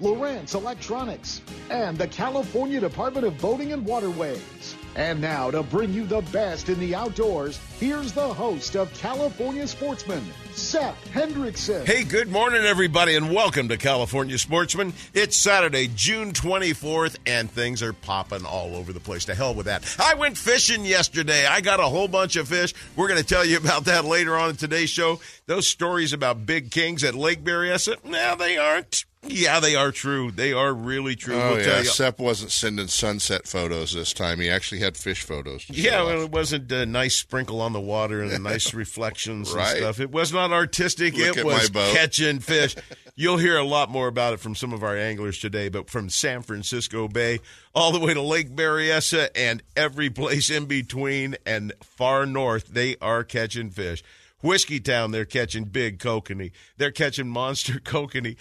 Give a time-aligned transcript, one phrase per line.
[0.00, 4.76] Lowrance Electronics, and the California Department of Boating and Waterways.
[4.94, 9.66] And now, to bring you the best in the outdoors, here's the host of California
[9.66, 11.84] Sportsman, Sep Hendrickson.
[11.84, 14.94] Hey, good morning, everybody, and welcome to California Sportsman.
[15.12, 19.26] It's Saturday, June 24th, and things are popping all over the place.
[19.26, 19.84] To hell with that.
[19.98, 21.46] I went fishing yesterday.
[21.46, 22.72] I got a whole bunch of fish.
[22.96, 25.20] We're going to tell you about that later on in today's show.
[25.46, 30.30] Those stories about big kings at Lake Berryessa, now they aren't yeah, they are true.
[30.30, 31.34] They are really true.
[31.34, 34.40] Oh we'll yeah, Sep wasn't sending sunset photos this time.
[34.40, 35.66] He actually had fish photos.
[35.68, 39.70] Yeah, well, it wasn't a nice sprinkle on the water and nice reflections right.
[39.70, 40.00] and stuff.
[40.00, 41.16] It was not artistic.
[41.16, 42.76] Look it was catching fish.
[43.14, 46.10] You'll hear a lot more about it from some of our anglers today, but from
[46.10, 47.40] San Francisco Bay
[47.74, 52.96] all the way to Lake Berryessa and every place in between and far north, they
[53.00, 54.02] are catching fish.
[54.42, 56.52] Whiskeytown, they're catching big kokanee.
[56.76, 58.36] They're catching monster kokanee.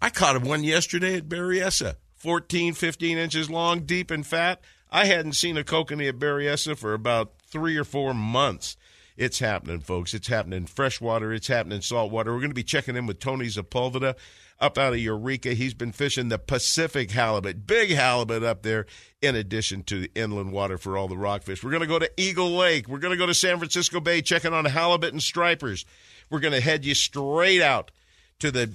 [0.00, 4.60] I caught one yesterday at Berryessa, 14, 15 inches long, deep and fat.
[4.90, 8.76] I hadn't seen a kokanee at Berryessa for about three or four months.
[9.16, 10.14] It's happening, folks.
[10.14, 11.32] It's happening in freshwater.
[11.32, 12.32] It's happening in saltwater.
[12.32, 14.16] We're going to be checking in with Tony Sepulveda
[14.60, 15.52] up out of Eureka.
[15.54, 18.86] He's been fishing the Pacific halibut, big halibut up there,
[19.20, 21.62] in addition to the inland water for all the rockfish.
[21.62, 22.88] We're going to go to Eagle Lake.
[22.88, 25.84] We're going to go to San Francisco Bay, checking on halibut and stripers.
[26.30, 27.90] We're going to head you straight out
[28.38, 28.70] to the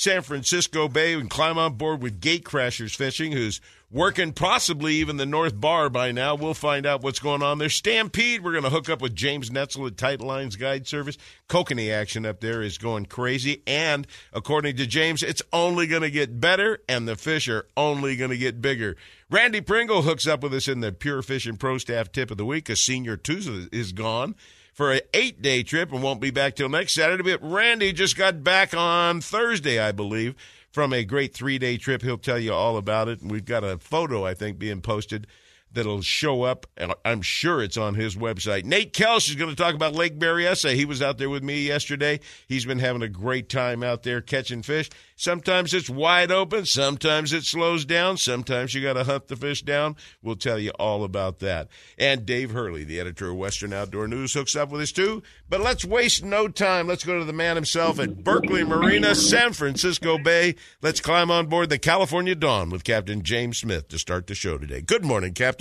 [0.00, 5.26] San Francisco Bay and climb on board with Gatecrashers Fishing, who's working possibly even the
[5.26, 6.34] North Bar by now.
[6.34, 7.68] We'll find out what's going on there.
[7.68, 11.18] Stampede, we're going to hook up with James Netzel at Tight Lines Guide Service.
[11.50, 13.62] Kokanee action up there is going crazy.
[13.66, 18.16] And according to James, it's only going to get better, and the fish are only
[18.16, 18.96] going to get bigger.
[19.28, 22.46] Randy Pringle hooks up with us in the Pure Fishing Pro Staff Tip of the
[22.46, 22.70] Week.
[22.70, 24.34] A senior Tuesday is gone
[24.72, 27.22] for an eight day trip and won't be back till next Saturday.
[27.22, 30.34] But Randy just got back on Thursday, I believe,
[30.70, 32.02] from a great three day trip.
[32.02, 33.20] He'll tell you all about it.
[33.20, 35.26] And we've got a photo, I think, being posted
[35.72, 36.66] that'll show up.
[36.76, 38.64] And I'm sure it's on his website.
[38.64, 40.74] Nate Kelsch is going to talk about Lake Berryessa.
[40.74, 42.20] He was out there with me yesterday.
[42.48, 44.90] He's been having a great time out there catching fish.
[45.16, 46.64] Sometimes it's wide open.
[46.64, 48.16] Sometimes it slows down.
[48.16, 49.96] Sometimes you got to hunt the fish down.
[50.22, 51.68] We'll tell you all about that.
[51.98, 55.22] And Dave Hurley, the editor of Western Outdoor News, hooks up with us too.
[55.48, 56.88] But let's waste no time.
[56.88, 60.54] Let's go to the man himself at Berkeley Marina, San Francisco Bay.
[60.80, 64.56] Let's climb on board the California Dawn with Captain James Smith to start the show
[64.56, 64.80] today.
[64.80, 65.59] Good morning, Captain.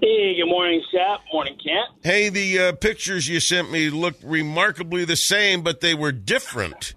[0.00, 1.20] Hey, good morning, Sep.
[1.32, 1.88] Morning, Kent.
[2.02, 6.94] Hey, the uh, pictures you sent me look remarkably the same, but they were different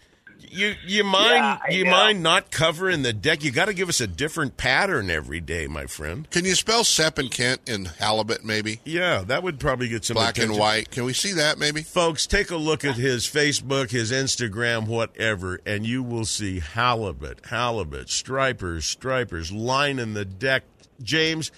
[0.56, 3.44] you you mind yeah, you mind not covering the deck?
[3.44, 6.30] You got to give us a different pattern every day, my friend.
[6.30, 8.80] Can you spell Sep and Kent in halibut, maybe?
[8.86, 10.52] Yeah, that would probably get some black attention.
[10.52, 10.92] and white.
[10.92, 11.82] Can we see that, maybe?
[11.84, 17.46] Folks, take a look at his Facebook, his Instagram, whatever, and you will see halibut,
[17.46, 20.64] halibut, stripers, stripers lining the deck.
[21.02, 21.52] James,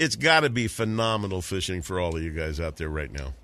[0.00, 3.34] it's got to be phenomenal fishing for all of you guys out there right now.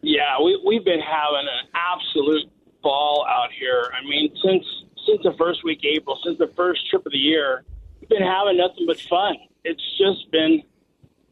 [0.00, 2.50] Yeah, we, we've been having an absolute
[2.82, 3.92] ball out here.
[3.94, 4.64] I mean, since
[5.06, 7.62] since the first week of April, since the first trip of the year,
[8.00, 9.36] we've been having nothing but fun.
[9.64, 10.62] It's just been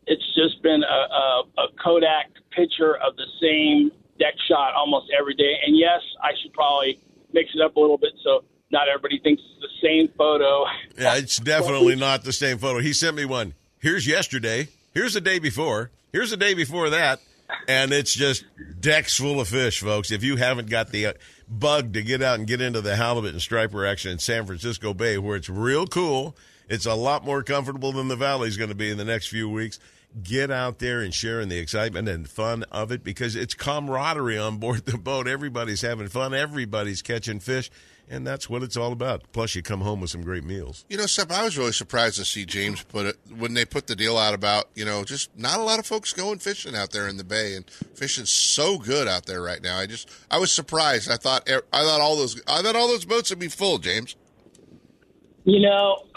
[0.07, 5.35] it's just been a, a, a Kodak picture of the same deck shot almost every
[5.35, 5.57] day.
[5.65, 7.01] And yes, I should probably
[7.33, 10.65] mix it up a little bit so not everybody thinks it's the same photo.
[10.99, 12.81] Yeah, it's definitely not the same photo.
[12.81, 13.55] He sent me one.
[13.83, 14.69] Here's yesterday.
[14.95, 15.91] Here's the day before.
[16.13, 17.19] Here's the day before that.
[17.67, 18.45] And it's just
[18.81, 20.13] decks full of fish, folks.
[20.13, 21.13] If you haven't got the uh,
[21.49, 24.95] bug to get out and get into the halibut and striper action in San Francisco
[24.95, 26.37] Bay, where it's real cool.
[26.69, 29.51] It's a lot more comfortable than the valley's going to be in the next few
[29.51, 29.81] weeks.
[30.23, 34.39] Get out there and share in the excitement and fun of it because it's camaraderie
[34.39, 35.27] on board the boat.
[35.27, 36.35] Everybody's having fun.
[36.35, 37.69] Everybody's catching fish
[38.09, 39.23] and that's what it's all about.
[39.33, 40.85] Plus, you come home with some great meals.
[40.89, 43.87] You know, Sep, I was really surprised to see James put it when they put
[43.87, 46.91] the deal out about you know just not a lot of folks going fishing out
[46.93, 49.79] there in the bay, and fishing's so good out there right now.
[49.79, 51.11] I just I was surprised.
[51.11, 54.17] I thought I thought all those I thought all those boats would be full, James.
[55.45, 56.05] You know,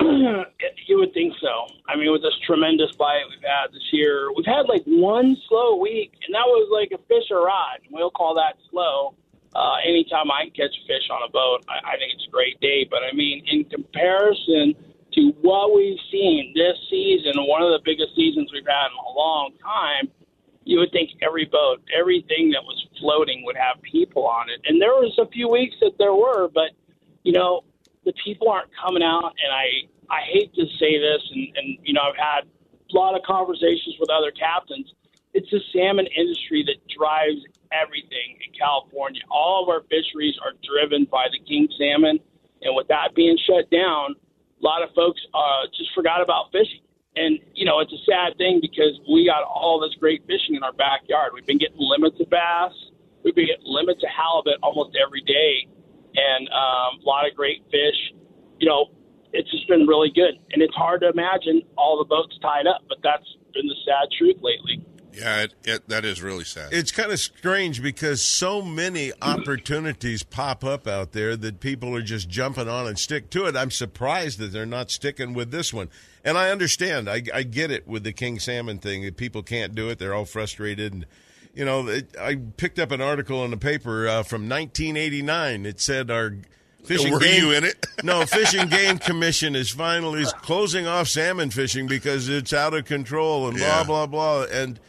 [0.88, 1.74] you would think so.
[1.90, 5.78] I mean, with this tremendous bite we've had this year, we've had like one slow
[5.78, 7.80] week, and that was like a fish or rod.
[7.90, 9.16] We'll call that slow
[9.56, 12.86] uh, anytime I catch fish on a boat, I, I think it's a great day.
[12.90, 14.76] But I mean, in comparison
[15.14, 19.18] to what we've seen this season, one of the biggest seasons we've had in a
[19.18, 20.12] long time,
[20.66, 24.60] you would think every boat, everything that was floating would have people on it.
[24.66, 26.72] And there was a few weeks that there were, but
[27.24, 27.64] you know,
[28.04, 31.94] the people aren't coming out and I I hate to say this and, and you
[31.94, 34.94] know, I've had a lot of conversations with other captains.
[35.36, 37.44] It's the salmon industry that drives
[37.76, 39.20] everything in California.
[39.30, 42.24] All of our fisheries are driven by the king salmon
[42.62, 46.82] and with that being shut down, a lot of folks uh, just forgot about fishing.
[47.16, 50.64] And, you know, it's a sad thing because we got all this great fishing in
[50.64, 51.32] our backyard.
[51.34, 52.74] We've been getting limits of bass.
[53.24, 55.68] We've been getting limits of halibut almost every day
[56.16, 58.00] and um, a lot of great fish.
[58.60, 58.92] You know,
[59.32, 60.36] it's just been really good.
[60.52, 64.10] And it's hard to imagine all the boats tied up, but that's been the sad
[64.18, 64.84] truth lately.
[65.16, 66.74] Yeah, it, it, that is really sad.
[66.74, 72.02] It's kind of strange because so many opportunities pop up out there that people are
[72.02, 73.56] just jumping on and stick to it.
[73.56, 75.90] I'm surprised that they're not sticking with this one.
[76.24, 77.10] And I understand.
[77.10, 79.04] I, I get it with the king salmon thing.
[79.04, 80.00] That people can't do it.
[80.00, 80.92] They're all frustrated.
[80.94, 81.06] And,
[81.54, 85.66] you know, it, I picked up an article in the paper uh, from 1989.
[85.66, 86.34] It said our
[86.84, 87.86] fishing Were game, you in it?
[88.04, 93.48] no, Fishing Game Commission is finally closing off salmon fishing because it's out of control
[93.48, 93.84] and blah Yeah.
[93.84, 94.46] blah blah.
[94.52, 94.80] And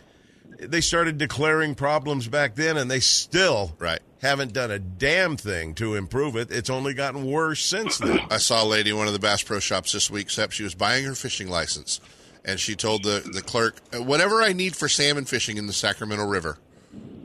[0.59, 4.01] they started declaring problems back then, and they still Right.
[4.23, 6.51] haven't done a damn thing to improve it.
[6.51, 8.21] It's only gotten worse since then.
[8.31, 10.63] I saw a lady in one of the Bass Pro Shops this week, except she
[10.63, 12.01] was buying her fishing license.
[12.45, 16.25] And she told the, the clerk, whatever I need for salmon fishing in the Sacramento
[16.27, 16.59] River.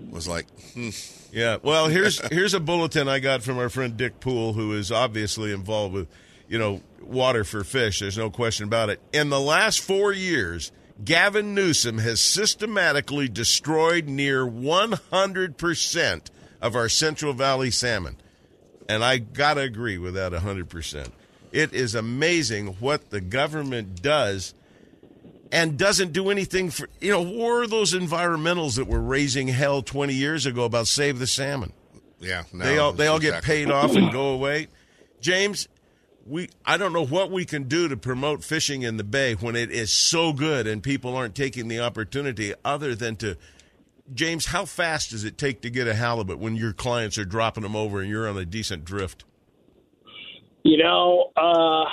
[0.10, 0.90] Was like, hmm,
[1.32, 1.58] Yeah.
[1.62, 5.54] Well, here's here's a bulletin I got from our friend Dick Pool, who is obviously
[5.54, 6.08] involved with,
[6.50, 8.00] you know, water for fish.
[8.00, 9.00] There's no question about it.
[9.14, 10.72] In the last four years,
[11.04, 16.22] Gavin Newsom has systematically destroyed near 100%
[16.62, 18.18] of our Central Valley salmon.
[18.88, 21.10] And I got to agree with that 100%.
[21.52, 24.54] It is amazing what the government does
[25.52, 29.82] and doesn't do anything for, you know, where are those environmentals that were raising hell
[29.82, 31.74] 20 years ago about save the salmon?
[32.22, 32.44] yeah.
[32.54, 34.68] No, they all they all get paid off and go away.
[35.20, 35.68] James,
[36.26, 39.56] we I don't know what we can do to promote fishing in the bay when
[39.56, 43.38] it is so good and people aren't taking the opportunity other than to
[44.14, 47.64] James, how fast does it take to get a halibut when your clients are dropping
[47.64, 49.24] them over and you're on a decent drift?
[50.64, 51.86] You know, uh,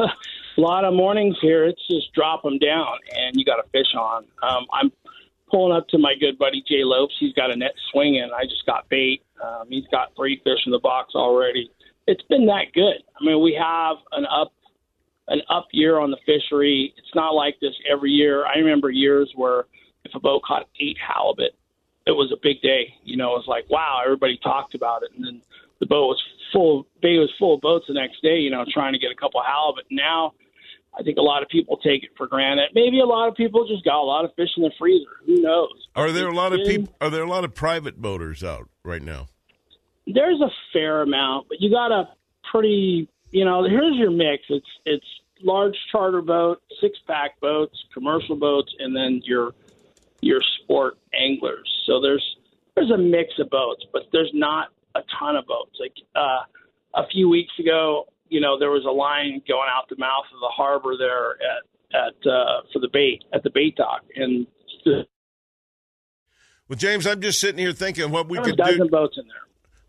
[0.04, 3.92] a lot of mornings here, it's just drop them down and you got to fish
[3.98, 4.24] on.
[4.42, 4.92] Um, I'm
[5.50, 7.14] pulling up to my good buddy Jay Lopes.
[7.18, 8.30] He's got a net swinging.
[8.34, 9.22] I just got bait.
[9.42, 11.70] Um, he's got three fish in the box already.
[12.06, 13.02] It's been that good.
[13.20, 14.52] I mean, we have an up
[15.28, 16.92] an up year on the fishery.
[16.96, 18.46] It's not like this every year.
[18.46, 19.66] I remember years where
[20.04, 21.52] if a boat caught eight halibut,
[22.06, 22.94] it was a big day.
[23.04, 25.10] You know, it was like, wow, everybody talked about it.
[25.16, 25.42] And then
[25.78, 28.92] the boat was full, bay was full of boats the next day, you know, trying
[28.92, 29.84] to get a couple halibut.
[29.90, 30.32] Now,
[30.98, 32.70] I think a lot of people take it for granted.
[32.74, 35.22] Maybe a lot of people just got a lot of fish in the freezer.
[35.26, 35.88] Who knows?
[35.94, 39.02] Are there a lot of people are there a lot of private boaters out right
[39.02, 39.28] now?
[40.14, 42.08] There's a fair amount, but you got a
[42.50, 44.44] pretty, you know, here's your mix.
[44.48, 45.06] It's it's
[45.42, 49.54] large charter boat, six pack boats, commercial boats, and then your
[50.20, 51.68] your sport anglers.
[51.86, 52.24] So there's
[52.74, 55.76] there's a mix of boats, but there's not a ton of boats.
[55.80, 56.44] Like uh,
[56.94, 60.40] a few weeks ago, you know, there was a line going out the mouth of
[60.40, 64.46] the harbor there at at uh, for the bait at the bait dock, and
[64.84, 65.06] the,
[66.68, 68.88] Well, James, I'm just sitting here thinking what we could dozen do.
[68.88, 69.36] boats in there.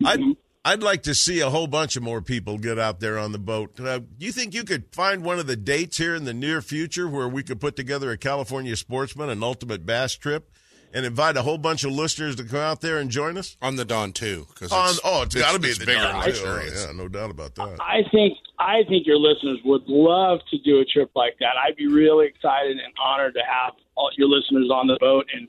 [0.05, 0.20] I'd
[0.63, 3.39] I'd like to see a whole bunch of more people get out there on the
[3.39, 3.79] boat.
[3.79, 6.62] Uh, do you think you could find one of the dates here in the near
[6.62, 10.51] future where we could put together a California sportsman, an ultimate bass trip,
[10.93, 13.58] and invite a whole bunch of listeners to come out there and join us?
[13.60, 14.46] On the Dawn, too.
[14.53, 16.29] Cause On, it's, oh, it's got to be it's the bigger Dawn, and too.
[16.29, 16.86] luxurious.
[16.86, 17.77] Yeah, no doubt about that.
[17.79, 21.53] I think I think your listeners would love to do a trip like that.
[21.65, 25.25] I'd be really excited and honored to have all your listeners on the boat.
[25.34, 25.48] And,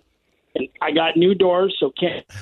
[0.55, 2.27] and I got new doors, so can't.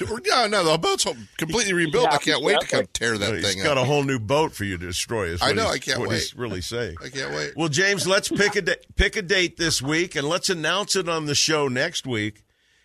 [0.00, 1.04] No, no, the boat's
[1.36, 2.08] completely rebuilt.
[2.12, 3.84] I can't wait to come tear that He's thing He's got up.
[3.84, 5.26] a whole new boat for you to destroy.
[5.26, 6.16] Is I know, I can't what wait.
[6.20, 6.96] He's really saying.
[7.04, 7.52] I can't wait.
[7.56, 11.08] Well, James, let's pick a da- pick a date this week, and let's announce it
[11.08, 12.42] on the show next week.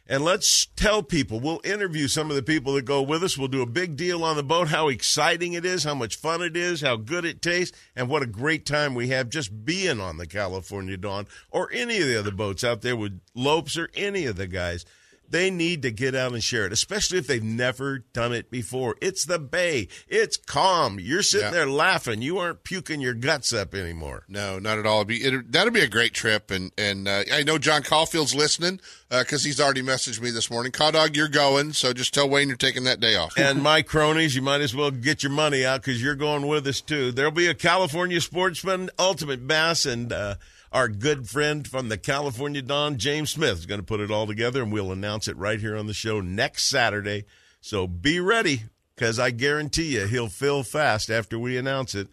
[0.10, 1.42] And let's tell people.
[1.42, 3.38] We'll interview some of the people that go with us.
[3.38, 6.42] We'll do a big deal on the boat, how exciting it is, how much fun
[6.42, 10.00] it is, how good it tastes, and what a great time we have just being
[10.00, 13.90] on the California Dawn or any of the other boats out there with Lopes or
[13.96, 14.86] any of the guys.
[15.30, 18.96] They need to get out and share it, especially if they've never done it before.
[19.02, 19.88] It's the Bay.
[20.08, 21.00] It's calm.
[21.00, 21.52] You're sitting Yeah.
[21.52, 22.22] there laughing.
[22.22, 24.24] You aren't puking your guts up anymore.
[24.28, 24.98] No, not at all.
[25.02, 28.36] It'd be, it, that'd be a great trip, and and uh, I know John Caulfield's
[28.36, 28.80] listening
[29.10, 30.72] because he's already messaged me this morning.
[30.72, 33.34] Caw dog, you're going, so just tell Wayne you're taking that day off.
[33.48, 36.68] And my cronies, you might as well get your money out because you're going with
[36.68, 37.12] us too.
[37.12, 40.36] There'll be a California sportsman, Ultimate Bass, and uh,
[40.72, 44.28] our good friend from the California Dawn, James Smith, is going to put it all
[44.28, 47.26] together, and we'll announce it right here on the show next Saturday.
[47.62, 48.64] So be ready
[48.96, 52.08] because I guarantee you he'll fill fast after we announce it.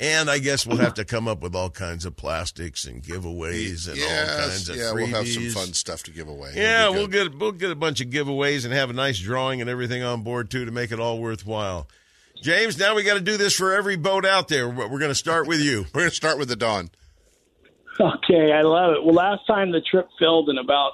[0.00, 3.88] And I guess we'll have to come up with all kinds of plastics and giveaways
[3.88, 6.52] and all kinds of yeah, we'll have some fun stuff to give away.
[6.54, 9.68] Yeah, we'll get we'll get a bunch of giveaways and have a nice drawing and
[9.68, 11.88] everything on board too to make it all worthwhile.
[12.40, 14.68] James, now we got to do this for every boat out there.
[14.68, 15.86] We're going to start with you.
[15.94, 16.90] We're gonna start with the Dawn.
[18.00, 19.04] Okay, I love it.
[19.04, 20.92] Well, last time the trip filled in about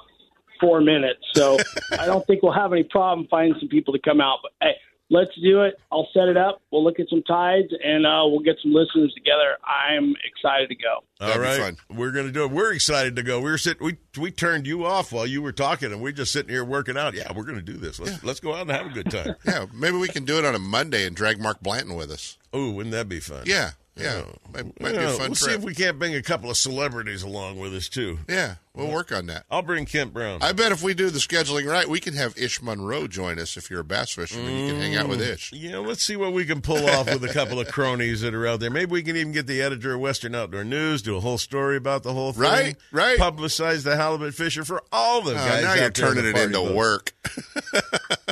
[0.59, 1.57] four minutes, so
[1.99, 4.39] I don't think we'll have any problem finding some people to come out.
[4.41, 4.73] But hey,
[5.11, 5.75] let's do it.
[5.91, 6.61] I'll set it up.
[6.71, 9.57] We'll look at some tides, and uh, we'll get some listeners together.
[9.63, 11.03] I'm excited to go.
[11.21, 11.97] All That'd be fun.
[11.97, 12.51] we're going to do it.
[12.51, 13.39] We're excited to go.
[13.39, 13.85] We were sitting.
[13.85, 16.97] We we turned you off while you were talking, and we're just sitting here working
[16.97, 17.13] out.
[17.13, 17.99] Yeah, we're going to do this.
[17.99, 19.35] Let's let's go out and have a good time.
[19.45, 22.37] Yeah, maybe we can do it on a Monday and drag Mark Blanton with us.
[22.51, 23.43] oh, wouldn't that be fun?
[23.45, 24.23] Yeah, yeah,
[24.53, 27.23] might, might be a fun we'll see if we can't bring a couple of celebrities
[27.23, 28.19] along with us too.
[28.27, 29.45] yeah, we'll work on that.
[29.49, 30.39] I'll bring Kent Brown.
[30.41, 33.57] I bet if we do the scheduling right, we can have Ish Monroe join us.
[33.57, 35.53] If you're a bass fisherman, you can hang out with mm, Ish.
[35.53, 38.45] Yeah, let's see what we can pull off with a couple of cronies that are
[38.47, 38.69] out there.
[38.69, 41.77] Maybe we can even get the editor of Western Outdoor News, do a whole story
[41.77, 42.41] about the whole thing.
[42.43, 43.17] Right, right.
[43.19, 45.63] Publicize the halibut fisher for all the Oh, guys.
[45.63, 46.73] now out you're there in turning the it into boats.
[46.73, 47.13] work.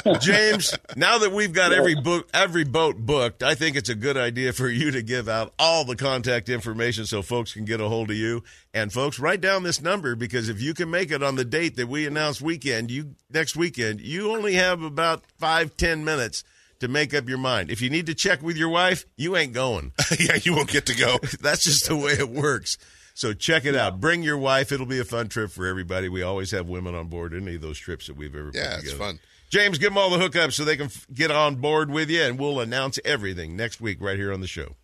[0.20, 4.18] James, now that we've got every book, every boat booked, I think it's a good
[4.18, 7.88] idea for you to give out all the contact information so folks can get a
[7.88, 8.44] hold of you.
[8.74, 11.76] And folks, write down this number because if you can make it on the date
[11.76, 16.44] that we announce weekend, you next weekend, you only have about five ten minutes
[16.80, 17.70] to make up your mind.
[17.70, 19.94] If you need to check with your wife, you ain't going.
[20.20, 21.18] yeah, you won't get to go.
[21.42, 22.78] That's just the way it works.
[23.14, 24.02] So check it out.
[24.02, 24.72] Bring your wife.
[24.72, 26.10] It'll be a fun trip for everybody.
[26.10, 28.94] We always have women on board any of those trips that we've ever Yeah, it's
[28.94, 29.20] fun.
[29.52, 32.24] James, give them all the hookups so they can f- get on board with you,
[32.24, 34.76] and we'll announce everything next week right here on the show.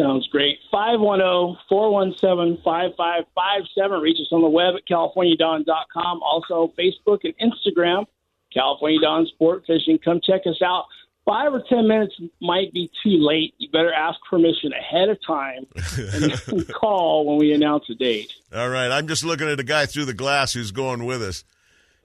[0.00, 0.58] Sounds great.
[0.72, 4.00] oh, 510-417-5557.
[4.00, 6.22] Reach us on the web at californiadawn.com.
[6.22, 8.06] Also, Facebook and Instagram,
[8.52, 9.98] California Dawn Sport Fishing.
[10.02, 10.86] Come check us out.
[11.26, 13.52] Five or ten minutes might be too late.
[13.58, 15.66] You better ask permission ahead of time
[16.14, 18.32] and call when we announce a date.
[18.54, 21.44] All right, I'm just looking at a guy through the glass who's going with us.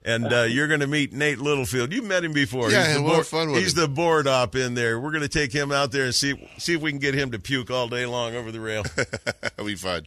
[0.06, 1.92] And uh, you're going to meet Nate Littlefield.
[1.92, 2.70] You've met him before.
[2.70, 3.82] Yeah, he's the board, fun with He's him.
[3.82, 5.00] the board op in there.
[5.00, 7.32] We're going to take him out there and see see if we can get him
[7.32, 8.84] to puke all day long over the rail.
[9.42, 10.04] That'll be fun.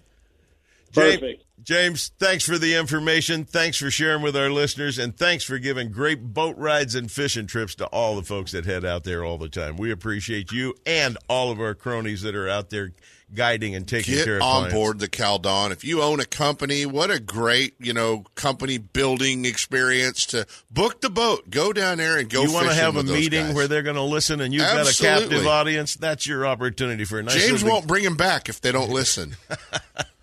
[0.92, 1.44] James, Perfect.
[1.64, 3.44] James, thanks for the information.
[3.44, 7.46] Thanks for sharing with our listeners, and thanks for giving great boat rides and fishing
[7.46, 9.76] trips to all the folks that head out there all the time.
[9.76, 12.92] We appreciate you and all of our cronies that are out there
[13.34, 14.74] guiding and taking Get care of on clients.
[14.74, 15.72] board the Cal Dawn.
[15.72, 21.00] If you own a company, what a great, you know, company building experience to book
[21.00, 21.50] the boat.
[21.50, 23.54] Go down there and go you want to have a meeting guys.
[23.54, 25.94] where they're going to listen and you've got a captive audience.
[25.96, 28.90] That's your opportunity for a nice James little- won't bring him back if they don't
[28.90, 29.36] listen.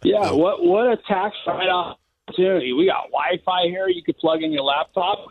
[0.04, 1.98] Yeah, what what a tax write off
[2.28, 2.74] opportunity.
[2.74, 3.88] We got Wi-Fi here.
[3.88, 5.30] You could plug in your laptop.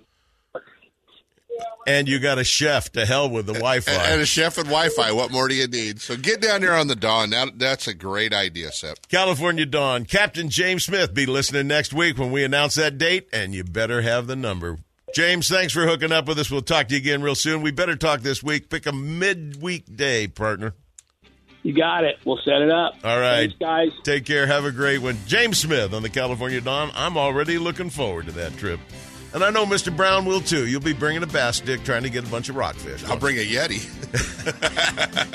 [1.87, 3.93] And you got a chef to hell with the Wi-Fi.
[3.93, 5.13] and, and a chef and Wi-Fi.
[5.13, 6.01] What more do you need?
[6.01, 7.31] So get down there on the dawn.
[7.31, 9.07] That, that's a great idea, Sep.
[9.09, 10.07] California Dawn.
[10.07, 14.01] Captain James Smith be listening next week when we announce that date, and you better
[14.01, 14.79] have the number.
[15.15, 16.51] James, thanks for hooking up with us.
[16.51, 17.61] We'll talk to you again real soon.
[17.63, 18.71] We better talk this week.
[18.71, 20.75] Pick a midweek day, partner.
[21.63, 22.17] You got it.
[22.25, 22.95] We'll set it up.
[23.05, 23.51] All right.
[23.51, 23.89] Thanks, guys.
[24.03, 24.47] Take care.
[24.47, 25.17] Have a great one.
[25.27, 26.91] James Smith on the California Dawn.
[26.95, 28.81] I'm already looking forward to that trip.
[29.35, 29.95] And I know Mr.
[29.95, 30.67] Brown will too.
[30.67, 33.05] You'll be bringing a bass stick trying to get a bunch of rockfish.
[33.05, 33.85] I'll bring a Yeti.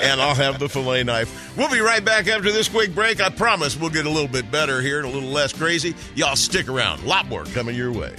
[0.00, 1.54] and I'll have the fillet knife.
[1.56, 3.20] We'll be right back after this quick break.
[3.20, 5.94] I promise we'll get a little bit better here and a little less crazy.
[6.14, 7.02] Y'all stick around.
[7.02, 8.16] A lot more coming your way.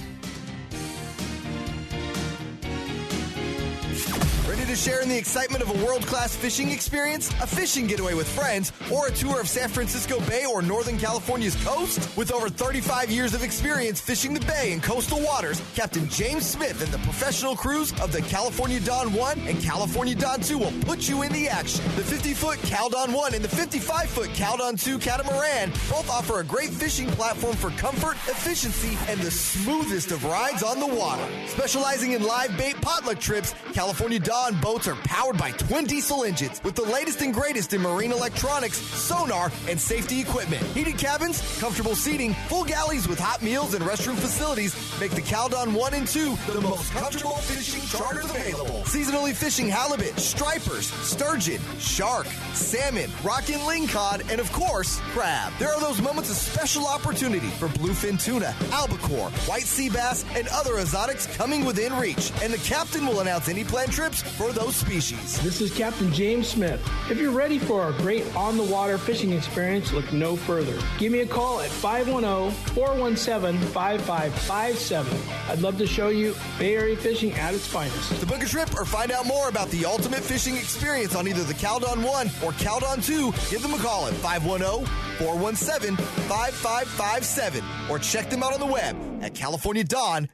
[4.72, 8.26] To share in the excitement of a world class fishing experience, a fishing getaway with
[8.26, 12.16] friends, or a tour of San Francisco Bay or Northern California's coast?
[12.16, 16.82] With over 35 years of experience fishing the bay and coastal waters, Captain James Smith
[16.82, 21.06] and the professional crews of the California Dawn 1 and California Dawn 2 will put
[21.06, 21.84] you in the action.
[21.96, 26.08] The 50 foot Cal Dawn 1 and the 55 foot Cal Dawn 2 catamaran both
[26.08, 30.86] offer a great fishing platform for comfort, efficiency, and the smoothest of rides on the
[30.86, 31.28] water.
[31.46, 36.62] Specializing in live bait potluck trips, California Dawn boats are powered by twin diesel engines
[36.62, 40.62] with the latest and greatest in marine electronics, sonar, and safety equipment.
[40.68, 45.48] Heated cabins, comfortable seating, full galleys with hot meals and restroom facilities make the Cal
[45.48, 48.82] Dawn 1 and 2 the most comfortable fishing charters available.
[48.84, 55.52] Seasonally fishing halibut, stripers, sturgeon, shark, salmon, rock and lingcod, and of course, crab.
[55.58, 60.46] There are those moments of special opportunity for bluefin tuna, albacore, white sea bass, and
[60.48, 62.30] other exotics coming within reach.
[62.42, 65.40] And the captain will announce any planned trips for those species.
[65.42, 66.80] This is Captain James Smith.
[67.10, 70.78] If you're ready for a great on the water fishing experience, look no further.
[70.98, 75.18] Give me a call at 510 417 5557.
[75.48, 78.20] I'd love to show you Bay Area fishing at its finest.
[78.20, 81.44] To book a trip or find out more about the ultimate fishing experience on either
[81.44, 84.86] the Cal Dawn 1 or Cal Dawn 2, give them a call at 510
[85.18, 90.28] 417 5557 or check them out on the web at CaliforniaDawn.com.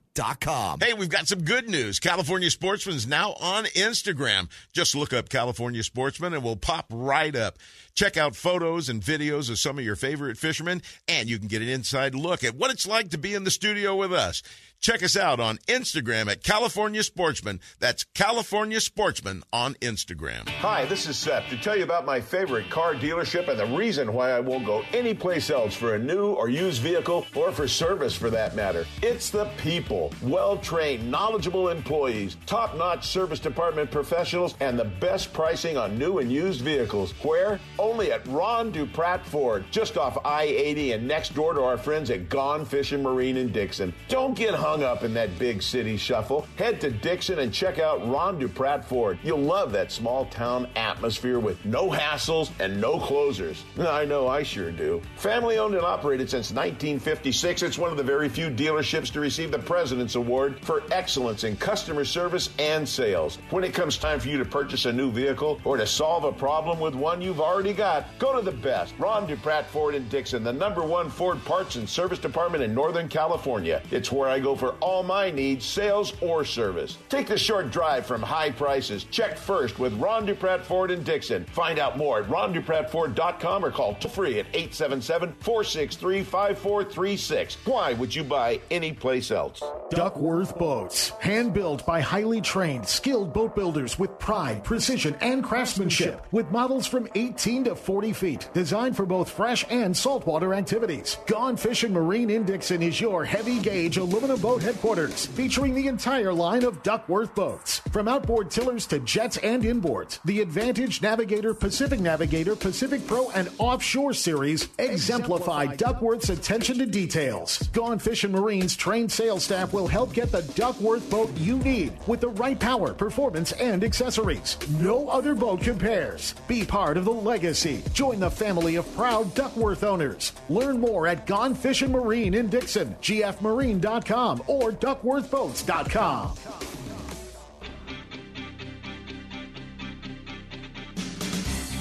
[0.82, 2.00] Hey, we've got some good news.
[2.00, 4.50] California Sportsman's now on Instagram.
[4.72, 7.56] Just look up California Sportsman and we'll pop right up.
[7.94, 11.62] Check out photos and videos of some of your favorite fishermen, and you can get
[11.62, 14.42] an inside look at what it's like to be in the studio with us.
[14.80, 17.58] Check us out on Instagram at California Sportsman.
[17.80, 20.48] That's California Sportsman on Instagram.
[20.48, 24.12] Hi, this is Sep to tell you about my favorite car dealership and the reason
[24.12, 28.14] why I won't go anyplace else for a new or used vehicle or for service
[28.14, 28.86] for that matter.
[29.02, 30.12] It's the people.
[30.22, 36.18] Well trained, knowledgeable employees, top notch service department professionals, and the best pricing on new
[36.18, 37.12] and used vehicles.
[37.24, 37.58] Where?
[37.80, 42.10] Only at Ron Duprat Ford, just off I 80 and next door to our friends
[42.10, 43.92] at Gone Fishing Marine in Dixon.
[44.06, 46.46] Don't get hung up in that big city shuffle.
[46.56, 49.18] Head to Dixon and check out Ron Duprat Ford.
[49.22, 53.64] You'll love that small town atmosphere with no hassles and no closers.
[53.78, 55.02] I know I sure do.
[55.16, 59.50] Family owned and operated since 1956, it's one of the very few dealerships to receive
[59.50, 63.38] the President's Award for excellence in customer service and sales.
[63.50, 66.32] When it comes time for you to purchase a new vehicle or to solve a
[66.32, 68.94] problem with one you've already got, go to the best.
[68.98, 73.08] Ron Duprat Ford in Dixon, the number one Ford parts and service department in Northern
[73.08, 73.82] California.
[73.90, 76.98] It's where I go for all my needs, sales or service.
[77.08, 79.04] Take the short drive from high prices.
[79.04, 81.44] Check first with Ron Duprat Ford in Dixon.
[81.46, 87.56] Find out more at rondupratford.com or call toll free at 877 463 5436.
[87.64, 89.62] Why would you buy anyplace else?
[89.90, 91.10] Duckworth Boats.
[91.20, 96.26] Hand built by highly trained, skilled boat builders with pride, precision, and craftsmanship.
[96.32, 98.48] With models from 18 to 40 feet.
[98.52, 101.18] Designed for both fresh and saltwater activities.
[101.26, 105.26] Gone Fishing Marine in Dixon is your heavy gauge aluminum boat headquarters.
[105.26, 107.80] Featuring the entire line of Duckworth boats.
[107.92, 110.20] From outboard tillers to jets and inboards.
[110.24, 117.58] The Advantage Navigator, Pacific Navigator, Pacific Pro, and Offshore series exemplify Duckworth's attention to details.
[117.74, 122.20] Gone Fishing Marine's trained sales staff will help get the Duckworth boat you need with
[122.20, 124.56] the right power, performance, and accessories.
[124.80, 126.34] No other boat compares.
[126.46, 127.82] Be part of the legacy.
[127.92, 130.32] Join the family of proud Duckworth owners.
[130.48, 136.36] Learn more at Gone Fishing Marine in Dixon, gfmarine.com, or duckworthboats.com.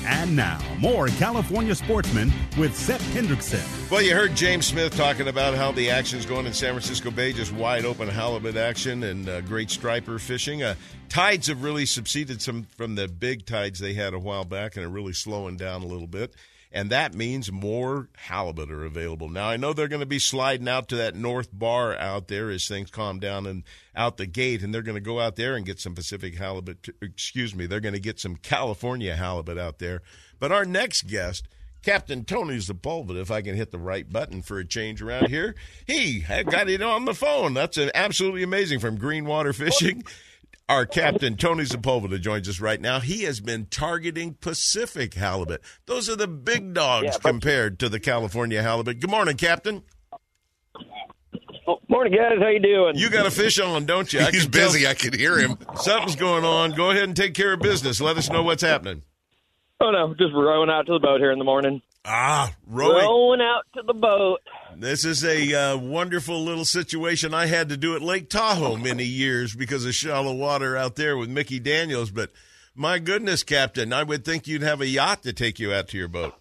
[0.10, 3.92] And now, more California sportsmen with Sep Hendrickson.
[3.92, 7.34] Well, you heard James Smith talking about how the action's going in San Francisco Bay,
[7.34, 10.64] just wide open halibut action and uh, great striper fishing.
[10.64, 10.76] Uh,
[11.10, 14.86] tides have really subsided some from the big tides they had a while back and
[14.86, 16.34] are really slowing down a little bit.
[16.72, 19.30] And that means more halibut are available.
[19.30, 22.50] Now, I know they're going to be sliding out to that north bar out there
[22.50, 23.64] as things calm down and
[23.96, 26.90] out the gate, and they're going to go out there and get some Pacific halibut.
[27.02, 30.02] Excuse me, they're going to get some California halibut out there.
[30.40, 31.48] But our next guest,
[31.84, 35.56] Captain Tony Sepulveda, if I can hit the right button for a change around here,
[35.86, 37.54] he got it on the phone.
[37.54, 40.04] That's absolutely amazing from Greenwater Fishing.
[40.70, 43.00] Our captain, Tony Sepulveda, joins us right now.
[43.00, 45.62] He has been targeting Pacific halibut.
[45.86, 49.00] Those are the big dogs Yeah, but- compared to the California halibut.
[49.00, 49.84] Good morning, Captain.
[51.90, 52.38] Morning, guys.
[52.42, 52.96] How you doing?
[52.98, 54.20] You got a fish on, don't you?
[54.20, 54.86] I He's can tell busy.
[54.88, 55.58] I could hear him.
[55.76, 56.72] Something's going on.
[56.72, 58.02] Go ahead and take care of business.
[58.02, 59.04] Let us know what's happening.
[59.80, 61.82] Oh no, just rowing out to the boat here in the morning.
[62.04, 63.06] Ah, rowing.
[63.06, 64.40] Rowing out to the boat.
[64.80, 67.34] This is a uh, wonderful little situation.
[67.34, 71.18] I had to do at Lake Tahoe many years because of shallow water out there
[71.18, 72.12] with Mickey Daniels.
[72.12, 72.30] But
[72.76, 75.98] my goodness, Captain, I would think you'd have a yacht to take you out to
[75.98, 76.36] your boat.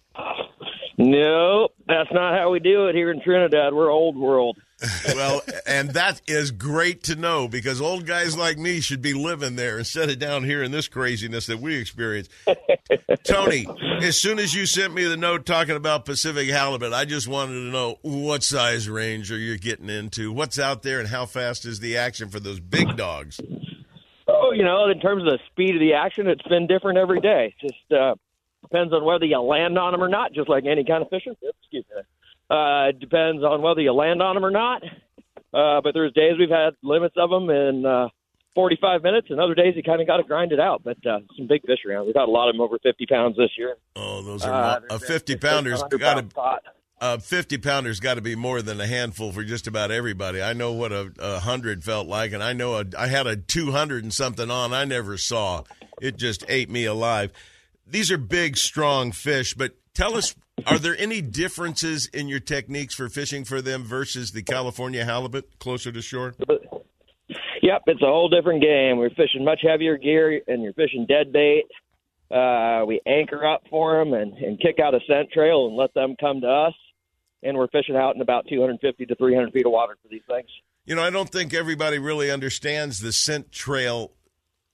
[0.97, 3.73] Nope, that's not how we do it here in Trinidad.
[3.73, 4.57] We're old world.
[5.15, 9.55] Well, and that is great to know because old guys like me should be living
[9.55, 12.29] there instead of down here in this craziness that we experience.
[13.23, 13.65] Tony,
[14.01, 17.53] as soon as you sent me the note talking about Pacific halibut, I just wanted
[17.53, 20.31] to know what size range are you getting into?
[20.31, 23.39] What's out there and how fast is the action for those big dogs?
[24.27, 27.21] Oh, you know, in terms of the speed of the action, it's been different every
[27.21, 27.55] day.
[27.59, 28.13] Just uh,
[28.61, 31.35] depends on whether you land on them or not, just like any kind of fishing.
[31.61, 32.01] Excuse me.
[32.49, 34.81] Uh, depends on whether you land on them or not.
[35.53, 38.07] Uh, but there's days we've had limits of them in uh,
[38.55, 40.81] 45 minutes, and other days you kind of got to grind it out.
[40.83, 42.05] But uh, some big fish around.
[42.05, 43.75] We've had a lot of them over 50 pounds this year.
[43.95, 46.63] Oh, those are Uh, a 50 there's pounder's got to pot.
[46.99, 50.41] a 50 pounder's got to be more than a handful for just about everybody.
[50.41, 53.35] I know what a, a hundred felt like, and I know a, I had a
[53.37, 54.73] 200 and something on.
[54.73, 55.63] I never saw
[56.01, 57.31] it; just ate me alive.
[57.89, 62.93] These are big, strong fish, but tell us, are there any differences in your techniques
[62.93, 66.33] for fishing for them versus the California halibut closer to shore?
[67.61, 68.97] Yep, it's a whole different game.
[68.97, 71.65] We're fishing much heavier gear, and you're fishing dead bait.
[72.29, 75.93] Uh, we anchor up for them and, and kick out a scent trail and let
[75.93, 76.73] them come to us.
[77.43, 80.49] And we're fishing out in about 250 to 300 feet of water for these things.
[80.85, 84.11] You know, I don't think everybody really understands the scent trail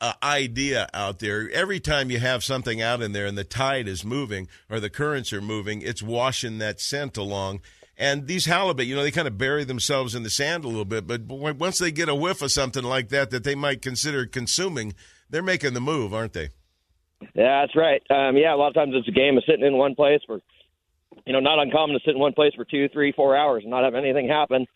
[0.03, 1.49] uh, idea out there.
[1.51, 4.89] Every time you have something out in there and the tide is moving or the
[4.89, 7.61] currents are moving, it's washing that scent along.
[7.97, 10.83] And these halibut, you know, they kind of bury themselves in the sand a little
[10.83, 14.25] bit, but once they get a whiff of something like that that they might consider
[14.25, 14.93] consuming,
[15.29, 16.49] they're making the move, aren't they?
[17.33, 18.01] Yeah, that's right.
[18.09, 20.41] Um, yeah, a lot of times it's a game of sitting in one place for,
[21.25, 23.71] you know, not uncommon to sit in one place for two, three, four hours and
[23.71, 24.67] not have anything happen.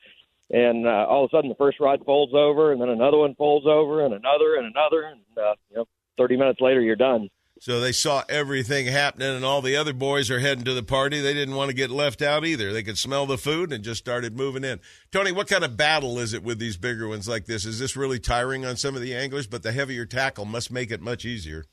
[0.49, 3.35] And uh, all of a sudden, the first rod folds over, and then another one
[3.35, 5.85] folds over, and another, and another, and uh, you know,
[6.17, 7.29] 30 minutes later, you're done.
[7.59, 11.19] So they saw everything happening, and all the other boys are heading to the party.
[11.21, 12.71] They didn't want to get left out either.
[12.71, 14.79] They could smell the food and just started moving in.
[15.11, 17.65] Tony, what kind of battle is it with these bigger ones like this?
[17.65, 19.47] Is this really tiring on some of the anglers?
[19.47, 21.65] But the heavier tackle must make it much easier.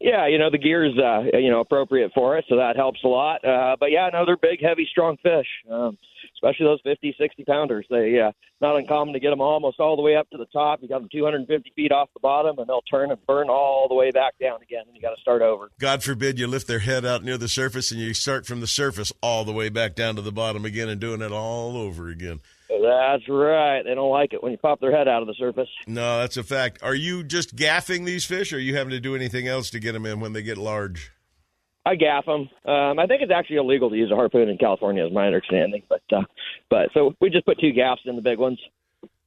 [0.00, 3.08] Yeah, you know the gear's uh, you know appropriate for it, so that helps a
[3.08, 3.44] lot.
[3.44, 5.98] Uh, but yeah, no, they're big, heavy, strong fish, um,
[6.42, 7.86] especially those 50, 60 pounders.
[7.90, 10.80] They uh, not uncommon to get them almost all the way up to the top.
[10.82, 13.94] You got them 250 feet off the bottom, and they'll turn and burn all the
[13.94, 15.70] way back down again, and you got to start over.
[15.78, 18.66] God forbid you lift their head out near the surface and you start from the
[18.66, 22.08] surface all the way back down to the bottom again and doing it all over
[22.08, 22.40] again.
[22.68, 23.82] That's right.
[23.82, 25.68] They don't like it when you pop their head out of the surface.
[25.86, 26.82] No, that's a fact.
[26.82, 29.80] Are you just gaffing these fish, or are you having to do anything else to
[29.80, 31.10] get them in when they get large?
[31.86, 32.48] I gaff them.
[32.66, 35.82] Um, I think it's actually illegal to use a harpoon in California, is my understanding.
[35.88, 36.22] But uh,
[36.68, 38.58] but so we just put two gaffs in the big ones.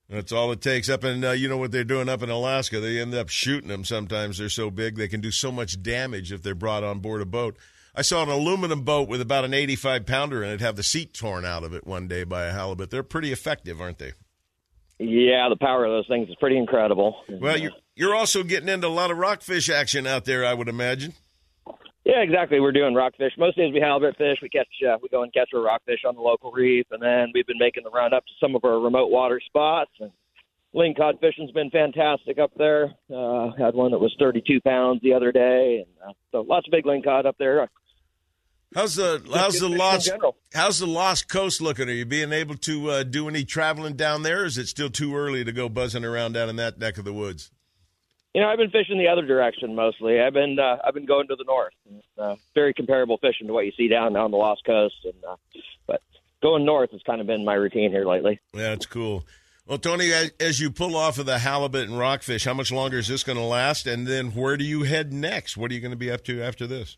[0.09, 0.89] That's all it takes.
[0.89, 2.81] Up in, uh, you know what they're doing up in Alaska?
[2.81, 4.37] They end up shooting them sometimes.
[4.37, 7.25] They're so big they can do so much damage if they're brought on board a
[7.25, 7.57] boat.
[7.95, 11.13] I saw an aluminum boat with about an 85 pounder in it have the seat
[11.13, 12.89] torn out of it one day by a halibut.
[12.89, 14.11] They're pretty effective, aren't they?
[14.99, 17.15] Yeah, the power of those things is pretty incredible.
[17.27, 20.69] Well, you're, you're also getting into a lot of rockfish action out there, I would
[20.69, 21.13] imagine.
[22.03, 22.59] Yeah, exactly.
[22.59, 23.33] We're doing rockfish.
[23.37, 24.37] Most days we halibut fish.
[24.41, 27.31] We catch, uh, we go and catch a rockfish on the local reef, and then
[27.33, 29.91] we've been making the run up to some of our remote water spots.
[29.99, 30.11] And
[30.73, 32.85] lingcod fishing's been fantastic up there.
[33.13, 36.71] Uh, had one that was 32 pounds the other day, and uh, so lots of
[36.71, 37.69] big lingcod up there.
[38.73, 40.11] How's the how's the good fish in lost
[40.53, 41.89] how's the lost coast looking?
[41.89, 44.43] Are you being able to uh, do any traveling down there?
[44.43, 47.03] Or is it still too early to go buzzing around down in that neck of
[47.03, 47.51] the woods?
[48.33, 50.21] You know, I've been fishing the other direction mostly.
[50.21, 51.73] I've been uh, I've been going to the north.
[52.17, 55.35] Uh, very comparable fishing to what you see down on the Lost Coast, and uh,
[55.85, 56.01] but
[56.41, 58.39] going north has kind of been my routine here lately.
[58.53, 59.25] Yeah, that's cool.
[59.67, 62.97] Well, Tony, as, as you pull off of the halibut and rockfish, how much longer
[62.97, 63.85] is this going to last?
[63.85, 65.55] And then where do you head next?
[65.55, 66.97] What are you going to be up to after this?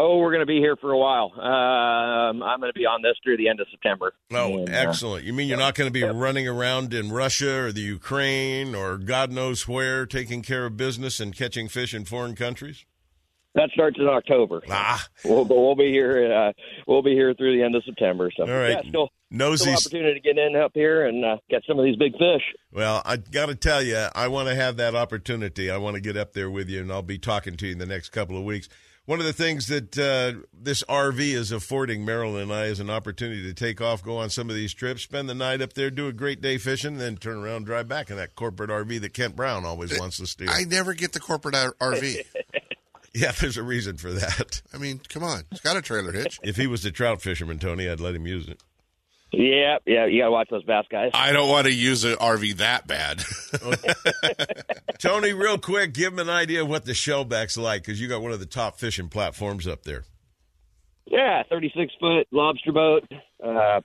[0.00, 1.32] Oh, we're going to be here for a while.
[1.34, 4.12] Um, I'm going to be on this through the end of September.
[4.30, 5.24] Oh, And, uh, excellent.
[5.24, 8.96] You mean you're not going to be running around in Russia or the Ukraine or
[8.96, 12.84] God knows where taking care of business and catching fish in foreign countries?
[13.54, 14.62] that starts in October.
[14.70, 16.32] Ah, We'll, but we'll be here.
[16.32, 16.52] Uh,
[16.86, 18.30] we'll be here through the end of September.
[18.36, 18.70] So, All right.
[18.70, 19.08] yeah, still,
[19.56, 22.42] still opportunity to get in up here and uh, get some of these big fish.
[22.70, 25.72] Well, I got to tell you, I want to have that opportunity.
[25.72, 27.78] I want to get up there with you, and I'll be talking to you in
[27.78, 28.68] the next couple of weeks.
[29.08, 32.90] One of the things that uh, this RV is affording Marilyn and I is an
[32.90, 35.90] opportunity to take off, go on some of these trips, spend the night up there,
[35.90, 39.00] do a great day fishing, then turn around and drive back in that corporate RV
[39.00, 40.50] that Kent Brown always wants to steal.
[40.50, 42.22] I never get the corporate R- RV.
[43.14, 44.60] yeah, there's a reason for that.
[44.74, 46.38] I mean, come on, it's got a trailer hitch.
[46.42, 48.62] If he was a trout fisherman, Tony, I'd let him use it.
[49.30, 50.06] Yeah, yeah.
[50.06, 51.10] You got to watch those bass guys.
[51.12, 53.22] I don't want to use an RV that bad.
[54.98, 58.22] Tony, real quick, give him an idea of what the shellback's like because you got
[58.22, 60.04] one of the top fishing platforms up there.
[61.06, 63.04] Yeah, 36 foot lobster boat.
[63.42, 63.80] Uh,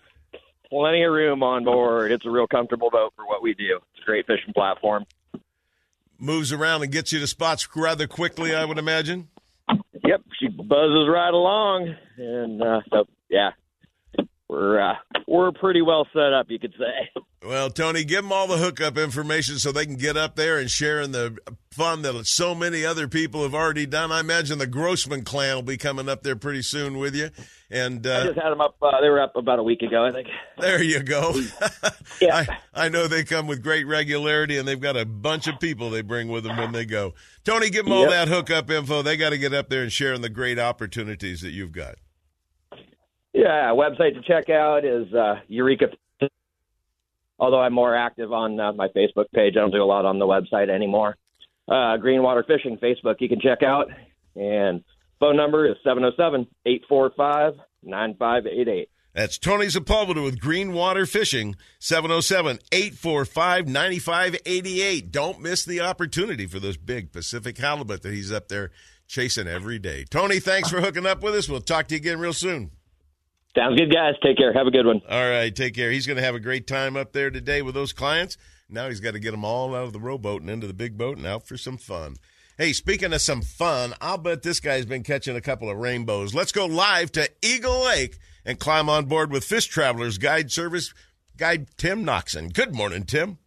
[0.69, 2.11] plenty of room on board.
[2.11, 3.79] It's a real comfortable boat for what we do.
[3.93, 5.05] It's a great fishing platform.
[6.17, 9.27] Moves around and gets you to spots rather quickly, I would imagine.
[9.69, 13.51] Yep, she buzzes right along, and uh, so yeah,
[14.53, 14.95] we're uh,
[15.27, 17.21] we're pretty well set up, you could say.
[17.45, 20.69] Well, Tony, give them all the hookup information so they can get up there and
[20.69, 21.37] share in the
[21.71, 24.11] fun that so many other people have already done.
[24.11, 27.31] I imagine the Grossman clan will be coming up there pretty soon with you.
[27.69, 28.77] And uh, I just had them up.
[28.81, 30.29] Uh, they were up about a week ago, I think.
[30.59, 31.33] There you go.
[32.21, 32.45] Yeah.
[32.73, 35.89] I, I know they come with great regularity, and they've got a bunch of people
[35.89, 37.15] they bring with them when they go.
[37.43, 39.01] Tony, give them all that hookup info.
[39.01, 41.95] They got to get up there and share in the great opportunities that you've got.
[43.33, 45.87] Yeah, website to check out is uh, Eureka.
[47.39, 50.19] Although I'm more active on uh, my Facebook page, I don't do a lot on
[50.19, 51.17] the website anymore.
[51.67, 53.87] Uh, Greenwater Fishing Facebook, you can check out.
[54.35, 54.83] And
[55.19, 58.89] phone number is 707 845 9588.
[59.13, 65.11] That's Tony Sepulveda with Greenwater Fishing, 707 845 9588.
[65.11, 68.71] Don't miss the opportunity for those big Pacific halibut that he's up there
[69.07, 70.03] chasing every day.
[70.09, 71.47] Tony, thanks for hooking up with us.
[71.47, 72.71] We'll talk to you again real soon.
[73.55, 74.15] Sounds good, guys.
[74.23, 74.51] Take care.
[74.51, 75.01] Have a good one.
[75.07, 75.91] All right, take care.
[75.91, 78.37] He's going to have a great time up there today with those clients.
[78.67, 80.97] Now he's got to get them all out of the rowboat and into the big
[80.97, 82.15] boat and out for some fun.
[82.57, 86.33] Hey, speaking of some fun, I'll bet this guy's been catching a couple of rainbows.
[86.33, 90.93] Let's go live to Eagle Lake and climb on board with Fish Travelers Guide Service
[91.37, 92.53] guide Tim Noxon.
[92.53, 93.37] Good morning, Tim.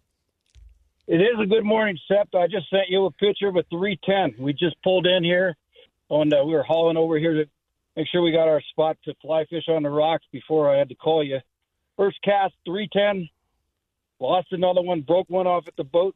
[1.07, 2.29] It is a good morning, Sep.
[2.35, 4.42] I just sent you a picture of a 310.
[4.45, 5.57] We just pulled in here,
[6.11, 7.45] and uh, we were hauling over here to
[7.96, 10.88] make sure we got our spot to fly fish on the rocks before I had
[10.90, 11.38] to call you.
[11.96, 13.28] First cast, 310.
[14.20, 16.14] Lost another one, broke one off at the boat.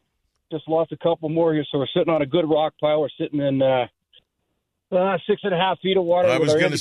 [0.51, 3.01] Just lost a couple more here, so we're sitting on a good rock pile.
[3.01, 3.87] We're sitting in uh,
[4.91, 6.27] uh, six and a half feet of water.
[6.27, 6.77] I was our gonna-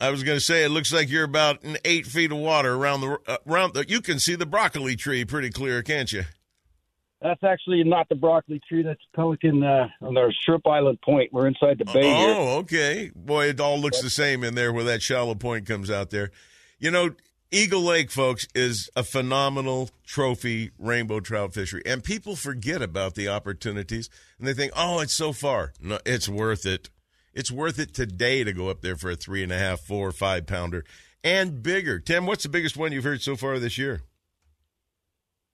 [0.00, 2.74] I was going to say it looks like you're about in eight feet of water
[2.74, 3.74] around the uh, around.
[3.74, 6.24] The, you can see the broccoli tree pretty clear, can't you?
[7.22, 8.82] That's actually not the broccoli tree.
[8.82, 11.32] That's Pelican uh, on our Strip Island Point.
[11.32, 12.34] We're inside the bay here.
[12.34, 13.10] Oh, okay.
[13.14, 16.30] Boy, it all looks the same in there where that shallow point comes out there.
[16.78, 17.10] You know,
[17.50, 21.82] Eagle Lake, folks, is a phenomenal trophy rainbow trout fishery.
[21.84, 25.72] And people forget about the opportunities and they think, oh, it's so far.
[25.78, 26.88] No, it's worth it.
[27.34, 30.10] It's worth it today to go up there for a three and a half, four,
[30.10, 30.84] five pounder
[31.22, 31.98] and bigger.
[31.98, 34.02] Tim, what's the biggest one you've heard so far this year?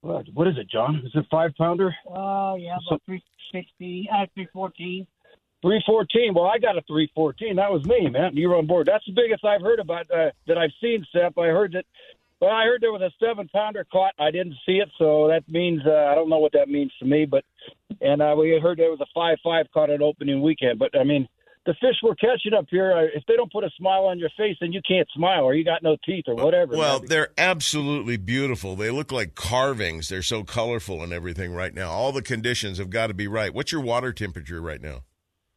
[0.07, 1.03] What, what is it, John?
[1.05, 1.93] Is it five pounder?
[2.07, 5.05] Oh, yeah, about 360, uh, 314.
[5.61, 6.33] 314.
[6.33, 7.57] Well, I got a 314.
[7.57, 8.37] That was me, man.
[8.37, 8.87] You were on board.
[8.87, 11.37] That's the biggest I've heard about uh, that I've seen, Sep.
[11.37, 11.83] I heard that.
[12.39, 14.13] Well, I heard there was a seven pounder caught.
[14.17, 17.05] I didn't see it, so that means uh, I don't know what that means to
[17.05, 17.25] me.
[17.25, 17.43] But
[17.99, 20.79] and uh, we heard there was a five five caught at opening weekend.
[20.79, 21.27] But I mean,
[21.67, 24.29] the fish we're catching up here, uh, if they don't put a smile on your
[24.37, 26.77] face, then you can't smile, or you got no teeth, or whatever.
[26.77, 27.09] Well, man.
[27.09, 28.77] they're absolutely beautiful.
[28.77, 30.07] They look like carvings.
[30.07, 31.91] They're so colorful and everything right now.
[31.91, 33.53] All the conditions have got to be right.
[33.53, 35.03] What's your water temperature right now?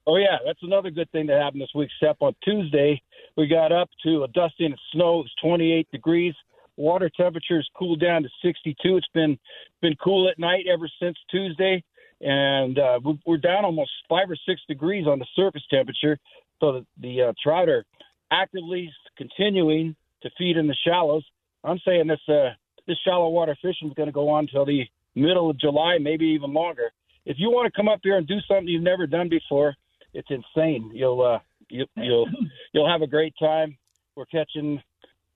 [0.07, 1.91] Oh yeah, that's another good thing that happened this week.
[1.97, 3.01] Step on Tuesday,
[3.37, 5.21] we got up to a dusting of snow.
[5.21, 6.35] It was 28 degrees.
[6.77, 8.97] Water temperatures cooled down to 62.
[8.97, 9.39] It's been
[9.81, 11.85] been cool at night ever since Tuesday,
[12.21, 16.19] and uh, we- we're down almost five or six degrees on the surface temperature.
[16.61, 17.85] So the, the uh, trout are
[18.31, 21.25] actively continuing to feed in the shallows.
[21.65, 22.51] I'm saying this uh,
[22.87, 26.27] this shallow water fishing is going to go on till the middle of July, maybe
[26.27, 26.91] even longer.
[27.27, 29.75] If you want to come up here and do something you've never done before,
[30.15, 30.91] it's insane.
[30.95, 32.29] You'll uh, you, you'll
[32.73, 33.77] you'll have a great time.
[34.17, 34.83] We're catching,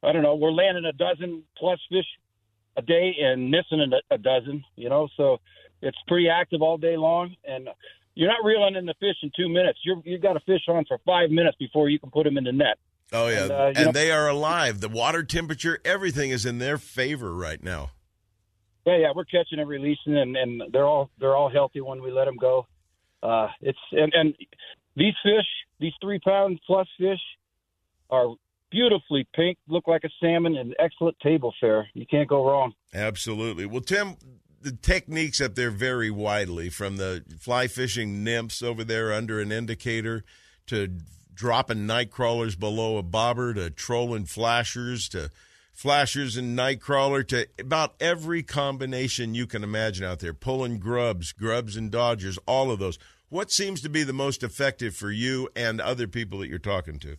[0.02, 2.06] I don't know, we're landing a dozen plus fish
[2.76, 4.64] a day and missing a, a dozen.
[4.76, 5.38] You know, so
[5.84, 7.68] it's pretty active all day long, and
[8.14, 9.78] you're not reeling in the fish in two minutes.
[9.84, 12.44] You're you've got to fish on for five minutes before you can put them in
[12.44, 12.78] the net.
[13.12, 14.80] Oh yeah, And, and, uh, know- they are alive.
[14.80, 17.90] The water temperature, everything is in their favor right now.
[18.86, 22.10] Yeah, yeah, we're catching and releasing, and, and they're all they're all healthy when we
[22.10, 22.66] let them go.
[23.22, 24.34] Uh, it's and and
[24.96, 25.46] these fish,
[25.80, 27.20] these three pound plus fish,
[28.10, 28.34] are
[28.70, 31.88] beautifully pink, look like a salmon, and excellent table fare.
[31.94, 32.74] You can't go wrong.
[32.92, 33.64] Absolutely.
[33.66, 34.16] Well, Tim,
[34.64, 39.52] the techniques up there vary widely from the fly fishing nymphs over there under an
[39.52, 40.24] indicator
[40.66, 40.88] to
[41.34, 45.30] dropping night crawlers below a bobber to trolling flashers to
[45.72, 50.32] flashers and night crawler to about every combination you can imagine out there.
[50.32, 52.98] Pulling grubs grubs and dodgers all of those.
[53.28, 56.98] What seems to be the most effective for you and other people that you're talking
[57.00, 57.16] to?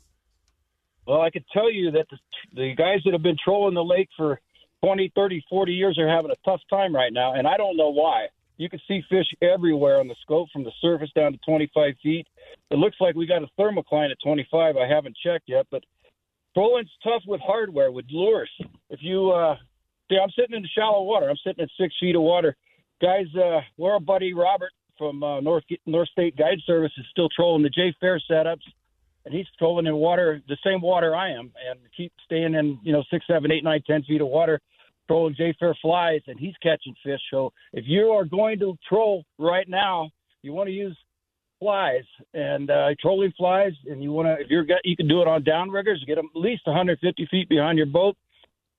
[1.05, 2.17] Well, I could tell you that the,
[2.53, 4.39] the guys that have been trolling the lake for
[4.83, 7.89] 20, 30, 40 years are having a tough time right now, and I don't know
[7.89, 8.27] why.
[8.57, 12.27] You can see fish everywhere on the scope from the surface down to 25 feet.
[12.71, 14.77] It looks like we got a thermocline at 25.
[14.77, 15.83] I haven't checked yet, but
[16.53, 18.49] trolling's tough with hardware, with lures.
[18.89, 19.55] If you, uh,
[20.09, 21.29] see, I'm sitting in the shallow water.
[21.29, 22.55] I'm sitting at six feet of water.
[23.01, 27.63] Guys, uh, we're buddy Robert from uh, North North State Guide Service is still trolling
[27.63, 28.63] the J Fair setups
[29.25, 32.93] and he's trolling in water, the same water I am, and keep staying in, you
[32.93, 34.59] know, six, seven, eight, nine, ten feet of water.
[35.07, 37.21] trolling Jay Fair flies, and he's catching fish.
[37.31, 40.09] So if you are going to troll right now,
[40.41, 40.95] you want to use
[41.59, 45.27] flies and uh, trolling flies, and you want to if you're you can do it
[45.27, 46.05] on downriggers.
[46.05, 48.15] Get them at least 150 feet behind your boat,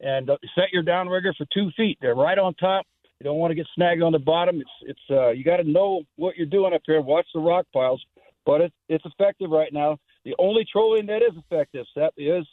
[0.00, 1.98] and uh, set your downrigger for two feet.
[2.00, 2.86] They're right on top.
[3.18, 4.60] You don't want to get snagged on the bottom.
[4.60, 7.00] It's it's uh, you got to know what you're doing up here.
[7.00, 8.04] Watch the rock piles,
[8.44, 9.98] but it's it's effective right now.
[10.26, 12.44] The only trolling that is effective, Sep, is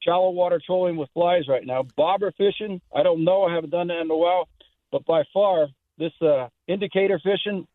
[0.00, 1.84] shallow water trolling with flies right now.
[1.96, 3.42] Bobber fishing, I don't know.
[3.42, 4.48] I haven't done that in a while,
[4.92, 5.66] but by far
[5.98, 7.66] this uh, indicator fishing,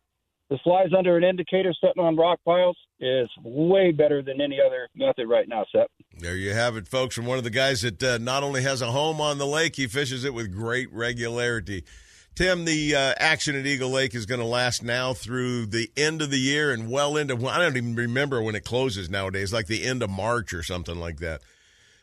[0.48, 4.88] the flies under an indicator sitting on rock piles is way better than any other
[4.94, 5.90] method right now, Sep.
[6.18, 8.80] There you have it, folks, from one of the guys that uh, not only has
[8.80, 11.84] a home on the lake, he fishes it with great regularity.
[12.36, 16.20] Tim, the uh, action at Eagle Lake is going to last now through the end
[16.20, 19.68] of the year and well into, I don't even remember when it closes nowadays, like
[19.68, 21.40] the end of March or something like that.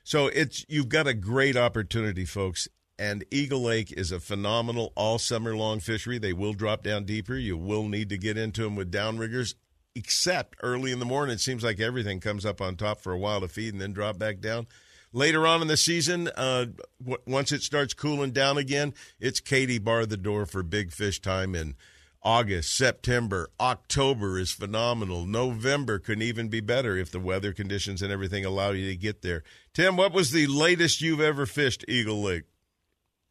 [0.03, 2.67] So it's you've got a great opportunity, folks.
[2.97, 6.17] And Eagle Lake is a phenomenal all summer long fishery.
[6.17, 7.35] They will drop down deeper.
[7.35, 9.53] You will need to get into them with downriggers,
[9.93, 11.35] except early in the morning.
[11.35, 13.93] It seems like everything comes up on top for a while to feed and then
[13.93, 14.65] drop back down.
[15.13, 16.65] Later on in the season, uh,
[16.99, 21.21] w- once it starts cooling down again, it's Katie bar the door for big fish
[21.21, 21.75] time in
[22.23, 25.25] August, September, October is phenomenal.
[25.25, 29.21] November can even be better if the weather conditions and everything allow you to get
[29.21, 29.43] there.
[29.73, 32.43] Tim, what was the latest you've ever fished Eagle Lake?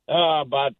[0.08, 0.74] Uh, about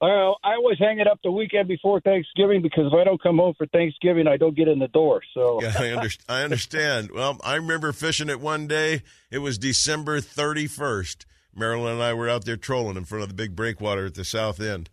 [0.00, 3.38] well, I always hang it up the weekend before Thanksgiving because if I don't come
[3.38, 5.20] home for Thanksgiving, I don't get in the door.
[5.34, 7.10] So yeah, I, under- I understand.
[7.12, 9.02] Well, I remember fishing it one day.
[9.30, 11.26] It was December 31st.
[11.54, 14.24] Marilyn and I were out there trolling in front of the big breakwater at the
[14.24, 14.88] south end.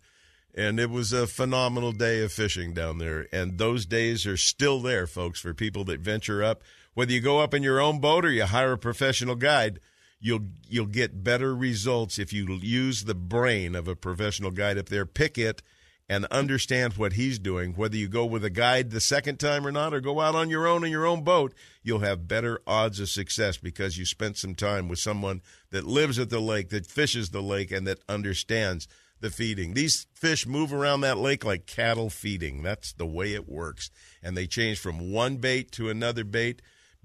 [0.54, 3.28] And it was a phenomenal day of fishing down there.
[3.32, 6.62] And those days are still there, folks, for people that venture up.
[6.94, 9.78] Whether you go up in your own boat or you hire a professional guide,
[10.20, 14.88] you'll you'll get better results if you use the brain of a professional guide up
[14.88, 15.06] there.
[15.06, 15.62] Pick it
[16.08, 17.74] and understand what he's doing.
[17.74, 20.48] Whether you go with a guide the second time or not, or go out on
[20.48, 21.52] your own in your own boat,
[21.82, 26.18] you'll have better odds of success because you spent some time with someone that lives
[26.18, 28.88] at the lake, that fishes the lake, and that understands
[29.20, 29.74] the feeding.
[29.74, 32.62] These fish move around that lake like cattle feeding.
[32.62, 33.90] That's the way it works.
[34.22, 36.62] And they change from one bait to another bait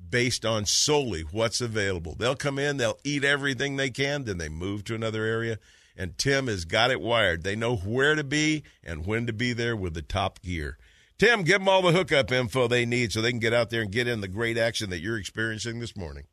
[0.09, 2.15] based on solely what's available.
[2.15, 5.59] They'll come in, they'll eat everything they can, then they move to another area.
[5.95, 7.43] And Tim has got it wired.
[7.43, 10.77] They know where to be and when to be there with the top gear.
[11.19, 13.81] Tim, give them all the hookup info they need so they can get out there
[13.81, 16.23] and get in the great action that you're experiencing this morning.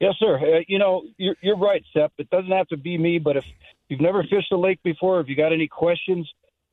[0.00, 0.38] Yes, sir.
[0.38, 2.12] Uh, you know, you're, you're right, Sep.
[2.18, 3.44] It doesn't have to be me, but if
[3.88, 6.30] you've never fished a lake before, if you got any questions,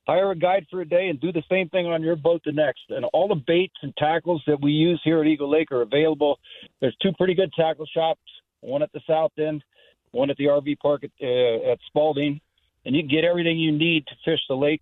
[0.08, 2.52] hire a guide for a day and do the same thing on your boat the
[2.52, 2.82] next.
[2.90, 6.40] And all the baits and tackles that we use here at Eagle Lake are available.
[6.80, 8.22] There's two pretty good tackle shops,
[8.62, 9.64] one at the south end,
[10.12, 12.40] one at the RV park at, uh, at Spalding,
[12.86, 14.82] and you can get everything you need to fish the lake.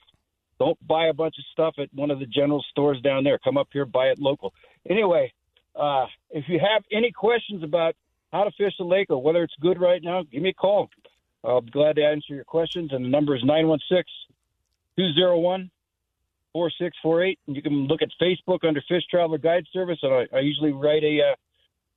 [0.59, 3.39] Don't buy a bunch of stuff at one of the general stores down there.
[3.39, 4.53] Come up here, buy it local.
[4.89, 5.33] Anyway,
[5.75, 7.95] uh, if you have any questions about
[8.31, 10.89] how to fish the lake or whether it's good right now, give me a call.
[11.43, 12.91] I'll be glad to answer your questions.
[12.93, 14.03] And the number is 916
[14.97, 15.69] 201
[16.53, 17.39] 4648.
[17.47, 19.99] And you can look at Facebook under Fish Traveler Guide Service.
[20.01, 21.36] And I, I usually write a uh,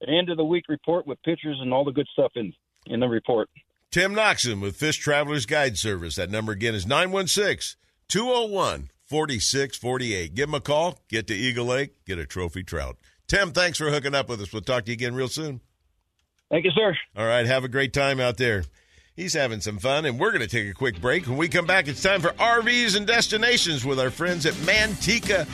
[0.03, 2.53] an end of the week report with pictures and all the good stuff in,
[2.87, 3.49] in the report.
[3.91, 6.17] Tim Noxon with Fish Travelers Guide Service.
[6.17, 7.79] That number again is 916
[8.09, 10.35] 201 4648.
[10.35, 12.97] Give him a call, get to Eagle Lake, get a trophy trout.
[13.27, 14.53] Tim, thanks for hooking up with us.
[14.53, 15.61] We'll talk to you again real soon.
[16.51, 16.95] Thank you, sir.
[17.17, 17.45] All right.
[17.47, 18.65] Have a great time out there.
[19.17, 21.27] He's having some fun, and we're going to take a quick break.
[21.27, 25.49] When we come back, it's time for RVs and destinations with our friends at Manteca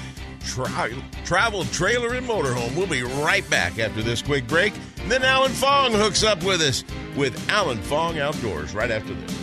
[0.44, 0.90] Tra-
[1.25, 2.75] Travel Trailer and Motorhome.
[2.77, 4.75] We'll be right back after this quick break.
[5.03, 6.83] And then Alan Fong hooks up with us
[7.16, 9.41] with Alan Fong Outdoors right after this.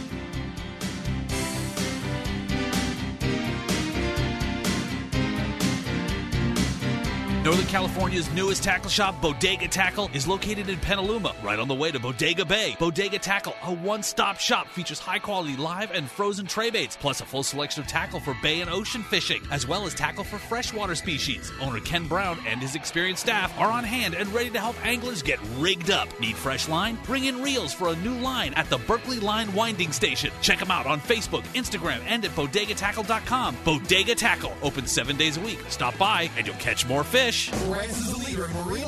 [7.46, 11.90] Northern California's newest tackle shop, Bodega Tackle, is located in Petaluma, right on the way
[11.90, 12.76] to Bodega Bay.
[12.78, 17.22] Bodega Tackle, a one stop shop, features high quality live and frozen tray baits, plus
[17.22, 20.38] a full selection of tackle for bay and ocean fishing, as well as tackle for
[20.38, 21.50] freshwater species.
[21.62, 25.24] Owner Ken Brown and his experienced staff are on hand and ready to help anglers
[25.24, 26.10] get rigged up.
[26.20, 26.98] Need fresh line?
[27.06, 30.32] Bring in reels for a new line at the Berkley Line Winding Station.
[30.42, 33.56] Check them out on Facebook, Instagram, and at bodegatackle.com.
[33.64, 35.60] Bodega Tackle, open seven days a week.
[35.70, 37.29] Stop by and you'll catch more fish.
[37.30, 38.88] Lowrance is the leader in marine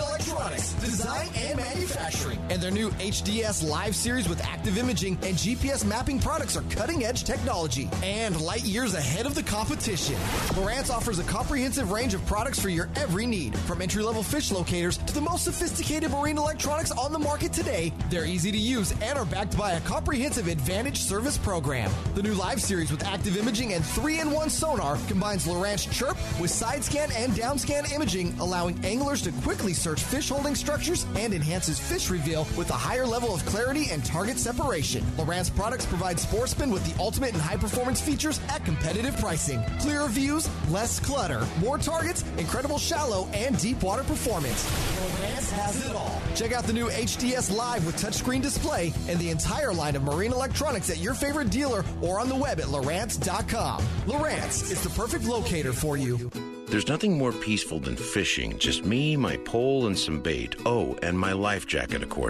[2.51, 7.05] and their new HDS Live series with active imaging and GPS mapping products are cutting
[7.05, 10.15] edge technology and light years ahead of the competition.
[10.49, 14.51] Lowrance offers a comprehensive range of products for your every need, from entry level fish
[14.51, 17.93] locators to the most sophisticated marine electronics on the market today.
[18.09, 21.89] They're easy to use and are backed by a comprehensive Advantage service program.
[22.15, 26.17] The new Live series with active imaging and 3 in 1 sonar combines Lowrance Chirp
[26.37, 31.05] with side scan and down scan imaging, allowing anglers to quickly search fish holding structures
[31.15, 35.03] and enhances fish reveal with a higher level of clarity and target separation.
[35.17, 39.63] Lowrance products provide sportsmen with the ultimate and high performance features at competitive pricing.
[39.79, 44.65] Clearer views, less clutter, more targets, incredible shallow and deep water performance.
[44.99, 46.21] Lowrance has it all.
[46.35, 50.31] Check out the new HDS Live with touchscreen display and the entire line of marine
[50.31, 53.81] electronics at your favorite dealer or on the web at Lowrance.com.
[54.05, 56.29] Lowrance is the perfect locator for you.
[56.71, 58.57] There's nothing more peaceful than fishing.
[58.57, 60.55] Just me, my pole, and some bait.
[60.65, 62.20] Oh, and my life jacket, of course.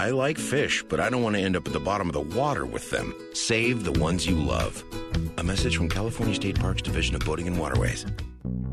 [0.00, 2.20] I like fish, but I don't want to end up at the bottom of the
[2.20, 3.14] water with them.
[3.34, 4.82] Save the ones you love.
[5.36, 8.04] A message from California State Parks Division of Boating and Waterways.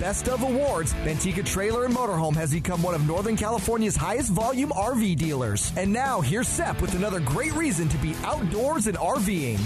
[0.00, 4.70] Best of Awards, Manteca Trailer and Motorhome has become one of Northern California's highest volume
[4.70, 5.72] RV dealers.
[5.76, 9.58] And now, here's Sep with another great reason to be outdoors and RVing.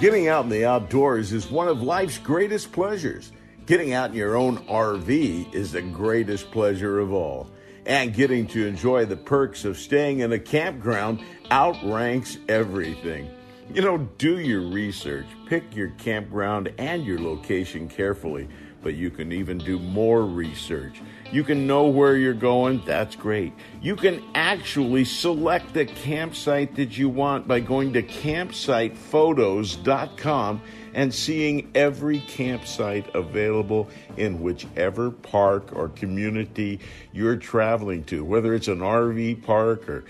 [0.00, 3.32] Getting out in the outdoors is one of life's greatest pleasures.
[3.66, 7.48] Getting out in your own RV is the greatest pleasure of all.
[7.84, 13.30] And getting to enjoy the perks of staying in a campground outranks everything.
[13.74, 18.48] You know, do your research, pick your campground and your location carefully,
[18.80, 21.02] but you can even do more research.
[21.32, 23.52] You can know where you're going, that's great.
[23.82, 30.62] You can actually select the campsite that you want by going to campsitephotos.com
[30.94, 36.78] and seeing every campsite available in whichever park or community
[37.12, 40.04] you're traveling to, whether it's an RV park or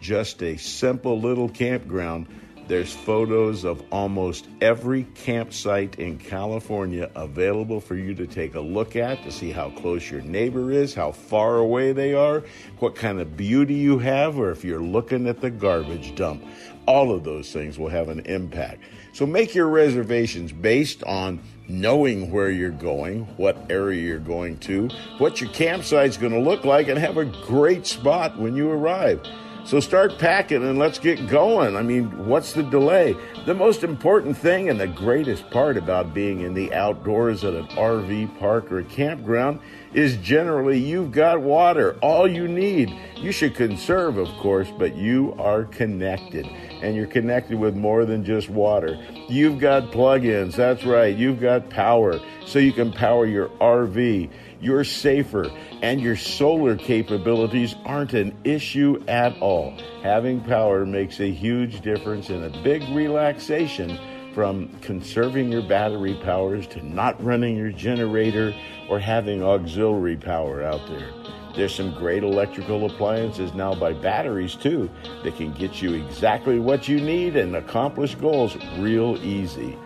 [0.00, 2.26] just a simple little campground.
[2.72, 8.96] There's photos of almost every campsite in California available for you to take a look
[8.96, 12.42] at to see how close your neighbor is, how far away they are,
[12.78, 16.46] what kind of beauty you have, or if you're looking at the garbage dump.
[16.86, 18.80] All of those things will have an impact.
[19.12, 24.88] So make your reservations based on knowing where you're going, what area you're going to,
[25.18, 29.20] what your campsite's going to look like, and have a great spot when you arrive.
[29.64, 31.76] So start packing and let's get going.
[31.76, 33.16] I mean, what's the delay?
[33.46, 37.68] The most important thing and the greatest part about being in the outdoors at an
[37.68, 39.60] RV park or a campground
[39.94, 42.92] is generally you've got water, all you need.
[43.16, 46.44] You should conserve, of course, but you are connected.
[46.46, 48.98] And you're connected with more than just water.
[49.28, 51.16] You've got plug ins, that's right.
[51.16, 54.28] You've got power, so you can power your RV.
[54.62, 55.50] You're safer,
[55.82, 59.74] and your solar capabilities aren't an issue at all.
[60.04, 63.98] Having power makes a huge difference and a big relaxation
[64.32, 68.54] from conserving your battery powers to not running your generator
[68.88, 71.10] or having auxiliary power out there.
[71.56, 74.88] There's some great electrical appliances now by batteries too
[75.24, 79.76] that can get you exactly what you need and accomplish goals real easy.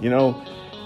[0.00, 0.44] You know,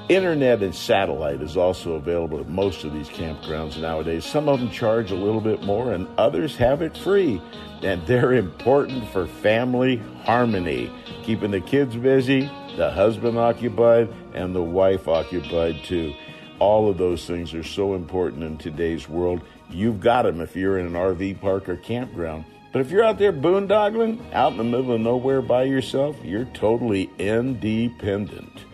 [0.08, 4.24] internet and satellite is also available at most of these campgrounds nowadays.
[4.24, 7.40] Some of them charge a little bit more and others have it free.
[7.82, 10.90] And they're important for family harmony,
[11.22, 16.14] keeping the kids busy, the husband occupied, and the wife occupied too.
[16.58, 19.42] All of those things are so important in today's world.
[19.70, 22.44] You've got them if you're in an RV park or campground.
[22.72, 26.46] But if you're out there boondoggling, out in the middle of nowhere by yourself, you're
[26.46, 28.64] totally independent.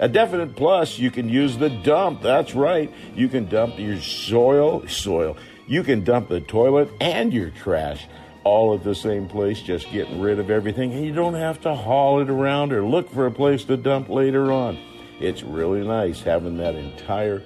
[0.00, 2.22] A definite plus, you can use the dump.
[2.22, 2.90] That's right.
[3.14, 5.36] You can dump your soil, soil.
[5.66, 8.08] You can dump the toilet and your trash
[8.42, 11.74] all at the same place, just getting rid of everything, and you don't have to
[11.74, 14.78] haul it around or look for a place to dump later on.
[15.20, 17.42] It's really nice having that entire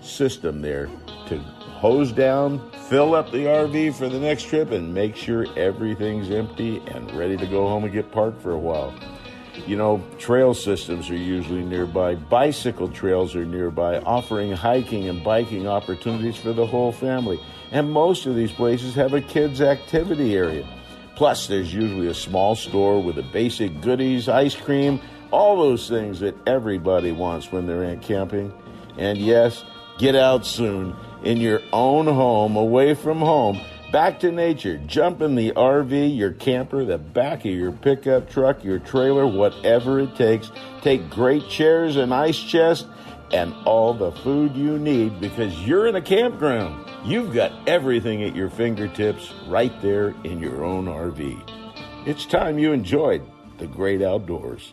[0.00, 0.86] system there
[1.28, 6.30] to hose down, fill up the RV for the next trip, and make sure everything's
[6.30, 8.94] empty and ready to go home and get parked for a while.
[9.66, 15.68] You know, trail systems are usually nearby, bicycle trails are nearby, offering hiking and biking
[15.68, 17.38] opportunities for the whole family.
[17.70, 20.66] And most of these places have a kids' activity area.
[21.14, 25.00] Plus, there's usually a small store with the basic goodies, ice cream,
[25.30, 28.52] all those things that everybody wants when they're in camping.
[28.98, 29.64] And yes,
[29.98, 33.60] get out soon in your own home, away from home,
[33.90, 34.78] back to nature.
[34.86, 40.00] Jump in the RV, your camper, the back of your pickup truck, your trailer, whatever
[40.00, 40.50] it takes.
[40.82, 42.86] Take great chairs and ice chest
[43.32, 46.88] and all the food you need because you're in a campground.
[47.04, 52.06] You've got everything at your fingertips right there in your own RV.
[52.06, 53.22] It's time you enjoyed
[53.58, 54.72] the great outdoors.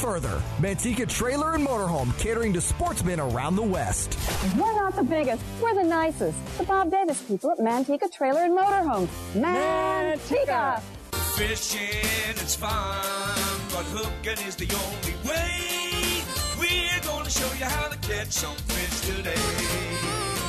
[0.00, 0.42] further.
[0.60, 4.18] Manteca Trailer and Motorhome, catering to sportsmen around the West.
[4.56, 6.38] We're not the biggest, we're the nicest.
[6.56, 9.08] The Bob Davis people at Manteca Trailer and Motorhome.
[9.34, 10.80] Manteca!
[11.36, 11.78] Fishing
[12.34, 12.70] is fun,
[13.72, 16.22] but hooking is the only way.
[16.58, 19.34] We're going to show you how to catch some fish today.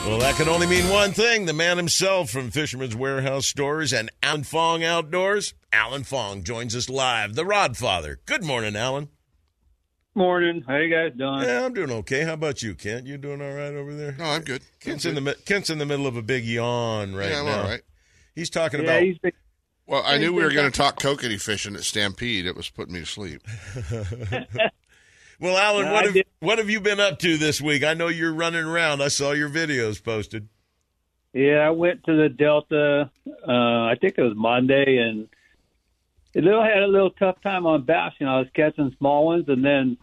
[0.07, 1.45] Well, that can only mean one thing.
[1.45, 5.53] The man himself from Fisherman's Warehouse Stores and Alan Fong Outdoors.
[5.73, 8.19] Alan Fong joins us live, the Rod Father.
[8.25, 9.09] Good morning, Alan.
[10.13, 10.63] Morning.
[10.67, 11.41] How you guys doing?
[11.43, 12.23] Yeah, I'm doing okay.
[12.23, 13.05] How about you, Kent?
[13.07, 14.11] You doing all right over there?
[14.17, 14.61] No, I'm good.
[14.81, 17.45] Kent's I'm in the Kent's in the middle of a big yawn right Yeah, I'm
[17.45, 17.61] now.
[17.61, 17.81] all right.
[18.35, 19.31] He's talking Yeah, about he's been-
[19.87, 22.45] Well, I knew we were going to talking- talk kokanee fishing at Stampede.
[22.45, 23.41] It was putting me to sleep.
[25.39, 27.83] Well, Alan, No, what I have did- what have you been up to this week?
[27.83, 29.01] I know you're running around.
[29.01, 30.47] I saw your videos posted.
[31.33, 33.09] Yeah, I went to the Delta.
[33.47, 35.30] Uh, I think it was Monday, and a
[36.39, 37.95] little had a little tough time on know,
[38.27, 39.97] I was catching small ones, and then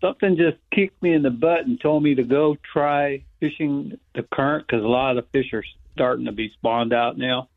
[0.00, 4.24] something just kicked me in the butt and told me to go try fishing the
[4.32, 5.64] current because a lot of the fish are
[5.94, 7.48] starting to be spawned out now.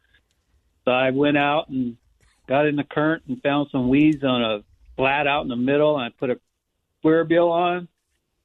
[0.86, 1.98] So I went out and
[2.48, 4.64] got in the current and found some weeds on a
[4.96, 6.40] flat out in the middle, and I put a
[7.00, 7.88] square bill on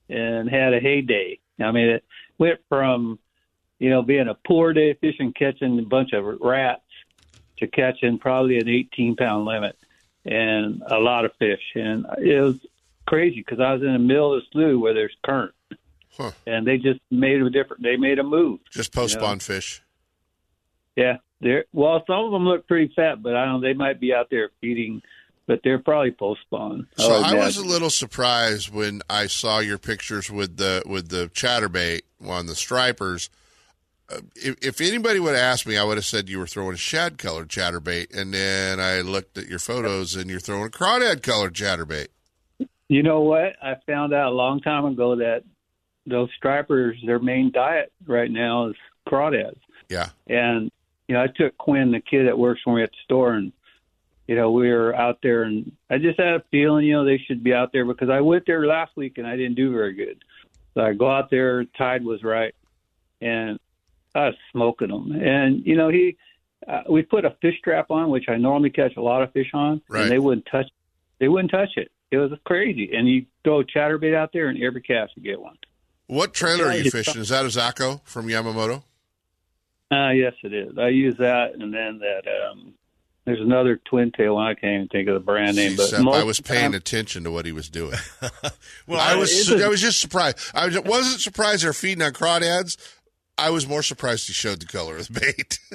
[0.09, 1.41] and had a heyday.
[1.61, 2.05] I mean, it
[2.39, 3.19] went from
[3.79, 6.83] you know, being a poor day fishing, catching a bunch of rats
[7.59, 9.77] to catching probably an 18 pound limit
[10.25, 11.63] and a lot of fish.
[11.75, 12.57] And it was
[13.07, 15.55] crazy because I was in the middle of the slough where there's current.
[16.17, 16.33] Huh.
[16.47, 18.61] And they just made a different, they made a move.
[18.71, 19.27] Just post You know?
[19.27, 19.83] spawn fish.
[20.97, 21.19] Yeah.
[21.41, 24.29] They're, well, some of them look pretty fat, but I don't, they might be out
[24.29, 25.03] there feeding,
[25.47, 26.89] but they're probably post spawn.
[26.97, 31.31] So I was a little surprised when I saw your pictures with the with the
[31.33, 33.31] chatterbait on the stripers.
[34.37, 36.79] If, if anybody would have asked me, I would have said you were throwing a
[36.79, 41.23] shad colored chatterbait, and then I looked at your photos and you're throwing a crawdad
[41.23, 42.09] colored chatterbait.
[42.89, 43.57] You know what?
[43.63, 45.43] I found out a long time ago that
[46.07, 49.61] those stripers, their main diet right now is crawdads.
[49.91, 50.09] Yeah.
[50.27, 50.71] And
[51.07, 53.53] you know, I took Quinn, the kid that works for me at the store, and
[54.27, 57.19] you know, we were out there, and I just had a feeling, you know, they
[57.27, 59.95] should be out there because I went there last week and I didn't do very
[59.95, 60.23] good.
[60.75, 62.55] So I go out there, tide was right,
[63.23, 63.59] and
[64.19, 65.12] I was smoking them.
[65.12, 66.16] And you know, he,
[66.66, 69.51] uh, we put a fish trap on, which I normally catch a lot of fish
[69.55, 70.03] on, Right.
[70.03, 70.66] and they wouldn't touch.
[71.21, 71.91] They wouldn't touch it.
[72.11, 72.91] It was crazy.
[72.95, 75.57] And you throw a chatterbait out there, and every cast you get one.
[76.07, 77.21] What trailer are you fishing?
[77.21, 78.83] Is that a Zako from Yamamoto?
[79.91, 80.77] Uh, yes, it is.
[80.79, 82.23] I use that, and then that.
[82.51, 82.75] um
[83.25, 84.39] There's another twin tail.
[84.39, 87.25] I can't even think of the brand name, but Except I was paying time- attention
[87.25, 87.99] to what he was doing.
[88.87, 90.39] Well, I I- was I was just surprised.
[90.55, 92.79] I wasn't surprised they're feeding on crawdads.
[93.39, 95.59] I was more surprised he showed the color of the bait.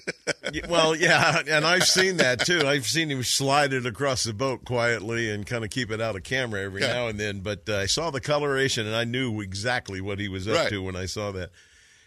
[0.70, 2.68] Well, yeah, and I've seen that too.
[2.68, 6.16] I've seen him slide it across the boat quietly and kind of keep it out
[6.16, 6.94] of camera every Yeah.
[6.94, 7.40] now and then.
[7.40, 10.70] But uh, I saw the coloration and I knew exactly what he was up Right.
[10.70, 11.50] to when I saw that.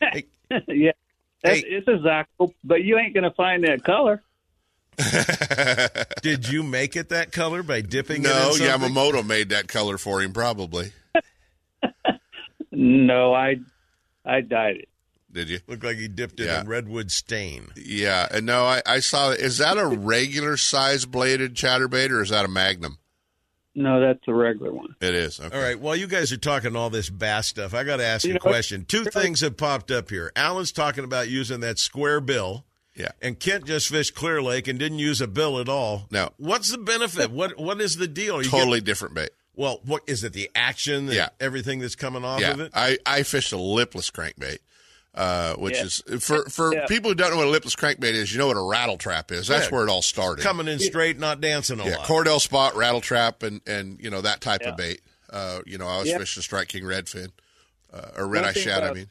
[0.69, 0.93] yeah,
[1.43, 1.65] That's, Hey.
[1.67, 4.23] it's a Zako, but you ain't gonna find that color.
[6.23, 8.53] Did you make it that color by dipping it no.
[8.55, 10.93] Yamamoto made that color for him, probably.
[12.71, 13.57] No, I,
[14.25, 14.89] I dyed it.
[15.37, 15.61] Did you?
[15.69, 16.63] Looked like he dipped it Yeah.
[16.63, 17.69] in redwood stain.
[17.77, 19.31] Yeah, and no, I, I saw.
[19.31, 22.99] Is that a regular size bladed chatterbait or is that a Magnum?
[23.75, 24.97] No, that's a regular one.
[25.03, 25.39] It is.
[25.39, 25.55] Okay.
[25.55, 25.79] All right.
[25.79, 28.35] While you guys are talking all this bass stuff, I got to ask You you
[28.37, 28.87] a know question.
[28.87, 30.33] Two things have popped up here.
[30.35, 32.65] Alan's talking about using that square bill
[32.95, 33.11] Yeah.
[33.21, 36.07] And Kent just fished Clear Lake and didn't use a bill at all.
[36.11, 36.31] No.
[36.39, 37.31] What's the benefit?
[37.31, 38.43] What What is the deal?
[38.43, 39.29] You totally get- different bait.
[39.55, 40.33] well, what is it?
[40.33, 41.09] The action?
[41.09, 41.29] and Yeah.
[41.39, 42.73] Everything that's coming off yeah, of it?
[42.75, 44.61] I, I fished a lipless crankbait,
[45.17, 45.85] uh, which Yeah.
[45.85, 46.87] is for for Yeah.
[46.87, 48.33] people who don't know what a lipless crankbait is.
[48.33, 49.47] You know what a rattle trap is.
[49.49, 49.71] That's Yeah.
[49.77, 50.43] where it all started.
[50.43, 52.07] Coming in straight, not dancing a yeah, lot.
[52.07, 54.71] Cordell spot, rattle trap, and and you know that type Yeah.
[54.71, 55.01] of bait.
[55.31, 56.21] Uh, you know, I was Yep.
[56.21, 57.31] fishing strike king redfin
[57.93, 58.85] uh, or red One eye shad.
[58.85, 59.07] I mean,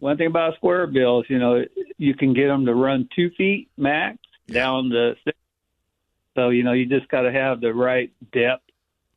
[0.00, 1.64] One thing about square bills, you know,
[1.98, 4.18] you can get them to run two feet max
[4.50, 5.38] down to six.
[6.34, 8.64] So you know, you just got to have the right depth.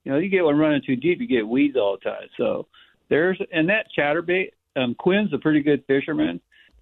[0.04, 2.28] You know, you get one running too deep, you get weeds all the time.
[2.38, 2.68] So
[3.10, 4.52] there's and that chatterbait.
[4.78, 6.40] Um, Quinn's a pretty good fisherman,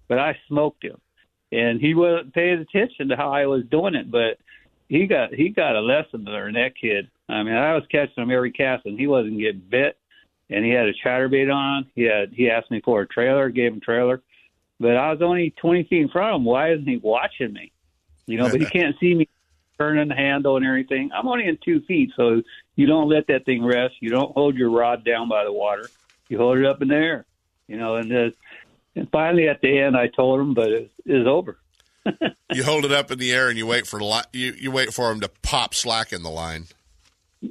[0.08, 1.00] but I smoked him,
[1.52, 4.10] and he wasn't paying attention to how I was doing it.
[4.10, 4.38] But
[4.88, 6.54] he got he got a lesson to learn.
[6.54, 7.08] That kid.
[7.28, 9.96] I mean, I was catching him every cast, and he wasn't getting bit.
[10.48, 11.86] And he had a chatterbait on.
[11.94, 14.22] He had he asked me for a trailer, gave him trailer,
[14.78, 16.44] but I was only twenty feet in front of him.
[16.44, 17.72] Why isn't he watching me?
[18.26, 19.28] You know, but he can't see me
[19.78, 21.10] turning the handle and everything.
[21.12, 22.42] I'm only in two feet, so
[22.76, 23.94] you don't let that thing rest.
[24.00, 25.88] You don't hold your rod down by the water.
[26.28, 27.26] You hold it up in the air.
[27.68, 28.30] You know, and uh,
[28.94, 31.58] and finally at the end, I told him, but it is over.
[32.52, 34.92] you hold it up in the air and you wait for li- you you wait
[34.92, 36.66] for him to pop slack in the line.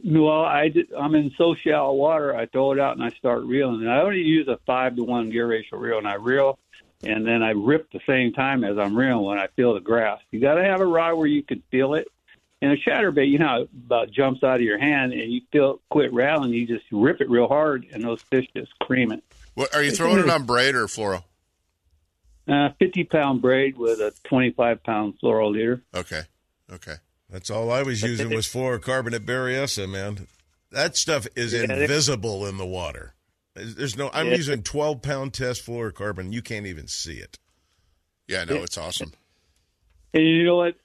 [0.04, 2.36] Well, I did, I'm in so shallow water.
[2.36, 3.82] I throw it out and I start reeling.
[3.82, 6.58] And I only use a five to one gear ratio reel, and I reel,
[7.04, 10.20] and then I rip the same time as I'm reeling when I feel the grass.
[10.32, 12.08] You got to have a rod where you can feel it.
[12.62, 15.82] And a chatterbait, you know, it about jumps out of your hand, and you feel
[15.92, 16.52] quit rattling.
[16.52, 19.24] You just rip it real hard, and those fish just cream it.
[19.56, 21.24] What are you throwing it on braid or fluoro?
[22.48, 25.82] Uh, 50 pound braid with a 25 pound fluoro leader.
[25.96, 26.22] Okay,
[26.72, 26.96] okay.
[27.30, 30.28] That's all I was using was fluorocarbonate Berryessa, man.
[30.72, 33.16] That stuff is Yeah, invisible in the water.
[33.56, 34.12] There's there's no.
[34.14, 34.36] I'm Yeah.
[34.36, 36.34] using 12 pound test fluorocarbon.
[36.34, 37.40] You can't even see it.
[38.28, 39.14] Yeah, no, it's awesome.
[40.14, 40.76] And you know what?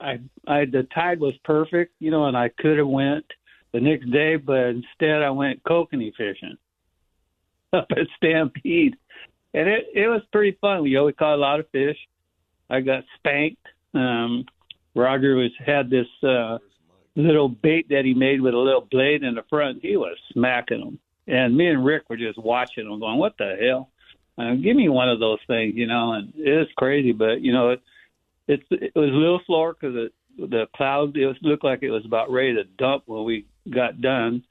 [0.00, 3.24] I, I the tide was perfect, you know, and I could have went
[3.72, 6.56] the next day, but instead I went kokanee fishing
[7.74, 8.96] up at Stampede,
[9.52, 10.82] and it it was pretty fun.
[10.82, 11.98] We always caught a lot of fish.
[12.70, 13.66] I got spanked.
[13.94, 14.46] Um,
[14.94, 16.58] Roger was had this uh,
[17.16, 19.80] little bait that he made with a little blade in the front.
[19.82, 23.56] He was smacking them, and me and Rick were just watching them, going, "What the
[23.60, 23.90] hell?"
[24.36, 26.12] Uh, give me one of those things, you know.
[26.12, 27.82] And it's crazy, but you know, it,
[28.48, 31.90] it's it was a little slower because the the cloud it was, looked like it
[31.90, 34.42] was about ready to dump when we got done.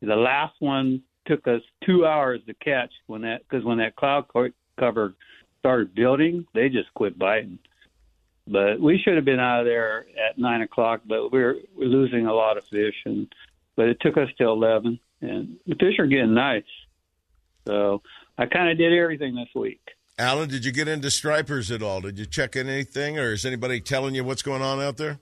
[0.00, 4.26] The last one took us two hours to catch when that because when that cloud
[4.28, 5.14] co- cover
[5.60, 7.58] started building, they just quit biting.
[8.46, 12.26] But we should have been out of there at nine o'clock, but we're we're losing
[12.26, 13.32] a lot of fish, and
[13.76, 16.64] but it took us till eleven, and the fish are getting nice.
[17.66, 18.02] So
[18.38, 19.80] I kind of did everything this week.
[20.18, 22.00] Alan, did you get into stripers at all?
[22.00, 25.20] Did you check in anything, or is anybody telling you what's going on out there?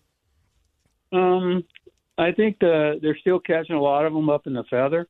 [1.13, 1.65] Um,
[2.17, 5.07] I think the, they're still catching a lot of them up in the feather.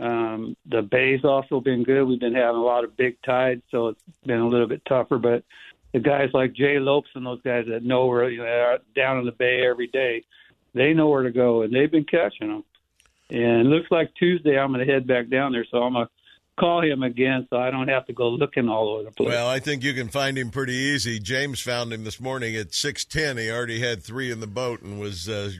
[0.00, 2.04] Um, the bay's also been good.
[2.04, 5.18] We've been having a lot of big tides, so it's been a little bit tougher.
[5.18, 5.44] But
[5.92, 9.18] the guys like Jay Lopes and those guys that know where you know, are down
[9.18, 10.24] in the bay every day,
[10.74, 12.64] they know where to go, and they've been catching them.
[13.30, 16.06] And it looks like Tuesday I'm going to head back down there, so I'm going
[16.06, 16.12] to
[16.58, 19.28] call him again, so I don't have to go looking all over the place.
[19.28, 21.18] Well, I think you can find him pretty easy.
[21.18, 23.36] James found him this morning at six ten.
[23.36, 25.52] He already had three in the boat and was uh,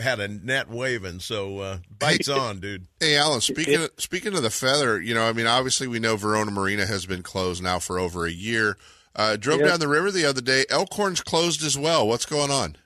[0.00, 1.20] had a net waving.
[1.20, 2.86] So uh, bites on, dude.
[3.00, 3.40] Hey, Alan.
[3.40, 6.86] Speaking of, speaking of the feather, you know, I mean, obviously we know Verona Marina
[6.86, 8.76] has been closed now for over a year.
[9.16, 9.68] Uh, drove Yep.
[9.68, 10.64] down the river the other day.
[10.70, 12.06] Elkhorn's closed as well.
[12.06, 12.76] What's going on?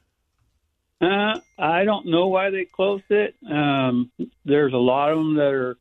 [1.00, 3.34] Uh, I don't know why they closed it.
[3.50, 4.10] Um,
[4.44, 5.76] there's a lot of them that are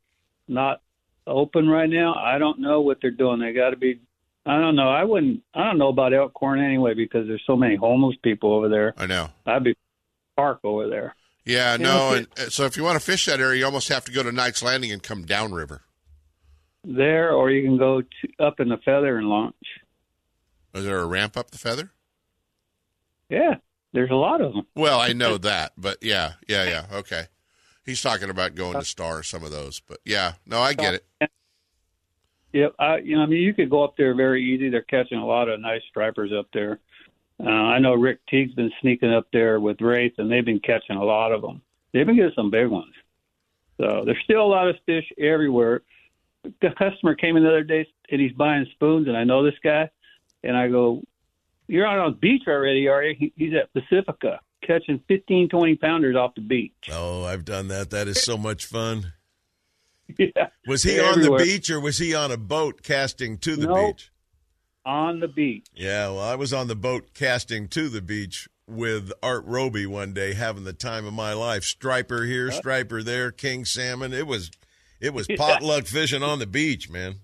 [0.47, 0.82] not
[1.28, 2.15] open right now.
[2.15, 3.39] I don't know what they're doing.
[3.39, 3.99] They got to be.
[4.45, 4.89] I don't know.
[4.89, 5.43] I wouldn't.
[5.53, 8.95] I don't know about Elkhorn anyway because there's so many homeless people over there.
[8.97, 9.30] I know.
[9.45, 9.76] I'd be
[10.36, 11.15] park over there.
[11.45, 13.89] Yeah, You no, and uh, so if you want to fish that area, you almost
[13.89, 15.82] have to go to Knight's Landing and come downriver.
[16.84, 18.07] There, or you can go to,
[18.39, 19.55] up in the feather and launch.
[20.73, 21.91] Is there a ramp up the feather?
[23.29, 23.55] Yeah,
[23.93, 24.67] there's a lot of them.
[24.75, 26.86] Well, I know that, but yeah, yeah, yeah.
[26.91, 27.25] Okay,
[27.86, 30.95] he's talking about going to Star or some of those, but yeah, no, I get
[30.95, 31.05] it.
[32.53, 34.69] Yep, I you know I mean you could go up there very easy.
[34.69, 36.79] They're catching a lot of nice stripers up there.
[37.44, 40.96] Uh, I know Rick Teague's been sneaking up there with Wraith, and they've been catching
[40.98, 41.62] a lot of them.
[41.94, 42.94] They've been getting some big ones.
[43.78, 45.82] So there's still a lot of fish everywhere.
[46.44, 49.58] The customer came in the other day and he's buying spoons, and I know this
[49.64, 49.89] guy,
[50.44, 51.02] and I go,
[51.68, 55.76] "You're out on the beach already, are you?" He, he's at Pacifica catching 15, 20
[55.78, 56.74] pounders off the beach.
[56.92, 57.89] Oh, I've done that.
[57.89, 59.14] That is so much fun.
[60.18, 60.50] Yeah.
[60.68, 61.39] Was he on everywhere.
[61.39, 63.88] the beach or was he on a boat casting to the No.
[63.94, 64.11] beach?
[64.86, 65.65] On the beach.
[65.73, 70.13] Yeah, well, I was on the boat casting to the beach with Art Roby one
[70.13, 71.63] day, having the time of my life.
[71.63, 74.13] Striper here, striper there, king salmon.
[74.13, 74.49] It was,
[74.99, 77.15] it was potluck fishing on the beach, man.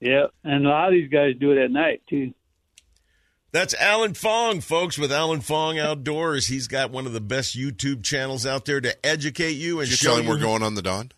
[0.00, 2.32] Yeah, and a lot of these guys do it at night too.
[3.52, 6.46] That's Alan Fong, folks, with Alan Fong Outdoors.
[6.46, 9.92] He's got one of the best YouTube channels out there to educate you and Did
[9.92, 10.30] you show tell him you.
[10.30, 11.10] we're going on the Dawn?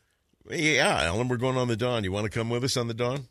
[0.50, 2.04] Yeah, Alan, we're going on the Dawn.
[2.04, 3.28] You want to come with us on the Dawn?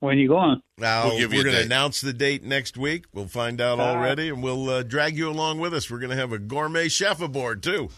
[0.00, 0.60] When you going?
[0.78, 3.06] Now We'll give you we're going to announce the date next week.
[3.14, 3.96] We'll find out All right.
[3.96, 5.90] already, and we'll uh, drag you along with us.
[5.90, 7.88] We're going to have a gourmet chef aboard too.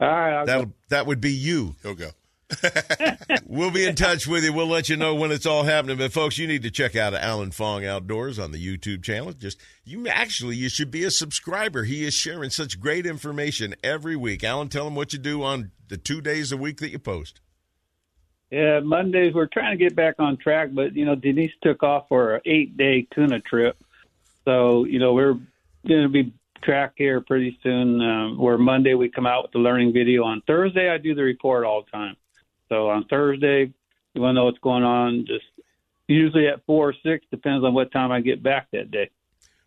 [0.00, 0.72] All right, I'll That go.
[0.88, 1.76] that would be you.
[1.82, 2.10] He'll go.
[3.46, 4.52] We'll be in touch with you.
[4.52, 5.98] We'll let you know when it's all happening.
[5.98, 9.32] But folks, you need to check out Alan Fong Outdoors on the YouTube channel.
[9.34, 11.84] Just you actually you should be a subscriber.
[11.84, 14.42] He is sharing such great information every week.
[14.42, 17.40] Alan, tell him what you do on the two days a week that you post.
[18.52, 22.06] Yeah, Mondays we're trying to get back on track, but you know Denise took off
[22.10, 23.78] for an eight-day tuna trip,
[24.44, 25.38] so you know we're
[25.88, 28.02] going to be track here pretty soon.
[28.02, 30.24] Um, where Monday we come out with the learning video.
[30.24, 32.14] On Thursday I do the report all the time.
[32.68, 33.72] So on Thursday,
[34.12, 35.24] you want to know what's going on?
[35.26, 35.46] Just
[36.06, 39.08] usually at four or six, depends on what time I get back that day.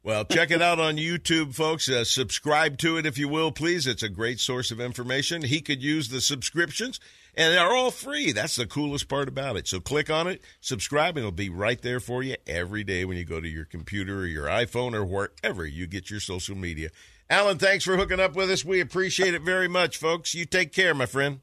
[0.06, 1.90] Well, check it out on YouTube, folks.
[1.90, 3.88] Uh, subscribe to it if you will, please.
[3.88, 5.42] It's a great source of information.
[5.42, 7.00] He could use the subscriptions,
[7.34, 8.32] and they're all free.
[8.32, 9.68] That's the coolest part about it.
[9.68, 13.18] So click on it, subscribe, and it'll be right there for you every day when
[13.18, 16.90] you go to your computer or your iPhone or wherever you get your social media.
[17.28, 18.64] Alan, thanks for hooking up with us.
[18.64, 20.36] We appreciate it very much, folks.
[20.36, 21.40] You take care, my friend.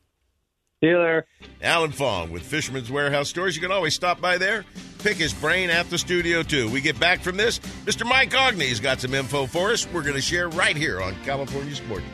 [0.82, 1.26] See you there.
[1.62, 3.54] Alan Fong with Fisherman's Warehouse Stores.
[3.54, 4.64] You can always stop by there,
[4.98, 6.68] pick his brain at the studio, too.
[6.70, 7.60] We get back from this.
[7.84, 8.04] Mr.
[8.04, 9.86] Mike Aughney's got some info for us.
[9.92, 12.04] We're going to share right here on California Sports.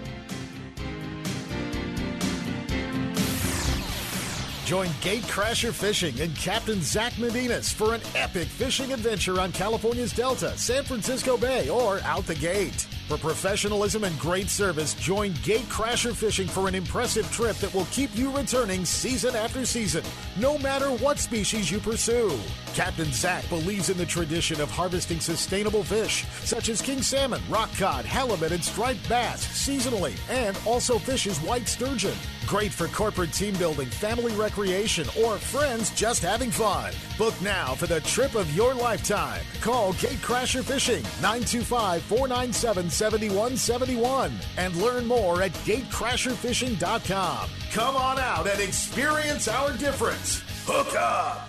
[4.67, 10.55] Join Gatecrasher Fishing and Captain Zach Medinas for an epic fishing adventure on California's Delta,
[10.59, 12.87] San Francisco Bay, or out the gate.
[13.09, 18.15] For professionalism and great service, join Gatecrasher Fishing for an impressive trip that will keep
[18.15, 20.05] you returning season after season,
[20.37, 22.39] no matter what species you pursue.
[22.75, 27.71] Captain Zach believes in the tradition of harvesting sustainable fish, such as king salmon, rock
[27.79, 32.15] cod, halibut, and striped bass, seasonally, and also fishes white sturgeon.
[32.47, 36.93] Great for corporate team building, family recreation, or friends just having fun.
[37.17, 39.43] Book now for the trip of your lifetime.
[39.61, 47.49] Call Gatecrasher Fishing 925 497 7171 and learn more at gatecrasherfishing.com.
[47.71, 50.43] Come on out and experience our difference.
[50.67, 51.49] Hook up!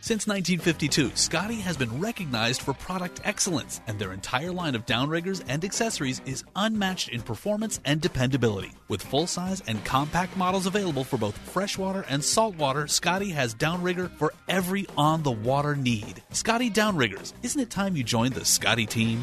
[0.00, 5.42] Since 1952, Scotty has been recognized for product excellence, and their entire line of downriggers
[5.46, 8.70] and accessories is unmatched in performance and dependability.
[8.88, 14.10] With full size and compact models available for both freshwater and saltwater, Scotty has downrigger
[14.16, 16.22] for every on the water need.
[16.30, 19.22] Scotty Downriggers, isn't it time you joined the Scotty team?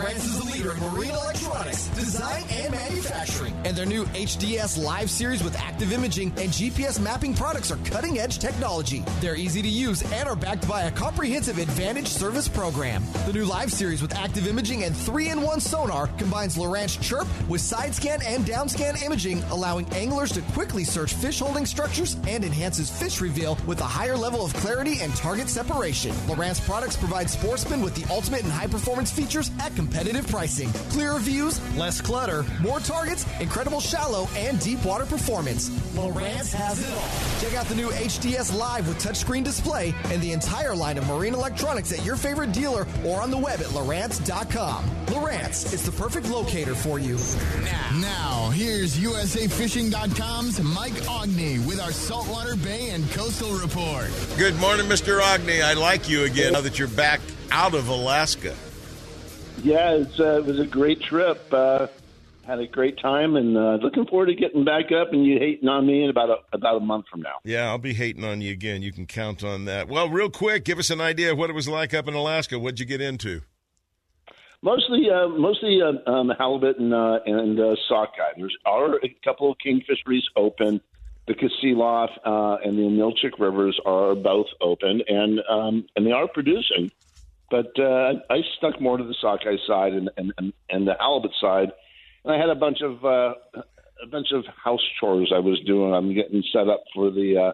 [0.00, 3.54] Lowrance is the leader in marine electronics, design, and manufacturing.
[3.66, 8.18] And their new HDS Live series with active imaging and GPS mapping products are cutting
[8.18, 9.04] edge technology.
[9.20, 13.04] They're easy to use and are backed by a comprehensive Advantage service program.
[13.26, 17.28] The new Live series with active imaging and 3 in 1 sonar combines Lowrance Chirp
[17.46, 22.16] with side scan and down scan imaging, allowing anglers to quickly search fish holding structures
[22.26, 26.12] and enhances fish reveal with a higher level of clarity and target separation.
[26.26, 29.74] Lowrance products provide sportsmen with the ultimate and high performance features at
[30.30, 30.72] pricing.
[30.90, 35.68] Clearer views, less clutter, more targets, incredible shallow and deep water performance.
[35.94, 37.40] Lowrance has it all.
[37.40, 41.34] Check out the new HDS Live with touchscreen display and the entire line of marine
[41.34, 44.84] electronics at your favorite dealer or on the web at Lowrance.com.
[45.06, 47.18] Lowrance is the perfect locator for you.
[48.00, 54.10] Now, here's USAFishing.com's Mike Aughney with our Saltwater Bay and Coastal Report.
[54.38, 55.20] Good morning, Mr.
[55.20, 55.62] Aughney.
[55.62, 57.20] I like you again now that you're back
[57.50, 58.54] out of Alaska.
[59.62, 61.52] Yeah, it's, uh, it was a great trip.
[61.52, 61.88] Uh,
[62.46, 65.68] had a great time, and uh, looking forward to getting back up and you hating
[65.68, 67.36] on me in about a, about a month from now.
[67.44, 68.82] Yeah, I'll be hating on you again.
[68.82, 69.88] You can count on that.
[69.88, 72.58] Well, real quick, give us an idea of what it was like up in Alaska.
[72.58, 73.42] What'd you get into?
[74.62, 78.32] Mostly, uh, mostly uh, um, halibut and uh, and uh, sockeye.
[78.36, 80.80] There's are a couple of kingfisheries open.
[81.26, 86.26] The Kasilof uh, and the Ninilchik rivers are both open, and um, and they are
[86.26, 86.90] producing.
[87.50, 91.32] But uh, I stuck more to the sockeye side and, and, and, and the halibut
[91.40, 91.72] side,
[92.24, 93.34] and I had a bunch of uh,
[94.02, 95.92] a bunch of house chores I was doing.
[95.92, 97.52] I'm getting set up for the uh,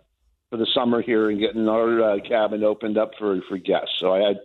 [0.50, 3.96] for the summer here and getting our uh, cabin opened up for for guests.
[4.00, 4.36] So I had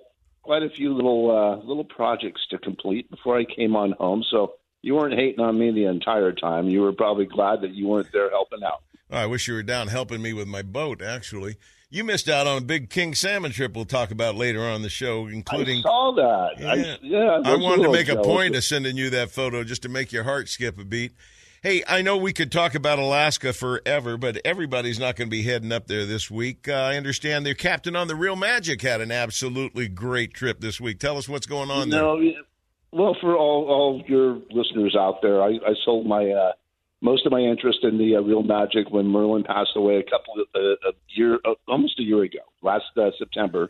[0.42, 4.24] quite a few little uh, little projects to complete before I came on home.
[4.30, 6.70] So you weren't hating on me the entire time.
[6.70, 8.84] You were probably glad that you weren't there helping out.
[9.12, 11.02] I wish you were down helping me with my boat.
[11.02, 11.58] Actually,
[11.92, 13.76] you missed out on a big king salmon trip.
[13.76, 15.80] We'll talk about later on the show, including.
[15.80, 16.60] I saw that.
[16.60, 19.84] Yeah, I, yeah, I wanted to make a point of sending you that photo just
[19.84, 21.12] to make your heart skip a beat.
[21.62, 25.44] Hey, I know we could talk about Alaska forever, but everybody's not going to be
[25.44, 26.68] heading up there this week.
[26.68, 30.82] Uh, I understand their captain on the Real Magic had an absolutely great trip this
[30.82, 30.98] week.
[30.98, 32.02] Tell us what's going on there.
[32.02, 32.32] No, yeah.
[32.92, 36.54] well, for all all your listeners out there, I, I sold my uh,
[37.02, 40.36] most of my interest in the uh, Real Magic when Merlin passed away a couple
[40.40, 43.70] of uh, a year, uh, almost a year ago, last uh, September,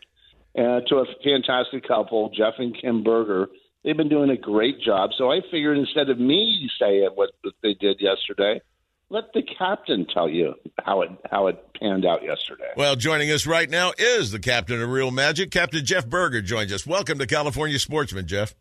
[0.56, 3.48] uh, to a fantastic couple, Jeff and Kim Berger.
[3.82, 5.10] They've been doing a great job.
[5.16, 7.30] So I figured instead of me saying what
[7.62, 8.60] they did yesterday,
[9.08, 12.70] let the captain tell you how it how it panned out yesterday.
[12.76, 15.50] Well, joining us right now is the captain of Real Magic.
[15.50, 16.86] Captain Jeff Berger joins us.
[16.86, 18.54] Welcome to California Sportsman, Jeff.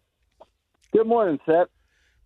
[0.92, 1.70] Good morning, Sep.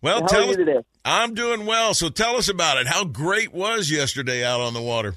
[0.02, 0.80] Well, How tell are you us- today?
[1.04, 1.94] I'm doing well.
[1.94, 2.86] So tell us about it.
[2.86, 5.14] How great was yesterday out on the water?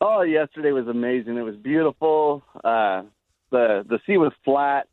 [0.00, 1.36] Oh, yesterday was amazing.
[1.36, 2.42] It was beautiful.
[2.64, 3.02] Uh,
[3.50, 4.88] the the sea was flat.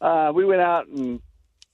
[0.00, 1.20] Uh, we went out and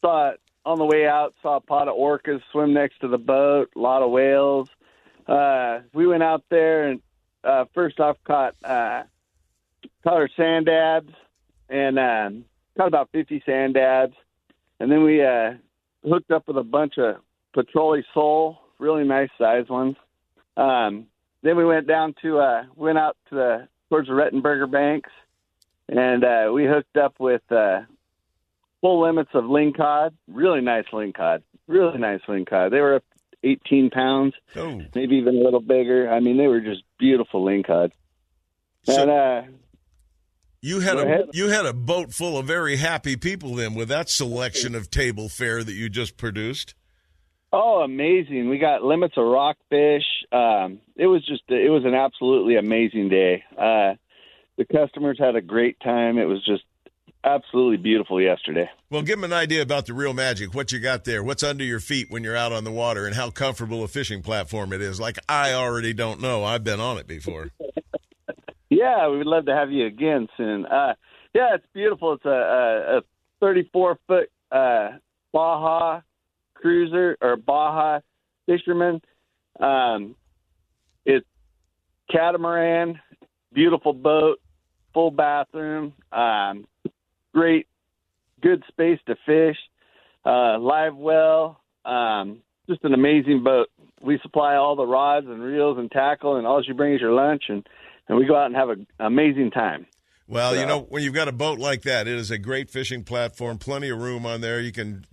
[0.01, 1.35] saw it on the way out.
[1.43, 3.71] Saw a pot of orcas swim next to the boat.
[3.77, 4.69] A lot of whales.
[5.27, 7.01] Uh, we went out there and
[7.43, 9.03] uh, first off caught uh,
[10.03, 11.13] caught our sand dabs
[11.69, 12.45] and um,
[12.79, 14.15] caught about fifty sand dabs,
[14.81, 15.55] and then we uh,
[16.09, 17.17] hooked up with a bunch of
[17.55, 19.97] petrale sole, really nice size ones.
[20.57, 21.07] Um,
[21.43, 25.11] then we went down to uh, went out to the towards the Rettenberger banks,
[25.89, 27.81] and uh, we hooked up with uh,
[28.81, 30.13] full limits of lingcod.
[30.29, 31.43] Really nice lingcod.
[31.67, 32.71] Really nice lingcod.
[32.71, 33.05] They were up
[33.43, 34.81] 18 pounds, oh.
[34.95, 36.11] maybe even a little bigger.
[36.11, 37.93] I mean, they were just beautiful lingcod.
[38.87, 39.43] and uh,
[40.65, 41.25] You had Go a ahead.
[41.35, 45.29] you had a boat full of very happy people then with that selection of table
[45.29, 46.75] fare that you just produced.
[47.53, 48.49] Oh, amazing!
[48.49, 50.05] We got limits of rockfish.
[50.33, 53.45] Um, it was just it was an absolutely amazing day.
[53.53, 53.97] Uh,
[54.57, 56.17] the customers had a great time.
[56.17, 56.63] It was just
[57.23, 58.71] absolutely beautiful yesterday.
[58.89, 60.55] Well, give them an idea about the real magic.
[60.55, 61.23] What you got there?
[61.23, 64.23] What's under your feet when you're out on the water, and how comfortable a fishing
[64.23, 64.99] platform it is.
[64.99, 66.43] Like I already don't know.
[66.43, 67.51] I've been on it before.
[68.85, 70.67] Yeah, we would love to have you again soon.
[70.67, 70.93] Uh,
[71.35, 72.13] yeah, it's beautiful.
[72.13, 73.01] It's a, a, a
[73.41, 74.91] 34 foot uh,
[75.33, 76.03] Baja
[76.53, 78.01] cruiser or Baja
[78.45, 79.01] fisherman.
[79.59, 80.17] Um,
[81.07, 81.25] it's
[82.11, 83.01] catamaran,
[83.55, 84.39] beautiful boat,
[84.93, 86.67] full bathroom, um,
[87.33, 87.67] great,
[88.43, 89.57] good space to fish,
[90.27, 91.59] uh, live well.
[91.87, 93.69] Um, just an amazing boat.
[94.03, 97.13] We supply all the rods and reels and tackle, and all you bring is your
[97.13, 97.67] lunch, and,
[98.09, 99.87] and we go out and have an amazing time.
[100.27, 103.05] Well, you know, when you've got a boat like that, it is a great fishing
[103.05, 103.59] platform.
[103.59, 104.59] Plenty of room on there.
[104.61, 105.05] You can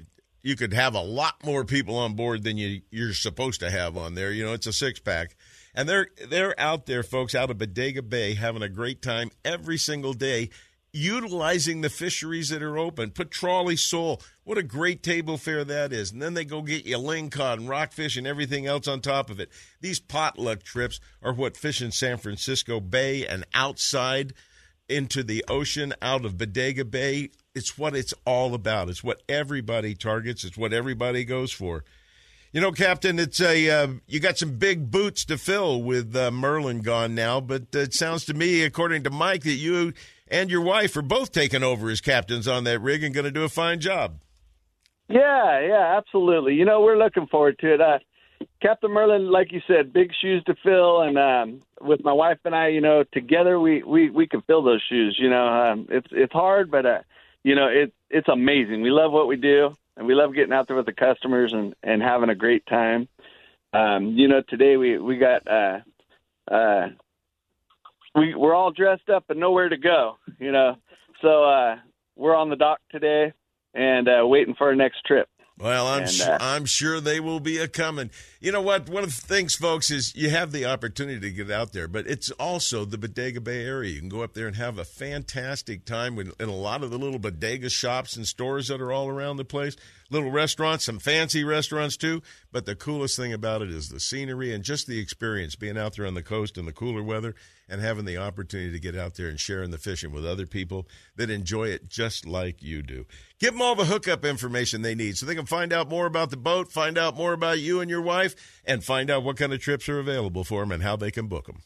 [0.42, 3.98] you could have a lot more people on board than you you're supposed to have
[3.98, 4.32] on there.
[4.32, 5.36] You know, it's a six pack.
[5.74, 9.78] And they're they're out there, folks, out of Bodega Bay, having a great time every
[9.78, 10.50] single day,
[10.94, 13.12] utilizing the fisheries that are open.
[13.12, 14.22] Petrale sole.
[14.44, 16.12] What a great table fare that is.
[16.12, 19.40] And then they go get you lingcod and rockfish and everything else on top of
[19.40, 19.50] it.
[19.80, 24.34] These potluck trips are what Fish in San Francisco Bay and outside
[24.90, 27.30] into the ocean out of Bodega Bay.
[27.56, 28.90] It's what it's all about.
[28.90, 30.44] It's what everybody targets.
[30.44, 31.86] It's what everybody goes for.
[32.54, 36.32] You know, Captain, it's a uh, you got some big boots to fill with uh,
[36.32, 39.94] Merlin gone now, but it sounds to me, according to Mike, that you
[40.32, 43.32] and your wife are both taking over as captains on that rig and going to
[43.32, 44.22] do a fine job.
[45.10, 46.56] Yeah, yeah, absolutely.
[46.56, 47.82] You know, we're looking forward to it.
[47.82, 48.00] Uh,
[48.62, 52.56] Captain Merlin, like you said, big shoes to fill, and um, with my wife and
[52.56, 55.18] I, you know, together we we we can fill those shoes.
[55.20, 57.00] You know, um, it's it's hard, but uh,
[57.44, 58.82] you know, it it's amazing.
[58.82, 61.76] We love what we do, and we love getting out there with the customers and
[61.84, 63.08] and having a great time.
[63.74, 65.80] Um, you know, today we we got uh,
[66.50, 66.90] uh,
[68.16, 70.18] we we're all dressed up and nowhere to go.
[70.40, 70.76] You know,
[71.22, 71.76] so uh,
[72.16, 73.34] we're on the dock today
[73.74, 75.28] and uh, waiting for our next trip.
[75.62, 78.10] Well, I'm And, uh, I'm sure they will be a coming.
[78.40, 78.90] You know what?
[78.90, 82.08] One of the things, folks, is you have the opportunity to get out there, but
[82.08, 83.92] it's also the Bodega Bay area.
[83.92, 86.90] You can go up there and have a fantastic time with, in a lot of
[86.90, 89.76] the little bodega shops and stores that are all around the place.
[90.12, 92.22] Little restaurants, some fancy restaurants too.
[92.52, 95.96] But the coolest thing about it is the scenery and just the experience being out
[95.96, 97.34] there on the coast in the cooler weather
[97.70, 100.86] and having the opportunity to get out there and sharing the fishing with other people
[101.16, 103.06] that enjoy it just like you do.
[103.40, 106.30] Give them all the hookup information they need so they can find out more about
[106.30, 109.54] the boat, find out more about you and your wife, and find out what kind
[109.54, 111.62] of trips are available for them and how they can book them.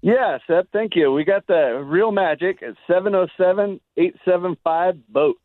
[0.00, 1.12] Yeah, Sep, thank you.
[1.12, 5.36] We got the Real Magic at 707 875 BOAT.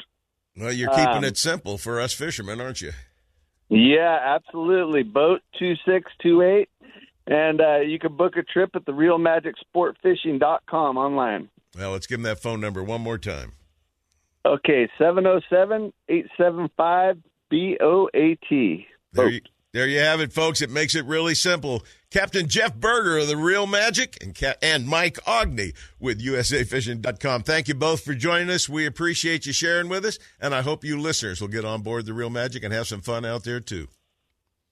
[0.57, 2.91] Well, you're keeping Um, it simple for us fishermen, aren't you?
[3.69, 5.03] Yeah, absolutely.
[5.03, 6.69] Boat 2628.
[7.25, 11.49] And uh, you can book a trip at the realmagicsportfishing.com online.
[11.77, 13.53] Well, let's give them that phone number one more time.
[14.45, 17.17] Okay, 707 875
[17.49, 18.85] BOAT.
[19.13, 19.41] There you,
[19.71, 20.61] there you have it, folks.
[20.61, 21.85] It makes it really simple.
[22.13, 27.41] Captain Jeff Berger of the Real Magic and Ca- and Mike Aughney with USAFishing.com.
[27.41, 28.69] Thank you both for joining us.
[28.69, 32.05] We appreciate you sharing with us, and I hope you listeners will get on board
[32.05, 33.87] the Real Magic and have some fun out there too.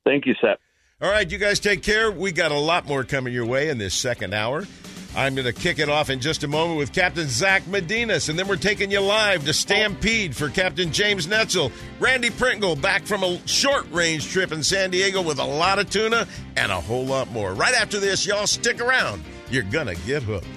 [0.06, 0.60] Thank you, Sep.
[1.02, 2.12] All right, you guys take care.
[2.12, 4.68] We got a lot more coming your way in this second hour.
[5.14, 8.39] I'm going to kick it off in just a moment with Captain Zach Medinas, and
[8.39, 11.70] then we're taking you live to Stampede for Captain James Netzel.
[11.99, 15.89] Randy Pringle back from a short range trip in San Diego with a lot of
[15.89, 17.53] tuna and a whole lot more.
[17.53, 19.22] Right after this, y'all stick around.
[19.49, 20.47] You're going to get hooked.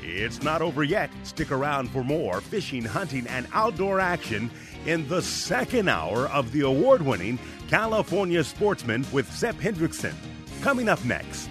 [0.00, 1.10] It's not over yet.
[1.24, 4.48] Stick around for more fishing, hunting, and outdoor action
[4.86, 7.36] in the second hour of the award winning
[7.68, 10.14] California Sportsman with Sep Hendrickson.
[10.62, 11.50] Coming up next.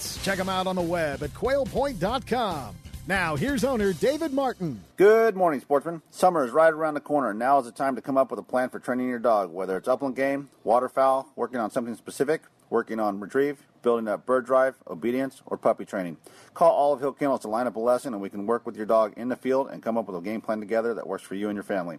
[0.23, 2.75] Check them out on the web at quailpoint.com.
[3.07, 4.83] Now, here's owner David Martin.
[4.95, 6.03] Good morning, sportsmen.
[6.11, 7.33] Summer is right around the corner.
[7.33, 9.75] Now is the time to come up with a plan for training your dog, whether
[9.75, 14.75] it's upland game, waterfowl, working on something specific, working on retrieve, building up bird drive,
[14.87, 16.17] obedience, or puppy training.
[16.53, 18.85] Call Olive Hill Kennels to line up a lesson, and we can work with your
[18.85, 21.35] dog in the field and come up with a game plan together that works for
[21.35, 21.97] you and your family.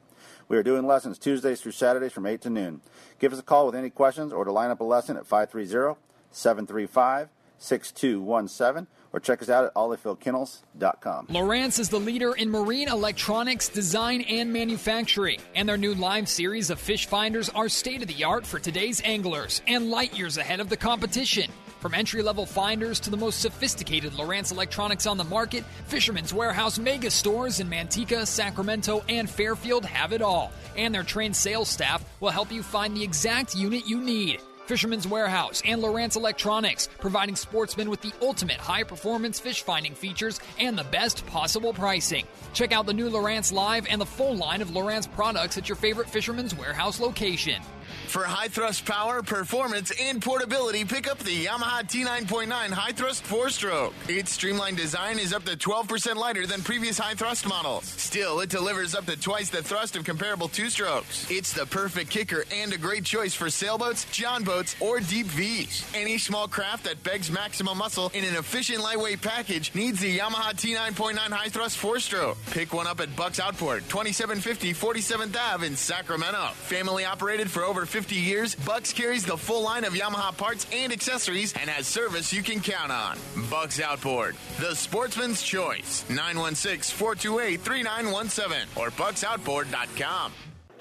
[0.48, 2.80] We are doing lessons Tuesdays through Saturdays from 8 to noon.
[3.18, 5.98] Give us a call with any questions or to line up a lesson at 530
[6.30, 7.28] 735
[7.62, 11.26] 6217 or check us out at olivehillkennels.com.
[11.26, 16.70] Lowrance is the leader in marine electronics design and manufacturing, and their new live series
[16.70, 20.60] of fish finders are state of the art for today's anglers and light years ahead
[20.60, 21.50] of the competition.
[21.80, 26.78] From entry level finders to the most sophisticated Lowrance electronics on the market, Fisherman's Warehouse
[26.78, 30.52] mega stores in Manteca, Sacramento, and Fairfield have it all.
[30.76, 34.40] And their trained sales staff will help you find the exact unit you need.
[34.72, 40.40] Fisherman's Warehouse and Lowrance Electronics, providing sportsmen with the ultimate high performance fish finding features
[40.58, 42.24] and the best possible pricing.
[42.54, 45.76] Check out the new Lowrance Live and the full line of Lowrance products at your
[45.76, 47.60] favorite Fisherman's Warehouse location.
[48.06, 53.50] For high thrust power, performance, and portability, pick up the Yamaha T9.9 High Thrust 4
[53.50, 53.94] Stroke.
[54.08, 57.84] Its streamlined design is up to 12% lighter than previous high thrust models.
[57.84, 61.26] Still, it delivers up to twice the thrust of comparable two strokes.
[61.30, 65.84] It's the perfect kicker and a great choice for sailboats, john boats, or deep V's.
[65.94, 70.52] Any small craft that begs maximum muscle in an efficient lightweight package needs the Yamaha
[70.52, 72.38] T9.9 High Thrust 4 Stroke.
[72.50, 76.48] Pick one up at Bucks Outboard, 2750 47th Ave in Sacramento.
[76.54, 80.92] Family operated for over 50 years, Bucks carries the full line of Yamaha parts and
[80.92, 83.18] accessories and has service you can count on.
[83.50, 86.04] Bucks Outboard, the sportsman's choice.
[86.08, 90.32] 916 428 3917 or bucksoutboard.com.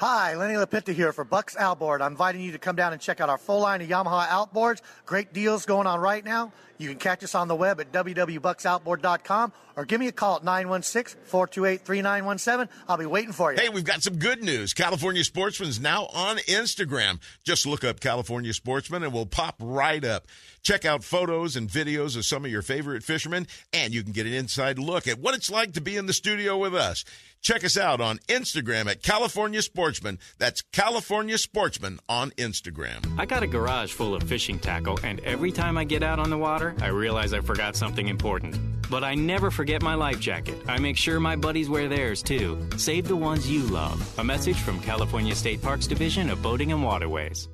[0.01, 2.01] Hi, Lenny LaPinta here for Bucks Outboard.
[2.01, 4.81] I'm inviting you to come down and check out our full line of Yamaha outboards.
[5.05, 6.51] Great deals going on right now.
[6.79, 10.41] You can catch us on the web at www.bucksoutboard.com or give me a call at
[10.41, 12.67] 916-428-3917.
[12.87, 13.59] I'll be waiting for you.
[13.59, 14.73] Hey, we've got some good news.
[14.73, 17.19] California Sportsman's now on Instagram.
[17.43, 20.25] Just look up California Sportsman and we'll pop right up.
[20.63, 24.27] Check out photos and videos of some of your favorite fishermen, and you can get
[24.27, 27.05] an inside look at what it's like to be in the studio with us.
[27.41, 30.19] Check us out on Instagram at California Sportsman.
[30.37, 33.17] That's California Sportsman on Instagram.
[33.17, 36.29] I got a garage full of fishing tackle, and every time I get out on
[36.29, 38.55] the water, I realize I forgot something important.
[38.91, 40.55] But I never forget my life jacket.
[40.67, 42.59] I make sure my buddies wear theirs too.
[42.77, 44.19] Save the ones you love.
[44.19, 47.47] A message from California State Parks Division of Boating and Waterways.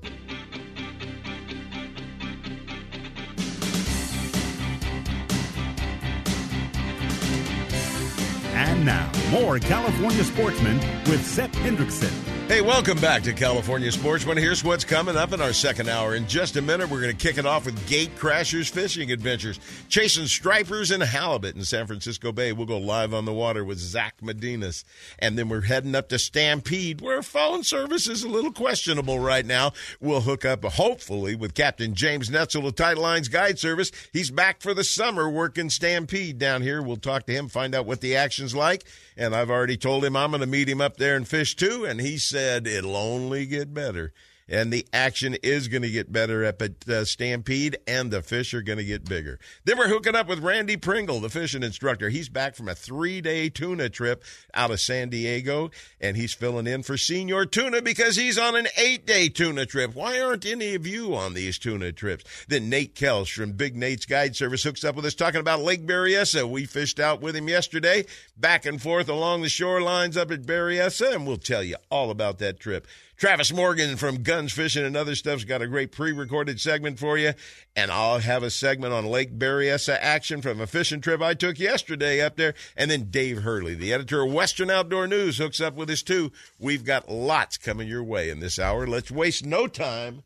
[8.88, 10.78] Now, more California Sportsman
[11.10, 12.27] with Sep Hendrickson.
[12.48, 14.38] Hey, welcome back to California Sportsman.
[14.38, 16.16] Here's what's coming up in our second hour.
[16.16, 19.60] In just a minute, we're going to kick it off with Gate Crashers Fishing Adventures,
[19.90, 22.54] chasing stripers and halibut in San Francisco Bay.
[22.54, 24.86] We'll go live on the water with Zach Medinas.
[25.20, 29.46] And then we're heading up to Stampede, where phone service is a little questionable right
[29.46, 29.74] now.
[30.00, 33.92] We'll hook up, hopefully, with Captain James Netzel of Tight Lines Guide Service.
[34.14, 36.82] He's back for the summer working Stampede down here.
[36.82, 38.86] We'll talk to him, find out what the action's like.
[39.18, 41.84] And I've already told him I'm going to meet him up there and fish too.
[41.84, 44.14] And he said it'll only get better.
[44.50, 48.62] And the action is going to get better at uh, Stampede, and the fish are
[48.62, 49.40] going to get bigger.
[49.66, 52.10] Then we're hooking up with Randy Pringle, the fishing instructor.
[52.10, 54.24] He's back from a three day tuna trip
[54.54, 58.68] out of San Diego, and he's filling in for Senior Tuna because he's on an
[58.78, 59.94] eight day tuna trip.
[59.96, 62.24] Why aren't any of you on these tuna trips?
[62.48, 65.86] Then Nate Kelch from Big Nate's Guide Service hooks up with us talking about Lake
[65.86, 66.50] Berryessa.
[66.50, 68.06] We fished out with him yesterday,
[68.38, 72.38] back and forth along the shorelines up at Berryessa, and we'll tell you all about
[72.40, 72.88] that trip.
[73.18, 77.34] Travis Morgan from Guns Fishing and Other Stuff's got a great pre-recorded segment for you,
[77.76, 81.58] and I'll have a segment on Lake Berryessa action from a fishing trip I took
[81.58, 82.54] yesterday up there.
[82.76, 86.32] And then Dave Hurley, the editor of Western Outdoor News, hooks up with us too.
[86.60, 88.86] We've got lots coming your way in this hour.
[88.86, 90.22] Let's waste no time.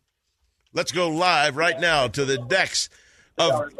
[0.74, 2.90] Let's go live right now to the decks
[3.38, 3.72] of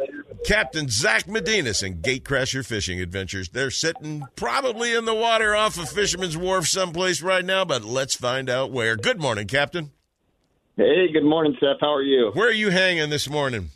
[0.44, 3.48] Captain Zach Medinas and Gatecrasher Fishing Adventures.
[3.50, 8.14] They're sitting probably in the water off of Fisherman's Wharf someplace right now, but let's
[8.14, 8.96] find out where.
[8.96, 9.90] Good morning, Captain.
[10.76, 11.76] Hey, good morning, Sep.
[11.80, 12.30] How are you?
[12.32, 13.70] Where are you hanging this morning?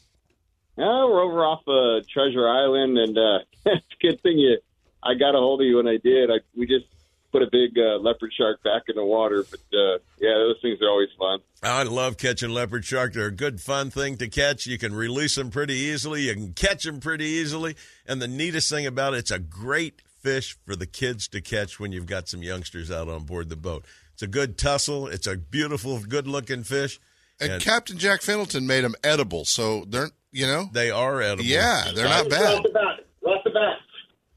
[0.79, 4.59] Uh, we're over off uh, Treasure Island, and uh, it's a good thing you.
[5.03, 6.31] I got a hold of you when I did.
[6.31, 6.87] I, we just
[7.37, 10.81] put a big uh, leopard shark back in the water, but uh, yeah, those things
[10.81, 11.41] are always fun.
[11.63, 13.13] I love catching leopard shark.
[13.13, 14.67] They're a good, fun thing to catch.
[14.67, 16.23] You can release them pretty easily.
[16.23, 17.77] You can catch them pretty easily.
[18.07, 21.79] And the neatest thing about it, it's a great fish for the kids to catch
[21.79, 23.85] when you've got some youngsters out on board the boat.
[24.15, 25.07] It's a good tussle.
[25.07, 26.99] It's a beautiful, good-looking fish.
[27.39, 31.45] And, Captain Jack Fendleton made them edible, so they're you know they are edible.
[31.45, 32.55] Yeah, they're not bad.
[32.55, 32.96] Lots of bass.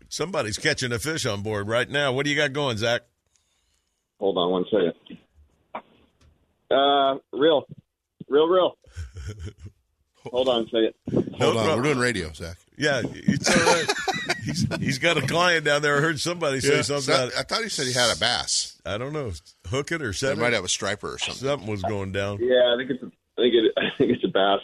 [0.10, 2.12] Somebody's catching a fish on board right now.
[2.12, 3.02] What do you got going, Zach?
[4.20, 4.94] Hold on one second.
[6.72, 7.66] Uh, real,
[8.28, 8.78] real, real.
[10.32, 10.94] Hold on a second.
[11.40, 12.58] Hold on, we're doing radio, Zach.
[12.78, 13.88] Yeah, it's all right.
[14.46, 15.98] he's, he's got a client down there.
[15.98, 16.82] I heard somebody say Yeah.
[16.82, 17.04] something.
[17.14, 18.80] So- about- I thought he said he had a bass.
[18.86, 19.32] I don't know.
[19.68, 21.48] Hook it or set He might have a striper or something.
[21.48, 22.40] Something was going down.
[22.42, 23.04] Yeah, I think it's.
[23.04, 23.74] A, I think it.
[23.78, 24.60] I think it's a bass.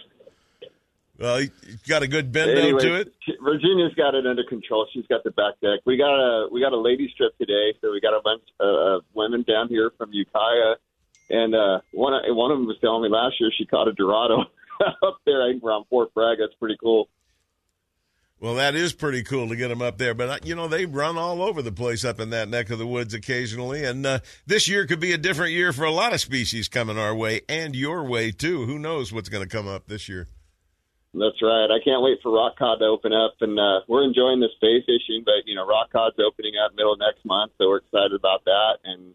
[1.17, 1.49] Well, he
[1.87, 3.13] got a good bend Anyway, down to it.
[3.41, 4.85] Virginia's got it under control.
[4.93, 5.79] She's got the back deck.
[5.85, 9.03] We got a we got a ladies trip today, so we got a bunch of
[9.13, 10.75] women down here from Ukiah,
[11.29, 14.41] and uh, one one of them was telling me last year she caught a Dorado
[15.03, 15.41] up there.
[15.41, 16.39] I think around Fort Bragg.
[16.39, 17.07] That's pretty cool.
[18.37, 20.13] Well, that is pretty cool to get them up there.
[20.13, 22.77] But, uh, you know, they run all over the place up in that neck of
[22.77, 23.85] the woods occasionally.
[23.85, 26.97] And uh, this year could be a different year for a lot of species coming
[26.97, 28.65] our way and your way, too.
[28.65, 30.27] Who knows what's going to come up this year?
[31.17, 31.71] That's right.
[31.71, 34.79] I can't wait for rock cod to open up, and uh, we're enjoying the spay
[34.85, 35.23] fishing.
[35.23, 38.43] But you know, rock cod's opening up middle of next month, so we're excited about
[38.45, 38.79] that.
[38.83, 39.13] And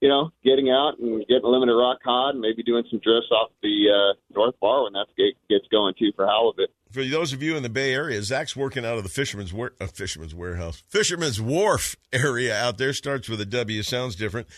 [0.00, 3.30] you know, getting out and getting a limited rock cod, and maybe doing some drifts
[3.30, 6.70] off the uh, North Bar when that get- gets going too for halibut.
[6.90, 9.72] For those of you in the Bay Area, Zach's working out of the Fisherman's War-
[9.80, 12.92] uh, Fisherman's Warehouse, Fisherman's Wharf area out there.
[12.92, 13.82] Starts with a W.
[13.82, 14.48] Sounds different.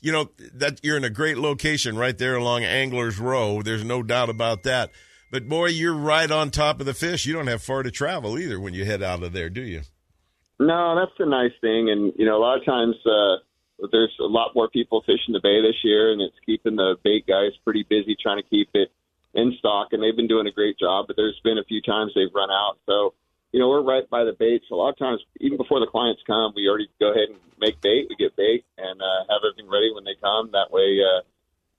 [0.00, 3.62] You know that you're in a great location right there along Anglers Row.
[3.62, 4.90] There's no doubt about that.
[5.36, 7.26] But boy, you're right on top of the fish.
[7.26, 9.82] You don't have far to travel either when you head out of there, do you?
[10.58, 13.36] No, that's the nice thing, and you know, a lot of times uh,
[13.92, 17.26] there's a lot more people fishing the bay this year, and it's keeping the bait
[17.28, 18.88] guys pretty busy trying to keep it
[19.34, 21.04] in stock, and they've been doing a great job.
[21.06, 23.12] But there's been a few times they've run out, so
[23.52, 24.62] you know, we're right by the bait.
[24.70, 27.40] So a lot of times, even before the clients come, we already go ahead and
[27.60, 28.06] make bait.
[28.08, 30.48] We get bait and uh, have everything ready when they come.
[30.52, 31.20] That way, uh,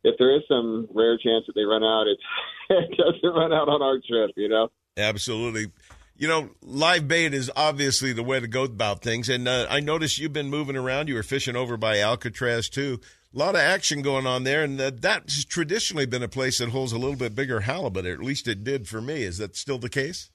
[0.08, 2.08] if there is some rare chance that they run out,
[2.70, 4.32] it doesn't run out on our trip.
[4.36, 4.70] You know.
[4.98, 5.72] Absolutely.
[6.20, 9.30] You know, live bait is obviously the way to go about things.
[9.30, 11.10] And uh, I noticed you've been moving around.
[11.10, 13.00] You were fishing over by Alcatraz, too.
[13.36, 14.64] A lot of action going on there.
[14.64, 18.14] And uh, that's traditionally been a place that holds a little bit bigger halibut, or
[18.14, 19.22] at least it did for me.
[19.22, 20.32] Is that still the case?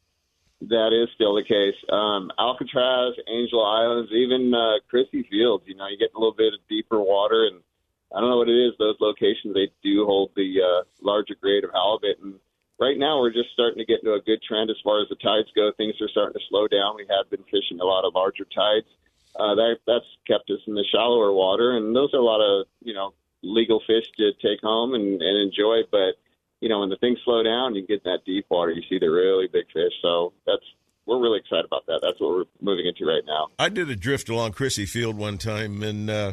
[0.60, 1.74] That is still the case.
[1.90, 5.64] Um, Alcatraz, Angel Islands, even uh, Crissy Fields.
[5.66, 7.60] You know, you get a little bit of deeper water, and
[8.14, 8.74] I don't know what it is.
[8.78, 12.34] Those locations they do hold the uh, larger grade of halibut, and
[12.78, 15.16] right now we're just starting to get into a good trend as far as the
[15.16, 15.72] tides go.
[15.76, 16.96] Things are starting to slow down.
[16.96, 18.86] We have been fishing a lot of larger tides.
[19.34, 22.66] Uh, that that's kept us in the shallower water, and those are a lot of
[22.82, 25.82] you know legal fish to take home and, and enjoy.
[25.90, 26.20] But
[26.60, 28.98] you know, when the things slow down, you get in that deep water, you see
[28.98, 29.92] the really big fish.
[30.02, 30.64] So that's
[31.06, 32.00] we're really excited about that.
[32.02, 33.48] That's what we're moving into right now.
[33.58, 36.32] I did a drift along Crissy Field one time, and uh,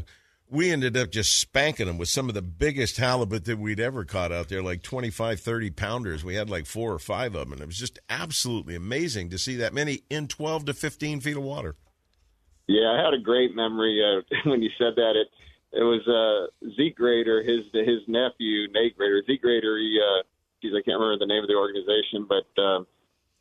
[0.50, 4.04] we ended up just spanking them with some of the biggest halibut that we'd ever
[4.04, 6.24] caught out there, like 25, 30 pounders.
[6.24, 9.38] We had like four or five of them, and it was just absolutely amazing to
[9.38, 11.76] see that many in 12 to 15 feet of water.
[12.68, 15.14] Yeah, I had a great memory uh, when you said that.
[15.16, 15.28] It
[15.72, 19.22] it was uh, Zeke Grader, his his nephew Nate Grader.
[19.26, 20.24] Zeke Grader, he, uh,
[20.62, 22.88] geez, I can't remember the name of the organization, but um,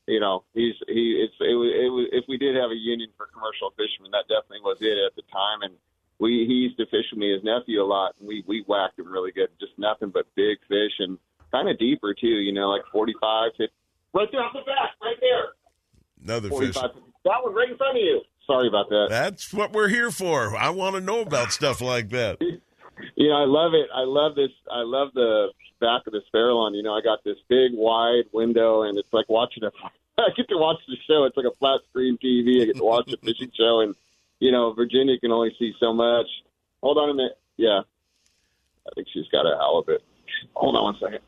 [0.07, 1.25] you know, he's he.
[1.25, 4.29] It's it was, it was if we did have a union for commercial fishermen, that
[4.29, 5.73] definitely was it at the time, and
[6.19, 8.99] we he used to fish with me his nephew a lot, and we we whacked
[8.99, 11.19] him really good, just nothing but big fish and
[11.53, 12.27] kind of deeper too.
[12.27, 13.73] You know, like 45, 50,
[14.15, 15.45] right there off the back, right there.
[16.23, 16.75] Another fish.
[16.75, 16.91] 45,
[17.25, 18.21] That one right in front of you.
[18.47, 19.07] Sorry about that.
[19.11, 20.57] That's what we're here for.
[20.57, 22.39] I want to know about stuff like that.
[23.15, 23.89] You know, I love it.
[23.95, 24.51] I love this.
[24.71, 25.49] I love the
[25.81, 26.75] back of this Farallon.
[26.75, 29.71] You know, I got this big wide window, and it's like watching a.
[30.19, 31.25] I get to watch the show.
[31.25, 32.63] It's like a flat screen TV.
[32.63, 33.95] I get to watch a fishing show, and
[34.41, 36.27] you know, Virginia can only see so much.
[36.83, 37.39] Hold on a minute.
[37.57, 37.81] Yeah,
[38.87, 40.03] I think she's got a halibut.
[40.55, 41.21] Hold on one second.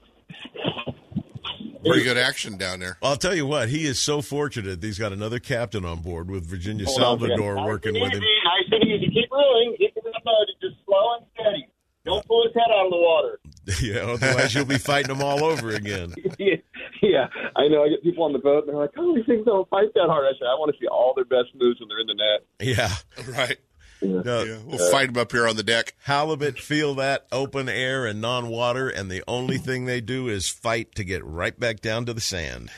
[1.85, 2.99] Pretty good action down there.
[3.03, 6.31] I'll tell you what, he is so fortunate that he's got another captain on board
[6.31, 7.29] with Virginia Hold on a second.
[7.39, 8.23] Salvador Nice working and with him.
[8.23, 9.07] easy, Nice and easy.
[9.15, 9.75] Keep rolling.
[9.79, 10.23] Keep it up,
[10.61, 11.67] just slow and steady.
[12.05, 13.41] Don't pull his head out of the water.
[13.83, 16.15] yeah, otherwise you'll be fighting them all over again.
[16.39, 16.57] yeah,
[17.03, 17.85] yeah, I know.
[17.85, 20.07] I get people on the boat, and they're like, "Oh, these things don't fight that
[20.07, 22.15] hard." I say, "I want to see all their best moves when they're in the
[22.15, 23.59] net." Yeah, right.
[24.03, 25.95] No, We'll fight them up here on the deck.
[26.05, 30.95] Halibut feel that open air and non-water, and the only thing they do is fight
[30.95, 32.71] to get right back down to the sand.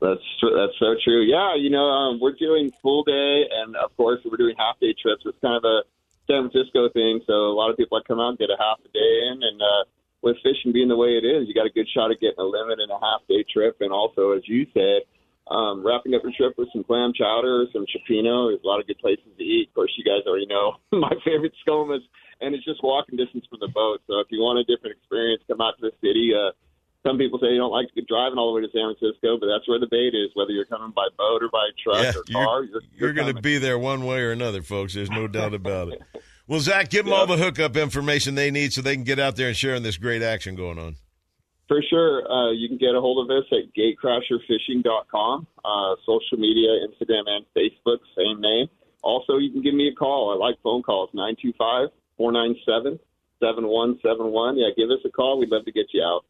[0.00, 1.22] That's tr- that's so true.
[1.22, 4.94] Yeah, you know, um, we're doing full day, and of course, we're doing half day
[5.00, 5.22] trips.
[5.26, 5.82] It's kind of a
[6.28, 8.78] San Francisco thing, so a lot of people like come out and get a half
[8.84, 9.84] a day in, and uh,
[10.22, 12.44] with fishing being the way it is, you got a good shot at getting a
[12.44, 15.02] limit and a half day trip, and also, as you said,
[15.48, 18.50] um, wrapping up your trip with some clam chowder, some cioppino.
[18.50, 19.68] There's a lot of good places to eat.
[19.68, 22.02] Of course, you guys already know my favorite Scoma's,
[22.40, 24.02] and it's just walking distance from the boat.
[24.06, 26.34] So if you want a different experience, come out to the city.
[26.34, 26.50] Uh,
[27.06, 29.68] some people say you don't like driving all the way to San Francisco, but that's
[29.68, 30.34] where the bait is.
[30.34, 33.40] Whether you're coming by boat or by truck Yeah, or car, you're, You're going to
[33.40, 34.94] be there one way or another, folks.
[34.94, 36.02] There's no doubt about it.
[36.48, 39.34] Well, Zach, give them all the hookup information they need so they can get out
[39.36, 40.96] there and share in this great action going on.
[41.66, 42.30] For sure.
[42.30, 47.44] Uh, you can get a hold of us at gatecrasherfishing.com, uh, social media, Instagram, and
[47.56, 48.68] Facebook, same name.
[49.02, 50.32] Also, you can give me a call.
[50.32, 52.98] I like phone calls, 925 497
[53.40, 54.58] 7171.
[54.58, 55.38] Yeah, give us a call.
[55.38, 56.24] We'd love to get you out.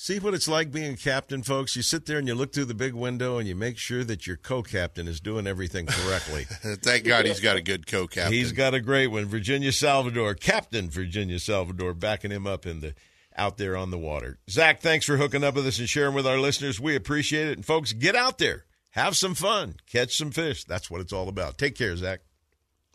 [0.00, 1.74] See what it's like being a captain, folks.
[1.74, 4.28] You sit there and you look through the big window and you make sure that
[4.28, 6.44] your co-captain is doing everything correctly.
[6.84, 8.32] Thank God he's got a good co-captain.
[8.32, 12.94] He's got a great one, Virginia Salvador, Captain Virginia Salvador, backing him up in the
[13.36, 14.38] out there on the water.
[14.48, 16.78] Zach, thanks for hooking up with us and sharing with our listeners.
[16.78, 17.58] We appreciate it.
[17.58, 20.62] And folks, get out there, have some fun, catch some fish.
[20.62, 21.58] That's what it's all about.
[21.58, 22.20] Take care, Zach.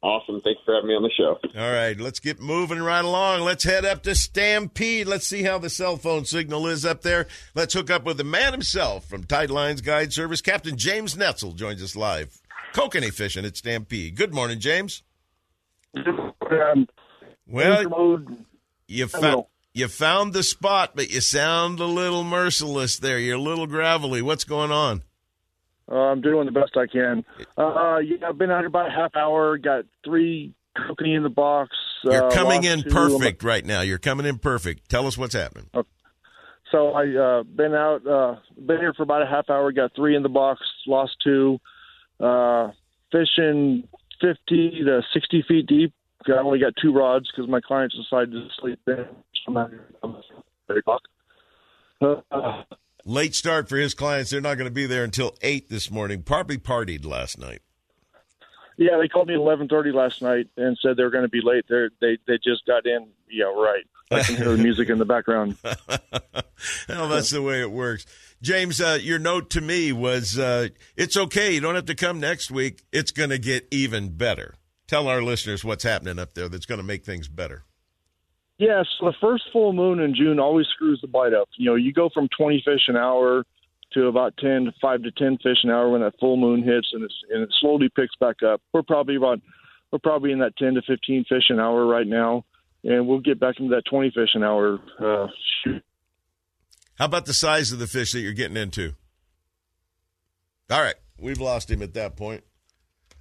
[0.04, 0.42] Awesome.
[0.42, 1.40] Thanks for having me on the show.
[1.58, 3.40] All right, let's get moving right along.
[3.40, 5.08] Let's head up to Stampede.
[5.08, 7.26] Let's see how the cell phone signal is up there.
[7.56, 10.42] Let's hook up with the man himself from Tight Lines Guide Service.
[10.42, 12.42] Captain James Netzel joins us live.
[12.74, 14.18] Kokanee fishing at Stampede.
[14.18, 15.04] Good morning, James.
[17.48, 18.26] Well,
[18.90, 23.20] you found you found the spot, but you sound a little merciless there.
[23.20, 24.22] You're a little gravelly.
[24.22, 25.04] What's going on?
[25.94, 27.24] Uh, I'm doing the best I can.
[27.56, 29.60] Uh, yeah, I've been out here about a half hour.
[29.60, 31.70] Got three kokanee in the box.
[32.04, 33.82] You're uh, coming in perfect right now.
[33.82, 34.90] You're coming in perfect.
[34.90, 35.70] Tell us what's happening.
[36.72, 39.72] So I uh, been out, uh, been here for about a half hour.
[39.72, 40.62] Got three in the box.
[40.88, 41.60] Lost two.
[42.20, 42.72] Uh,
[43.12, 43.88] fishing
[44.20, 45.94] 50 to 60 feet deep.
[46.28, 48.96] I only got two rods because my clients decided to sleep in.
[48.96, 50.24] So I'm out here until
[50.72, 51.02] eight o'clock.
[52.02, 52.64] Uh,
[53.06, 54.32] Late start for his clients.
[54.32, 56.24] They're not going to be there until eight this morning.
[56.24, 57.62] Probably partied last night.
[58.78, 61.30] Yeah, they called me at eleven thirty last night and said they were going to
[61.30, 61.66] be late.
[61.70, 63.08] They they they just got in.
[63.30, 63.84] Yeah, right.
[64.10, 65.58] I can hear the music in the background.
[66.90, 68.06] well, that's the way it works.
[68.42, 71.54] James, uh, your note to me was uh, it's okay.
[71.54, 72.84] You don't have to come next week.
[72.92, 74.56] It's going to get even better.
[74.88, 77.64] Tell our listeners what's happening up there that's going to make things better.
[78.58, 81.50] Yeah, so the first full moon in June always screws the bite up.
[81.58, 83.44] You know, you go from twenty fish an hour
[83.94, 87.04] to about ten, five to ten fish an hour when that full moon hits, and
[87.04, 88.62] it's and it slowly picks back up.
[88.74, 89.40] We're probably about
[89.92, 92.46] we're probably in that ten to fifteen fish an hour right now,
[92.84, 95.28] and we'll get back into that twenty fish an hour uh,
[95.64, 95.84] shoot.
[96.96, 98.94] How about the size of the fish that you're getting into?
[100.70, 102.44] All right, we've lost him at that point.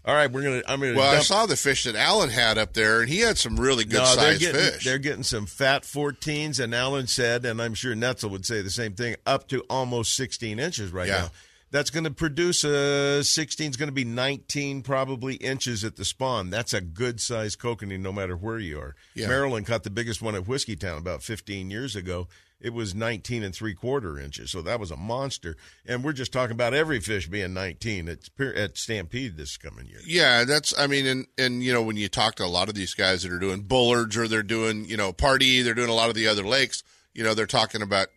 [0.04, 0.62] All right, we're gonna.
[0.66, 0.96] I'm gonna.
[0.96, 3.84] Well, I saw the fish that Alan had up there, and he had some really
[3.84, 4.84] good no, they're sized getting, fish.
[4.84, 8.70] They're getting some fat 14s, and Alan said, and I'm sure Netzel would say the
[8.70, 11.18] same thing, up to almost 16 inches right Yeah.
[11.18, 11.30] now.
[11.70, 15.96] That's going to produce uh, a 16 is going to be 19 probably inches at
[15.96, 16.50] the spawn.
[16.50, 18.94] That's a good sized kokanee no matter where you are.
[19.14, 19.28] Yeah.
[19.28, 22.28] Marilyn caught the biggest one at Whiskeytown about 15 years ago.
[22.62, 25.56] It was 19 and three quarter inches, so that was a monster.
[25.84, 29.98] And we're just talking about every fish being 19 at at Stampede this coming year.
[30.06, 30.72] Yeah, that's.
[30.78, 33.22] I mean, and and you know when you talk to a lot of these guys
[33.22, 36.14] that are doing bullards or they're doing you know party, they're doing a lot of
[36.14, 36.84] the other lakes.
[37.12, 38.08] You know, they're talking about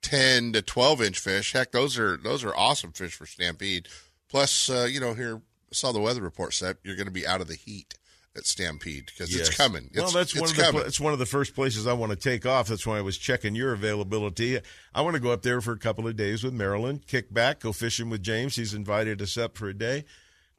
[0.00, 1.52] ten to twelve inch fish.
[1.52, 3.88] Heck, those are those are awesome fish for Stampede.
[4.30, 6.78] Plus, uh, you know, here saw the weather report set.
[6.82, 7.94] You're going to be out of the heat
[8.36, 9.48] at Stampede because Yes.
[9.48, 9.88] it's coming.
[9.92, 10.82] It's, well, that's one of the coming.
[10.86, 12.66] it's one of the first places I want to take off.
[12.68, 14.58] That's why I was checking your availability.
[14.94, 17.60] I want to go up there for a couple of days with Marilyn, kick back,
[17.60, 18.56] go fishing with James.
[18.56, 20.04] He's invited us up for a day.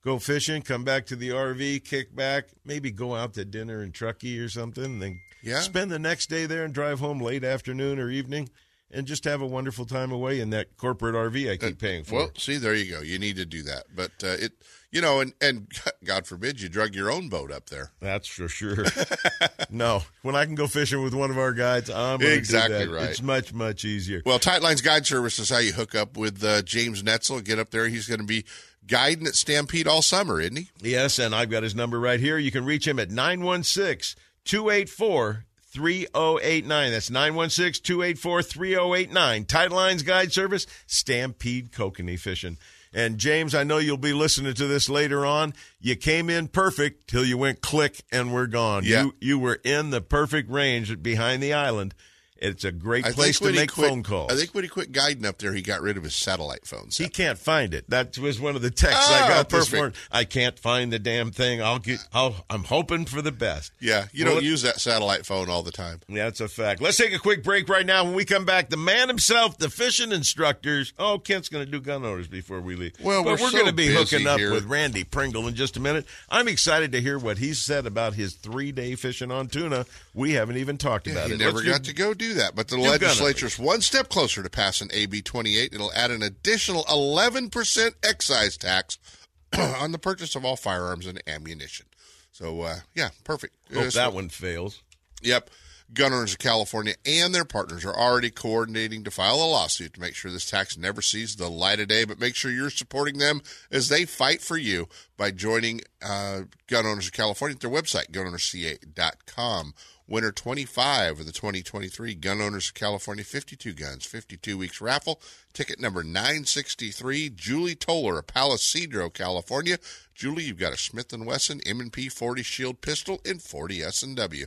[0.04, 3.92] Go fishing, come back to the RV, kick back, maybe go out to dinner in
[3.94, 5.62] Truckee or something, and then Yeah.
[5.62, 8.50] spend the next day there and drive home late afternoon or evening,
[8.94, 12.16] and just have a wonderful time away in that corporate RV I keep paying for.
[12.16, 13.02] Well, see, there you go.
[13.02, 14.54] You need to do that, but uh, it,
[14.92, 15.68] you know, and and
[16.04, 17.92] God forbid you drug your own boat up there.
[18.00, 18.86] That's for sure.
[19.70, 23.10] no, when I can go fishing with one of our guides, I'm Exactly right.
[23.10, 24.22] It's much much easier.
[24.26, 27.44] Well, Tightlines Guide Service is how you hook up with uh, James Netzel.
[27.44, 27.88] Get up there.
[27.88, 28.46] He's going to be
[28.86, 30.70] guiding at Stampede all summer, isn't he?
[30.82, 32.38] Yes, and I've got his number right here.
[32.38, 36.92] You can reach him at 916 284 3089.
[36.92, 39.46] That's 916 284 3089.
[39.46, 42.58] Tight Lines Guide Service, Stampede Kokanee Fishing.
[42.94, 45.54] And James, I know you'll be listening to this later on.
[45.82, 48.84] You came in perfect till you went click and we're gone.
[48.86, 49.06] Yeah.
[49.06, 51.96] You you were in the perfect range behind the island.
[52.38, 54.32] It's a great place to make quit- phone calls.
[54.32, 56.90] I think when he quit guiding up there, he got rid of his satellite phone.
[56.92, 57.90] He can't find it.
[57.90, 59.94] That was one of the texts Oh, I got this morning.
[60.12, 61.62] I can't find the damn thing.
[61.62, 62.00] I'll get.
[62.14, 63.72] I'll, I'm hoping for the best.
[63.80, 66.02] Yeah, you Well, don't use that satellite phone all the time.
[66.10, 66.82] Yeah, that's a fact.
[66.82, 68.04] Let's take a quick break right now.
[68.04, 70.92] When we come back, the man himself, the fishing instructors.
[71.00, 72.94] Oh, Kent's going to do gun owners before we leave.
[73.02, 74.52] Well, but we're we're so going to be hooking up here.
[74.52, 76.06] with Randy Pringle in just a minute.
[76.30, 79.86] I'm excited to hear what he said about his three day fishing on tuna.
[80.14, 81.40] We haven't even talked about he it.
[81.40, 82.56] never Let's got do- to go do that.
[82.56, 85.74] But the gun legislature's one step closer to passing AB 28.
[85.74, 88.98] It'll add an additional 11% excise tax
[89.58, 91.86] on the purchase of all firearms and ammunition.
[92.32, 93.56] So, uh, yeah, perfect.
[93.74, 94.82] Hope so- that one fails.
[95.22, 95.50] Yep.
[95.94, 100.02] Gun Owners of California and their partners are already coordinating to file a lawsuit to
[100.02, 102.04] make sure this tax never sees the light of day.
[102.04, 104.88] But make sure you're supporting them as they fight for you
[105.18, 109.74] by joining uh, Gun Owners of California at their website, gunownersca.com.
[110.08, 115.22] Winner 25 of the 2023 Gun Owners of California 52 Guns, 52 Weeks raffle.
[115.54, 119.78] Ticket number 963, Julie Toller of Palo Cedro, California.
[120.14, 124.46] Julie, you've got a Smith & Wesson M&P 40 Shield pistol and 40 S&W.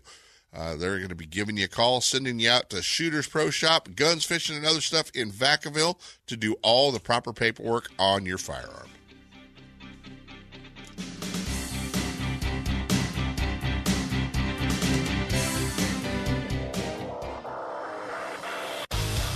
[0.55, 3.51] Uh, they're going to be giving you a call, sending you out to Shooters Pro
[3.51, 8.25] Shop, guns, fishing, and other stuff in Vacaville to do all the proper paperwork on
[8.25, 8.91] your firearm.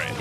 [0.00, 0.14] it.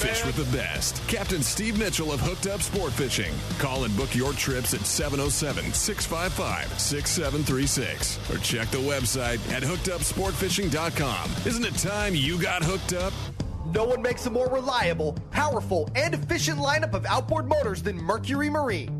[0.00, 1.06] Fish with the best.
[1.08, 3.32] Captain Steve Mitchell of Hooked Up Sport Fishing.
[3.58, 11.30] Call and book your trips at 707 655 6736 or check the website at hookedupsportfishing.com.
[11.46, 13.12] Isn't it time you got hooked up?
[13.74, 18.50] No one makes a more reliable, powerful, and efficient lineup of outboard motors than Mercury
[18.50, 18.99] Marine.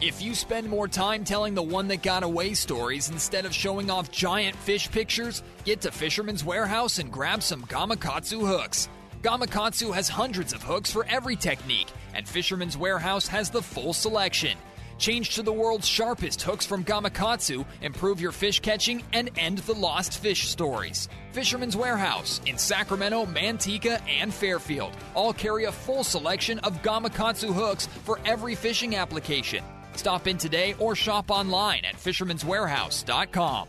[0.00, 3.90] If you spend more time telling the one that got away stories instead of showing
[3.90, 8.88] off giant fish pictures, get to Fisherman's Warehouse and grab some Gamakatsu hooks.
[9.22, 14.56] Gamakatsu has hundreds of hooks for every technique, and Fisherman's Warehouse has the full selection.
[14.98, 19.74] Change to the world's sharpest hooks from Gamakatsu, improve your fish catching, and end the
[19.74, 21.08] lost fish stories.
[21.32, 27.86] Fisherman's Warehouse in Sacramento, Manteca, and Fairfield all carry a full selection of Gamakatsu hooks
[28.04, 29.64] for every fishing application.
[29.98, 33.66] Stop in today or shop online at fisherman'swarehouse.com.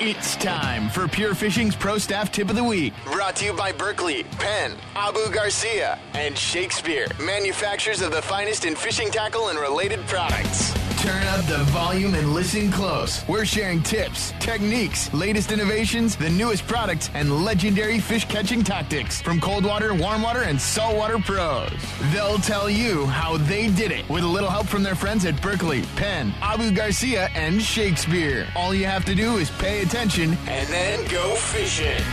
[0.00, 2.92] It's time for Pure Fishing's Pro Staff Tip of the Week.
[3.04, 8.74] Brought to you by Berkley, Penn, Abu Garcia, and Shakespeare, manufacturers of the finest in
[8.74, 10.79] fishing tackle and related products.
[11.00, 13.26] Turn up the volume and listen close.
[13.26, 19.40] We're sharing tips, techniques, latest innovations, the newest products, and legendary fish catching tactics from
[19.40, 21.72] cold water, warm water, and saltwater pros.
[22.12, 25.40] They'll tell you how they did it with a little help from their friends at
[25.40, 28.46] Berkley, Penn, Abu Garcia, and Shakespeare.
[28.54, 32.04] All you have to do is pay attention and then go fishing.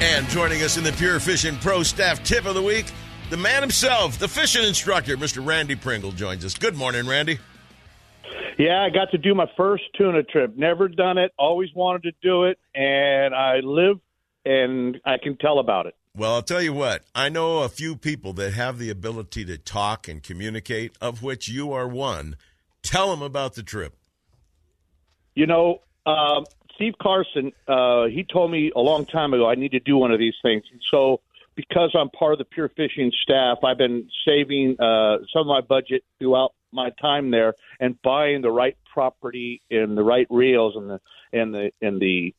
[0.00, 2.86] And joining us in the Pure Fishing Pro Staff Tip of the Week,
[3.30, 5.46] the man himself, the fishing instructor, Mr.
[5.46, 6.54] Randy Pringle, joins us.
[6.54, 7.38] Good morning, Randy.
[8.58, 10.56] Yeah, I got to do my first tuna trip.
[10.56, 11.32] Never done it.
[11.38, 13.98] Always wanted to do it, and I live
[14.44, 15.94] and I can tell about it.
[16.16, 19.56] Well, I'll tell you what, I know a few people that have the ability to
[19.56, 22.36] talk and communicate, of which you are one.
[22.82, 23.94] Tell them about the trip.
[25.34, 29.72] You know, um, Steve Carson, uh, he told me a long time ago I need
[29.72, 30.64] to do one of these things.
[30.72, 31.20] And so,
[31.54, 35.60] because I'm part of the Pure Fishing staff, I've been saving uh, some of my
[35.60, 40.90] budget throughout my time there and buying the right property and the right reels and
[40.90, 41.00] the
[41.32, 42.34] and the and the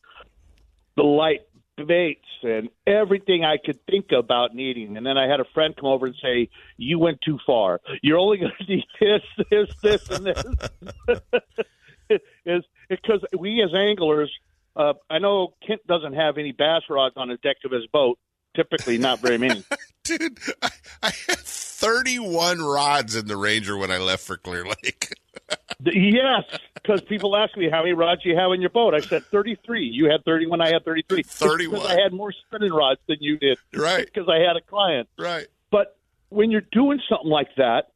[0.96, 1.42] the light
[1.88, 4.98] baits and everything I could think about needing.
[4.98, 7.82] And then I had a friend come over and say, "You went too far.
[8.02, 14.32] You're only going to need this, this, this, and this." is because we as anglers,
[14.76, 18.18] uh, I know Kent doesn't have any bass rods on the deck of his boat.
[18.56, 19.64] Typically, not very many.
[20.04, 20.70] Dude, I,
[21.02, 21.40] I had
[21.82, 25.14] 31 rods in the Ranger when I left for Clear Lake.
[25.84, 26.44] yes,
[26.76, 28.94] because people ask me how many rods you have in your boat.
[28.94, 29.86] I said 33.
[29.86, 30.62] You had 31.
[30.62, 31.24] I had 33.
[31.24, 31.80] 31.
[31.80, 33.58] Because I had more spinning rods than you did.
[33.74, 34.06] Right.
[34.06, 35.10] Because I had a client.
[35.18, 35.48] Right.
[35.72, 35.98] But
[36.30, 37.92] when you're doing something like that,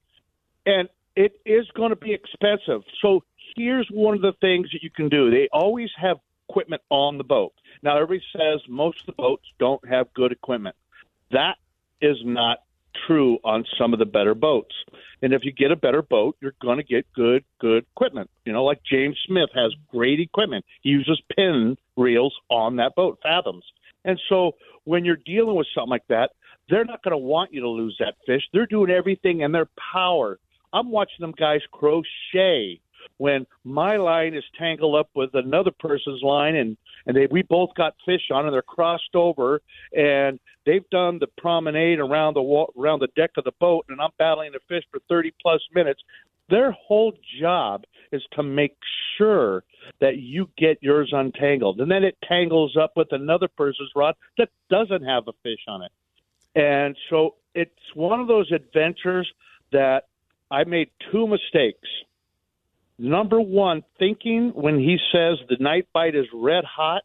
[0.66, 2.82] and it is going to be expensive.
[3.02, 3.24] So
[3.56, 5.30] here's one of the things that you can do.
[5.30, 6.18] They always have
[6.50, 7.54] equipment on the boat.
[7.82, 10.76] Now, everybody says most of the boats don't have good equipment.
[11.32, 11.56] That
[12.02, 12.60] is not
[13.08, 14.74] true on some of the better boats.
[15.22, 18.30] And if you get a better boat, you're going to get good, good equipment.
[18.46, 20.66] You know, like James Smith has great equipment.
[20.82, 23.64] He uses Penn reels on that boat, fathoms.
[24.04, 24.54] And so
[24.84, 26.32] when you're dealing with something like that,
[26.70, 28.42] they're not going to want you to lose that fish.
[28.54, 30.40] They're doing everything in their power.
[30.74, 32.80] I'm watching them guys crochet
[33.18, 36.78] when my line is tangled up with another person's line and
[37.08, 39.62] and they we both got fish on and they're crossed over
[39.96, 44.02] and they've done the promenade around the wall, around the deck of the boat and
[44.02, 46.02] I'm battling the fish for 30 plus minutes
[46.50, 48.76] their whole job is to make
[49.18, 49.64] sure
[50.00, 51.80] that you get yours untangled.
[51.80, 55.82] And then it tangles up with another person's rod that doesn't have a fish on
[55.82, 55.92] it.
[56.56, 59.30] And so it's one of those adventures
[59.72, 60.06] that
[60.52, 61.88] I made two mistakes
[62.98, 67.04] number one, thinking when he says the night bite is red hot,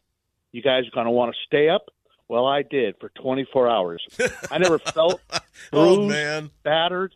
[0.51, 1.85] you guys are going to want to stay up.
[2.27, 4.03] Well, I did for 24 hours.
[4.49, 5.19] I never felt
[5.71, 6.49] bruised, Oh, man.
[6.63, 7.13] battered.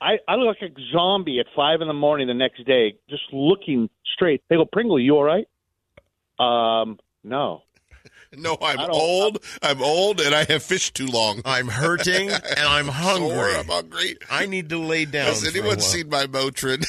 [0.00, 3.22] I, I look like a zombie at five in the morning the next day, just
[3.32, 4.42] looking straight.
[4.48, 5.46] They go, Pringle, you all right?
[6.40, 7.62] Um, no.
[8.38, 9.44] No, I'm old.
[9.60, 11.42] I'm old, and I have fished too long.
[11.44, 13.28] I'm hurting and I'm hungry.
[13.36, 14.16] Sore, I'm hungry.
[14.30, 15.26] I need to lay down.
[15.26, 15.80] Has for a anyone while.
[15.80, 16.82] seen my Motrin?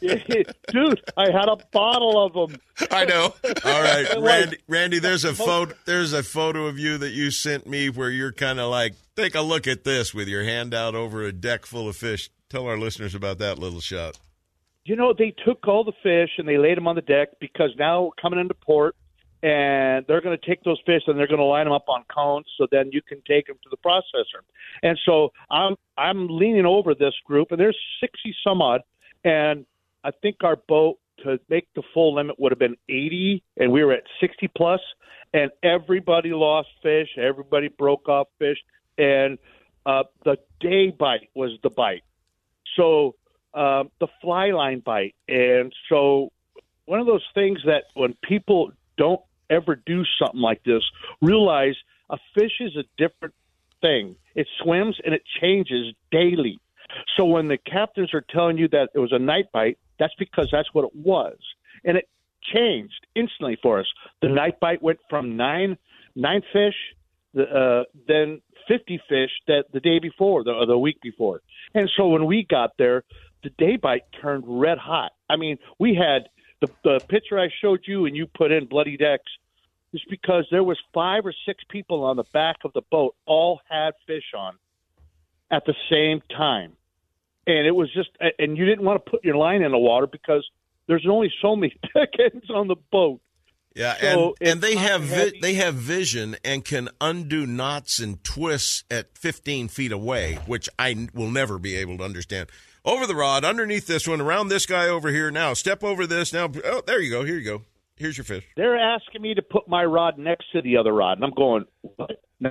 [0.00, 2.60] Dude, I had a bottle of them.
[2.90, 3.34] I know.
[3.64, 4.56] All right, Randy.
[4.68, 5.74] Randy, there's a photo.
[5.84, 9.34] There's a photo of you that you sent me where you're kind of like, take
[9.34, 12.30] a look at this with your hand out over a deck full of fish.
[12.48, 14.18] Tell our listeners about that little shot.
[14.84, 17.70] you know, they took all the fish and they laid them on the deck because
[17.78, 18.96] now coming into port
[19.42, 22.04] and they're going to take those fish and they're going to line them up on
[22.14, 24.42] cones so then you can take them to the processor.
[24.82, 28.82] And so I'm I'm leaning over this group and there's 60 some odd
[29.24, 29.66] and
[30.04, 33.84] I think our boat to make the full limit would have been 80 and we
[33.84, 34.80] were at 60 plus
[35.34, 38.58] and everybody lost fish, everybody broke off fish
[38.98, 39.38] and
[39.86, 42.02] uh, the day bite was the bite.
[42.76, 43.16] So
[43.54, 45.14] um, the fly line bite.
[45.28, 46.30] And so
[46.84, 49.20] one of those things that when people don't
[49.50, 50.82] ever do something like this,
[51.20, 51.74] realize
[52.10, 53.34] a fish is a different
[53.80, 54.16] thing.
[54.34, 56.60] It swims and it changes daily.
[57.16, 60.48] So when the captains are telling you that it was a night bite, that's because
[60.52, 61.36] that's what it was.
[61.84, 62.08] And it
[62.54, 63.86] changed instantly for us.
[64.20, 65.78] The night bite went from nine
[66.14, 66.74] nine fish,
[67.34, 71.40] the, uh, then 50 fish that the day before, the, or the week before.
[71.74, 73.04] And so when we got there,
[73.42, 75.12] the day bite turned red hot.
[75.28, 76.28] I mean, we had
[76.62, 79.30] the, the picture I showed you and you put in bloody decks
[79.92, 83.60] is because there was five or six people on the back of the boat all
[83.68, 84.54] had fish on
[85.50, 86.72] at the same time.
[87.46, 90.06] And it was just, and you didn't want to put your line in the water
[90.06, 90.48] because
[90.86, 93.20] there's only so many tickets on the boat.
[93.74, 98.22] Yeah, So and, and they have vi- they have vision and can undo knots and
[98.22, 102.50] twists at 15 feet away, which I will never be able to understand.
[102.84, 105.30] Over the rod, underneath this one, around this guy over here.
[105.30, 106.32] Now step over this.
[106.32, 107.24] Now, oh, there you go.
[107.24, 107.62] Here you go.
[107.96, 108.44] Here's your fish.
[108.56, 111.64] They're asking me to put my rod next to the other rod, and I'm going,
[111.82, 112.20] what?
[112.40, 112.50] No,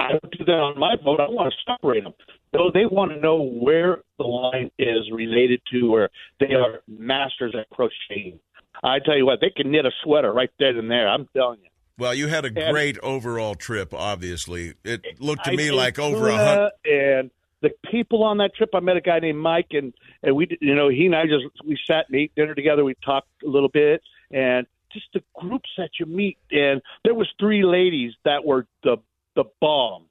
[0.00, 1.20] I don't do that on my boat.
[1.20, 2.14] I want to separate them.
[2.52, 6.08] So they want to know where the line is related to where
[6.40, 8.40] they are masters at crocheting.
[8.82, 11.08] I tell you what, they can knit a sweater right then and there.
[11.08, 11.68] I'm telling you.
[11.98, 13.92] Well, you had a And- great overall trip.
[13.94, 16.70] Obviously, it looked to I me like over a hundred.
[16.84, 17.30] And
[17.62, 20.74] the people on that trip, I met a guy named Mike, and and we, you
[20.74, 22.84] know, he and I just we sat and ate dinner together.
[22.84, 26.38] We talked a little bit, and just the groups that you meet.
[26.50, 28.98] And there was three ladies that were the
[29.34, 30.04] the bomb.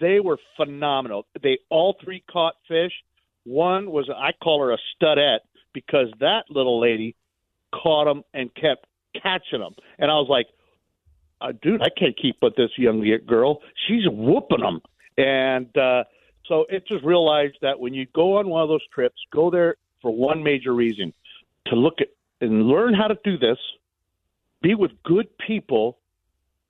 [0.00, 1.26] They were phenomenal.
[1.42, 2.92] They all three caught fish.
[3.44, 5.42] One was I call her a studette
[5.72, 7.16] because that little lady
[7.72, 8.86] caught them and kept
[9.20, 10.46] catching them, and I was like
[11.40, 13.60] uh, dude, I can't keep with this young girl.
[13.86, 14.80] She's whooping them.
[15.16, 16.04] And uh,
[16.46, 19.76] so it just realized that when you go on one of those trips, go there
[20.02, 21.12] for one major reason
[21.66, 22.08] to look at
[22.40, 23.58] and learn how to do this,
[24.60, 25.98] be with good people,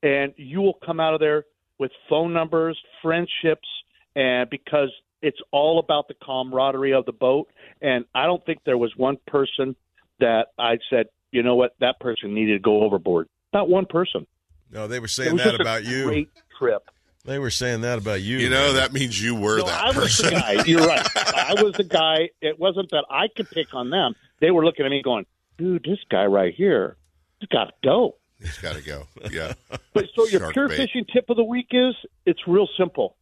[0.03, 1.45] and you will come out of there
[1.79, 3.69] with phone numbers, friendships,
[4.15, 4.91] and because
[5.23, 7.49] it's all about the camaraderie of the boat.
[7.81, 9.75] And I don't think there was one person
[10.21, 13.29] that I said, you know what, that person needed to go overboard.
[13.53, 14.27] Not one person.
[14.71, 16.05] No, they were saying that about you.
[16.05, 16.89] Great trip.
[17.25, 18.37] They were saying that about you.
[18.39, 18.75] You know, man.
[18.77, 20.27] that means you were No, that I was person.
[20.27, 20.65] the guy.
[20.65, 21.07] You're right.
[21.17, 22.29] I was the guy.
[22.43, 24.15] It wasn't that I could pick on them.
[24.41, 25.25] They were looking at me going,
[25.57, 26.97] dude, this guy right here,
[27.41, 28.17] he's got to go.
[28.41, 29.05] He's got to go.
[29.31, 29.55] Yeah.
[29.95, 30.77] But so your Shark pure bait.
[30.77, 31.95] fishing tip of the week is
[32.27, 33.17] it's real simple.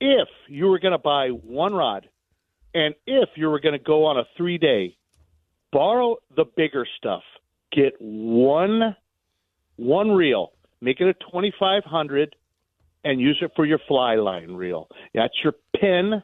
[0.00, 2.08] If you were going to buy one rod,
[2.74, 4.96] and if you were going to go on a three day,
[5.70, 7.22] borrow the bigger stuff.
[7.72, 8.96] Get one
[9.76, 12.34] one reel, make it a twenty five hundred,
[13.04, 14.88] and use it for your fly line reel.
[15.14, 16.22] That's your Penn.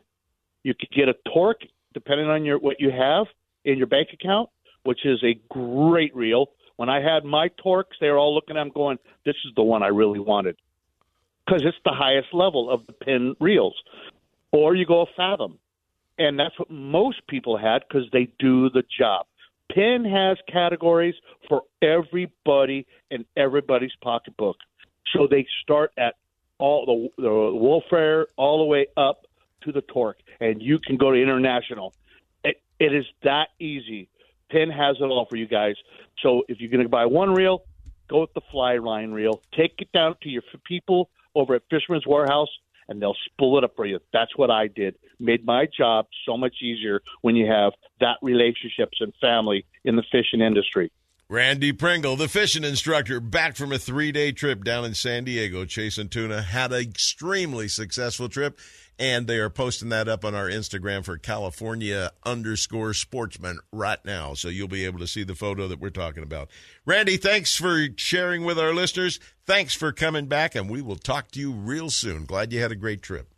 [0.62, 1.62] You could get a torque
[1.94, 3.27] depending on your what you have
[3.65, 4.48] in your bank account,
[4.85, 6.51] which is a great reel.
[6.77, 9.62] When I had my torques, they were all looking at them going, "This is the
[9.62, 10.57] one I really wanted,"
[11.44, 13.81] because it's the highest level of the Penn reels.
[14.52, 15.59] Or you go a fathom,
[16.19, 19.27] and that's what most people had because they do the job.
[19.70, 21.15] Penn has categories
[21.48, 24.57] for everybody and everybody's pocketbook,
[25.12, 26.15] so they start at
[26.61, 29.27] all the, the Wolfair all the way up
[29.62, 31.95] to the torque, and you can go to international.
[32.45, 34.09] It, it is that easy.
[34.51, 35.77] Penn has it all for you guys.
[36.23, 37.65] So if you're going to buy one reel,
[38.09, 39.43] go with the fly line reel.
[39.57, 42.51] Take it down to your people over at Fisherman's Warehouse,
[42.89, 44.01] and they'll spool it up for you.
[44.12, 44.97] That's what I did.
[45.19, 50.05] Made my job so much easier when you have that relationships and family in the
[50.11, 50.91] fishing industry.
[51.31, 55.65] Randy Pringle, the fishing instructor, back from a three day trip down in San Diego
[55.65, 56.43] chasing tuna.
[56.43, 58.59] Had an extremely successful trip,
[58.98, 64.35] and they are posting that up on our Instagram for California underscore sportsman right now.
[64.35, 66.51] So you'll be able to see the photo that we're talking about.
[66.85, 69.20] Randy, thanks for sharing with our listeners.
[69.47, 72.24] Thanks for coming back, and we will talk to you real soon.
[72.24, 73.28] Glad you had a great trip.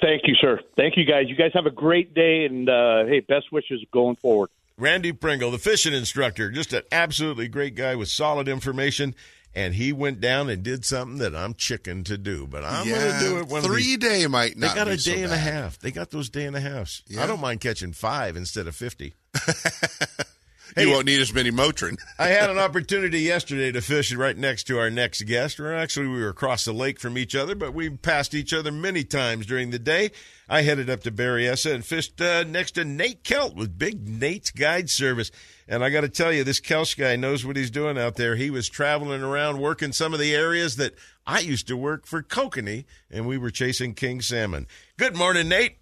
[0.00, 0.60] Thank you, sir.
[0.78, 1.24] Thank you, guys.
[1.28, 4.48] You guys have a great day, and uh, hey, best wishes going forward.
[4.78, 9.14] Randy Pringle, the fishing instructor, just an absolutely great guy with solid information.
[9.54, 13.12] And he went down and did something that I'm chicken to do, but I'm going
[13.12, 13.46] to do it.
[13.46, 14.68] One three day might not.
[14.68, 15.78] They got a so day and a half.
[15.78, 17.02] They got those day and a halves.
[17.06, 17.24] Yeah.
[17.24, 19.14] I don't mind catching five instead of fifty.
[20.76, 21.98] you won't need as many Motrin.
[22.18, 25.60] I had an opportunity yesterday to fish right next to our next guest.
[25.60, 28.72] Or actually, we were across the lake from each other, but we passed each other
[28.72, 30.10] many times during the day.
[30.48, 34.50] I headed up to Berryessa and fished uh, next to Nate Kelch with Big Nate's
[34.50, 35.30] Guide Service.
[35.68, 38.36] And I got to tell you, this Kelch guy knows what he's doing out there.
[38.36, 40.94] He was traveling around working some of the areas that
[41.26, 44.68] I used to work for Kokanee, and we were chasing king salmon.
[44.96, 45.78] Good morning, Nate.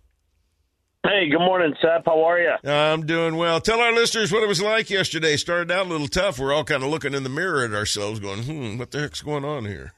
[1.07, 2.05] Hey, good morning, Sep.
[2.07, 2.55] How are you?
[2.65, 3.61] I'm doing well.
[3.61, 5.37] Tell our listeners what it was like yesterday.
[5.37, 6.39] Started out a little tough.
[6.39, 9.21] We're all kind of looking in the mirror at ourselves, going, "Hmm, what the heck's
[9.21, 9.93] going on here?"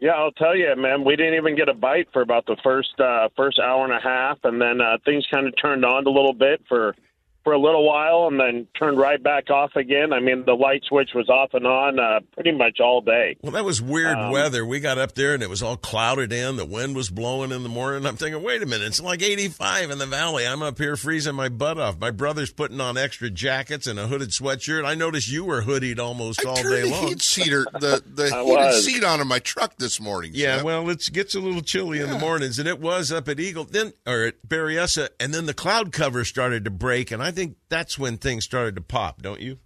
[0.00, 1.04] Yeah, I'll tell you, man.
[1.04, 4.00] We didn't even get a bite for about the first uh, first hour and a
[4.00, 6.96] half, and then uh, things kind of turned on a little bit for
[7.44, 10.12] for a little while and then turned right back off again.
[10.12, 13.36] I mean, the light switch was off and on uh, pretty much all day.
[13.42, 14.64] Well, that was weird Um, weather.
[14.64, 16.56] We got up there and it was all clouded in.
[16.56, 18.06] The wind was blowing in the morning.
[18.06, 20.46] I'm thinking, wait a minute, it's like 85 in the valley.
[20.46, 21.98] I'm up here freezing my butt off.
[21.98, 24.84] My brother's putting on extra jackets and a hooded sweatshirt.
[24.84, 27.08] I noticed you were hooded almost all day the long.
[27.08, 28.84] heat seater, the the I heated was.
[28.84, 30.32] seat on in my truck this morning.
[30.34, 30.64] Yeah, Sep.
[30.64, 33.64] well, it gets a little chilly in the mornings, and it was up at Eagle,
[33.64, 37.56] then or at Berryessa, and then the cloud cover started to break, and I think
[37.68, 39.58] that's when things started to pop, don't you?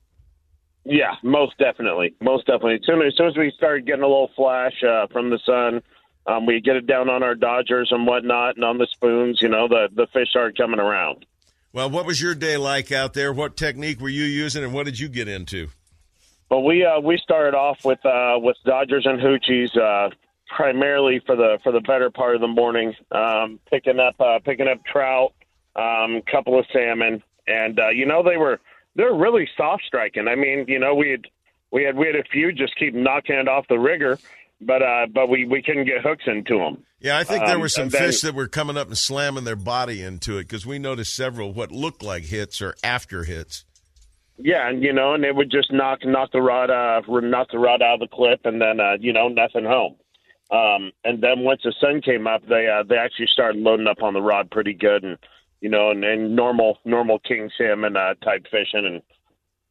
[0.85, 2.75] Yeah, most definitely, most definitely.
[2.77, 5.83] As soon as, soon as we started getting a little flash uh, from the sun,
[6.27, 9.39] um, we get it down on our Dodgers and whatnot, and on the spoons.
[9.41, 11.27] You know, the the fish started coming around.
[11.73, 13.33] Well, what was your day like out there?
[13.33, 15.69] What technique were you using, and what did you get into?
[16.51, 20.11] Well, we uh, we started off with uh, with Dodgers and Hoochies uh,
[20.55, 24.69] primarily for the for the better part of the morning, um, picking up uh, picking
[24.69, 25.33] up trout,
[25.75, 28.61] um, couple of salmon, and uh, you know they were
[28.95, 30.29] they're really soft striking.
[30.29, 31.27] I mean, you know we had
[31.71, 34.19] we had we had a few just keep knocking it off the rigger,
[34.61, 36.83] but uh, but we we couldn't get hooks into them.
[37.01, 38.97] Yeah, I think there Um, were some and then- fish that were coming up and
[38.97, 43.25] slamming their body into it because we noticed several what looked like hits or after
[43.25, 43.65] hits.
[44.39, 47.59] Yeah, and you know, and it would just knock knock the rod uh knock the
[47.59, 49.97] rod out of the clip, and then uh, you know nothing home.
[50.51, 54.03] Um, and then once the sun came up, they uh, they actually started loading up
[54.03, 55.19] on the rod pretty good, and
[55.61, 59.03] you know, and, and normal normal king salmon uh, type fishing, and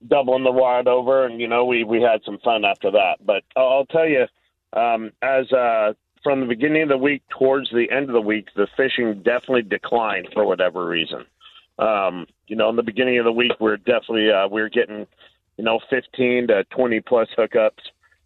[0.09, 3.17] doubling the rod over, and you know, we we had some fun after that.
[3.25, 4.25] But I'll tell you,
[4.73, 5.93] um, as uh,
[6.23, 9.61] from the beginning of the week towards the end of the week, the fishing definitely
[9.61, 11.25] declined for whatever reason.
[11.77, 14.69] Um, you know, in the beginning of the week, we are definitely uh, we were
[14.69, 15.05] getting,
[15.57, 17.83] you know, 15 to 20 plus hookups,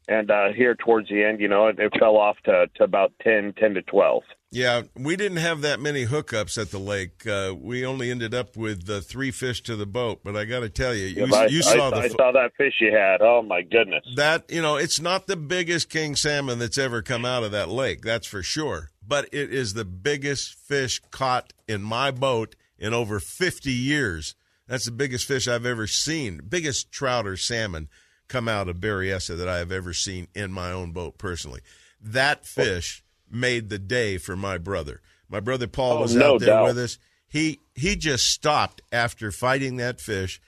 [0.07, 3.11] and uh, here towards the end, you know, it, it fell off to, to about
[3.21, 4.23] 10, 10 to 12.
[4.51, 7.25] Yeah, we didn't have that many hookups at the lake.
[7.27, 10.21] Uh, we only ended up with uh, three fish to the boat.
[10.23, 12.51] But I got to tell you, you, Yeah, I, saw I, the I saw that
[12.57, 13.21] fish you had.
[13.21, 14.03] Oh my goodness!
[14.15, 17.69] that you know it's not the biggest king salmon that's ever come out of that
[17.69, 22.93] lake that's for sure but it is the biggest fish caught in my boat in
[22.93, 24.35] over 50 years
[24.67, 27.87] that's the biggest fish i've ever seen biggest trout or salmon
[28.27, 31.61] come out of Berryessa that i have ever seen in my own boat personally
[32.01, 36.39] that fish made the day for my brother my brother paul Oh, was no out
[36.41, 36.65] there doubt.
[36.65, 36.97] with us
[37.27, 40.41] he he just stopped after fighting that fish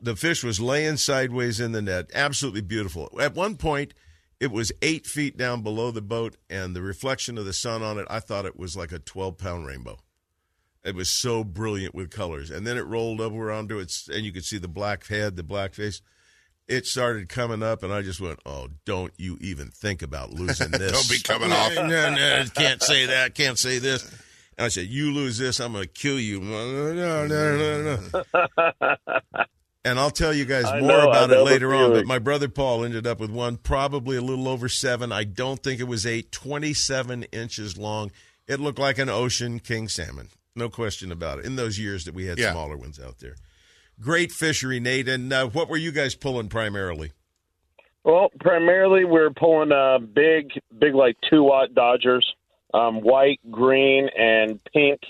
[0.00, 2.10] the fish was laying sideways in the net.
[2.12, 3.08] Absolutely beautiful.
[3.20, 3.94] At one point,
[4.40, 7.98] it was eight feet down below the boat, and the reflection of the sun on
[7.98, 9.98] it, I thought it was like a 12 pound rainbow.
[10.84, 12.50] It was so brilliant with colors.
[12.50, 15.44] And then it rolled over onto its, and you could see the black head, the
[15.44, 16.02] black face.
[16.68, 20.70] It started coming up, and I just went, "Oh, don't you even think about losing
[20.72, 20.92] this?
[20.92, 21.74] Don't be coming off.
[21.74, 21.84] No,
[22.14, 23.34] no, can't say that.
[23.34, 24.04] Can't say this."
[24.58, 28.00] And I said, "You lose this, I'm going to kill you." No, no, no,
[28.34, 28.96] no.
[29.84, 31.90] And I'll tell you guys I more know, about it later on.
[31.90, 35.10] But my brother Paul ended up with one, probably a little over seven.
[35.10, 38.12] I don't think it was eight, 27 inches long.
[38.46, 40.28] It looked like an ocean king salmon.
[40.54, 41.46] No question about it.
[41.46, 42.52] In those years that we had Yeah.
[42.52, 43.34] smaller ones out there.
[44.02, 45.08] Great fishery, Nate.
[45.08, 47.12] And uh, what were you guys pulling primarily?
[48.04, 52.26] Well, primarily we're pulling uh, big, big like two aught Dodgers,
[52.74, 55.00] um, white, green, and pink,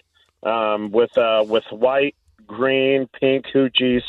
[0.43, 2.15] um, with uh, with white,
[2.47, 4.03] green, pink hoochies,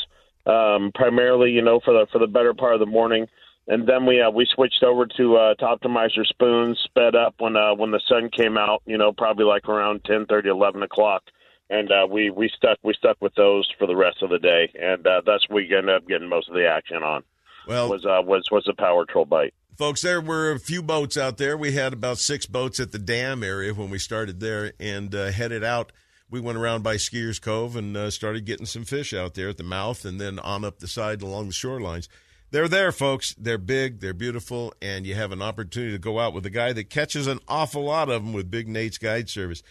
[0.44, 3.26] um, primarily, you know, for the for the better part of the morning.
[3.66, 7.56] And then we uh, we switched over to uh, to optimizer spoons, sped up when
[7.56, 8.82] uh, when the sun came out.
[8.84, 11.22] You know, probably like around ten thirty, eleven o'clock,
[11.70, 14.72] and uh, we we stuck we stuck with those for the rest of the day,
[14.80, 17.22] and uh, that's what we ended up getting most of the action on.
[17.66, 19.54] Well, was uh, was was a power troll bite.
[19.76, 21.56] Folks, there were a few boats out there.
[21.56, 25.32] We had about six boats at the dam area when we started there and uh,
[25.32, 25.90] headed out.
[26.30, 29.56] We went around by Skiers Cove and uh, started getting some fish out there at
[29.56, 32.08] the mouth and then on up the side along the shorelines.
[32.50, 33.34] They're there, folks.
[33.36, 36.72] They're big, they're beautiful, and you have an opportunity to go out with a guy
[36.72, 39.64] that catches an awful lot of them with Big Nate's Guide Service.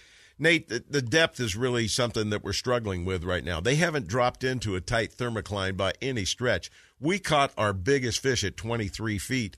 [0.43, 3.59] Nate, the, the depth is really something that we're struggling with right now.
[3.59, 6.69] They haven't dropped into a tight thermocline by any stretch.
[6.99, 9.57] We caught our biggest fish at 23 feet,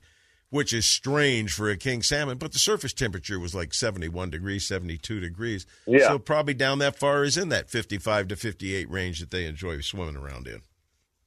[0.50, 4.66] which is strange for a king salmon, but the surface temperature was like 71 degrees,
[4.66, 5.66] 72 degrees.
[5.86, 6.08] Yeah.
[6.08, 9.80] So probably down that far is in that 55 to 58 range that they enjoy
[9.80, 10.62] swimming around in.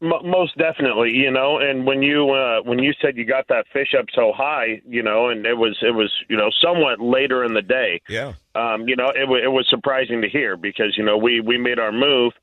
[0.02, 1.58] Mo most definitely, you know.
[1.58, 5.04] And when you uh, when you said you got that fish up so high, you
[5.04, 8.02] know, and it was it was you know somewhat later in the day.
[8.08, 8.34] Yeah.
[8.56, 11.58] Um, you know, it, wa it was surprising to hear because you know we we
[11.58, 12.34] made our move,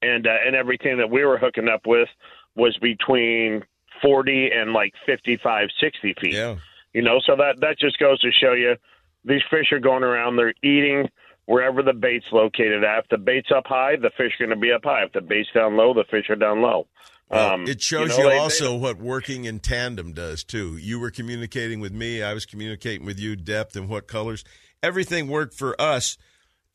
[0.00, 2.08] and uh, and everything that we were hooking up with
[2.56, 3.62] was between
[4.00, 6.32] forty and like 55, 60 feet.
[6.32, 6.56] Yeah.
[6.94, 8.76] You know, so that that just goes to show you
[9.24, 10.36] these fish are going around.
[10.36, 11.08] They're eating.
[11.52, 13.00] Wherever the bait's located at.
[13.00, 15.04] If the bait's up high, the fish are going to be up high.
[15.04, 16.86] If the bait's down low, the fish are down low.
[17.30, 20.78] Um, it shows know, you, they- also what working in tandem does too.
[20.78, 24.44] You were communicating with me, I was communicating with you, depth and what colors.
[24.82, 26.16] Everything worked for us.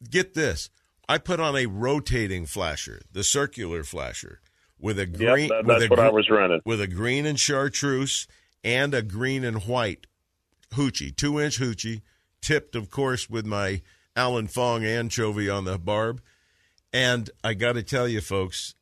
[0.09, 0.69] Get this.
[1.09, 4.41] I put on a rotating flasher, the circular flasher,
[4.79, 6.61] with a green that- with that's a what I was running.
[6.65, 8.27] With a green and chartreuse
[8.63, 10.05] and a green and white
[10.73, 12.01] hoochie, two inch hoochie,
[12.41, 13.81] tipped of course with my
[14.18, 16.22] Alan Fong anchovy on the barb.
[16.91, 18.73] And I got to tell you, folks,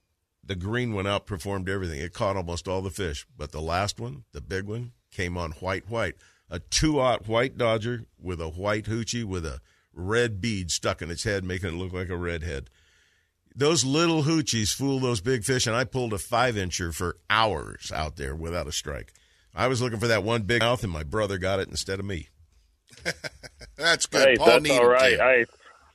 [0.44, 2.00] the green one outperformed everything.
[2.00, 5.52] It caught almost all the fish, but the last one, the big one, came on
[5.54, 6.16] white white.
[6.50, 9.60] A two aught white dodger with a white hoochie with a
[9.94, 12.70] red bead stuck in its head, making it look like a redhead.
[13.54, 17.92] Those little hoochies fool those big fish, and I pulled a five incher for hours
[17.92, 19.14] out there without a strike.
[19.56, 22.06] I was looking for that one big mouth, and my brother got it instead of
[22.06, 22.30] me.
[23.78, 25.18] That's Hey, Paul that's needed all right.
[25.18, 25.24] to.
[25.24, 25.46] I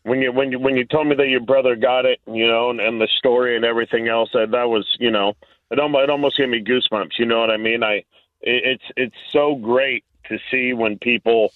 [0.02, 2.70] when you when you when you told me that your brother got it, you know,
[2.70, 5.34] and, and the story and everything else, that that was, you know,
[5.70, 7.18] it almost it almost gave me goosebumps.
[7.18, 7.82] You know what I mean?
[7.82, 8.04] I it,
[8.42, 11.52] it's it's so great to see when people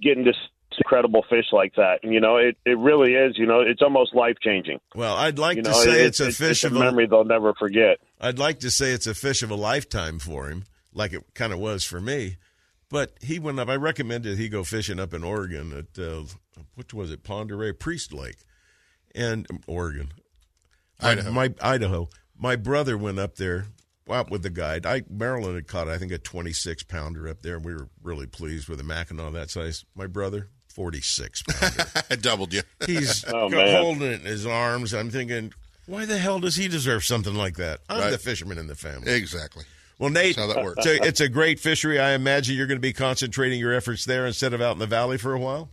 [0.00, 0.36] get into s-
[0.78, 2.00] incredible fish like that.
[2.02, 3.36] And, you know, it it really is.
[3.36, 4.78] You know, it's almost life changing.
[4.94, 6.78] Well, I'd like You to know, say it- it's a fish it's of a a
[6.80, 7.98] memory they'll never forget.
[8.20, 11.52] I'd like to say it's a fish of a lifetime for him, like it kind
[11.52, 12.36] of was for me.
[12.92, 13.68] But he went up.
[13.68, 16.24] I recommended he go fishing up in Oregon at uh,
[16.76, 18.36] which was it, Pend Oreille Priest Lake,
[19.14, 20.12] and um, Oregon,
[21.02, 21.30] My- Idaho.
[21.32, 22.08] My, Idaho.
[22.38, 23.66] My brother went up there
[24.10, 24.84] out with the guide.
[24.84, 28.26] I Marilyn had caught I think a 26 pounder up there, and we were really
[28.26, 29.84] pleased with the Mackinaw that size.
[29.94, 31.84] My brother 46 pounder.
[32.10, 32.60] I doubled you.
[32.86, 34.92] He's Oh, holding it in his arms.
[34.92, 35.52] I'm thinking,
[35.86, 37.80] why the hell does he deserve something like that?
[37.88, 38.10] I'm Right.
[38.10, 39.12] the fisherman in the family.
[39.12, 39.64] Exactly.
[39.98, 40.86] Well, Nate, That's how that works.
[40.86, 41.98] It's, a, it's a great fishery.
[42.00, 44.86] I imagine you're going to be concentrating your efforts there instead of out in the
[44.86, 45.70] valley for a while.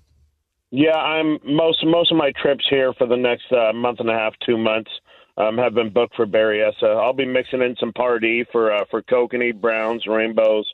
[0.72, 4.14] Yeah, I'm most most of my trips here for the next uh, month and a
[4.14, 4.92] half, two months,
[5.36, 6.84] um, have been booked for Berryessa.
[6.84, 10.72] I'll be mixing in some party for uh, for kokanee, browns, rainbows.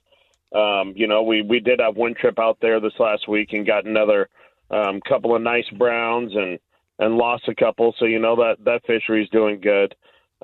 [0.53, 3.65] Um, you know, we we did have one trip out there this last week and
[3.65, 4.27] got another
[4.69, 6.59] um, couple of nice browns and
[6.99, 7.93] and lost a couple.
[7.97, 9.95] So you know that that fishery's doing good.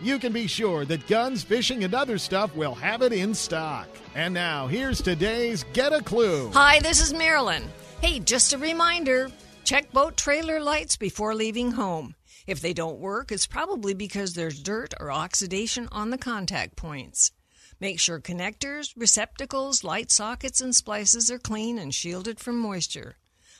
[0.00, 3.88] you can be sure that Guns, Fishing, and Other Stuff will have it in stock.
[4.14, 6.50] And now, here's today's Get a Clue.
[6.52, 7.64] Hi, this is Marilyn.
[8.00, 9.30] Hey, just a reminder
[9.66, 12.14] check boat trailer lights before leaving home.
[12.46, 17.32] If they don't work, it's probably because there's dirt or oxidation on the contact points.
[17.80, 23.16] Make sure connectors, receptacles, light sockets, and splices are clean and shielded from moisture.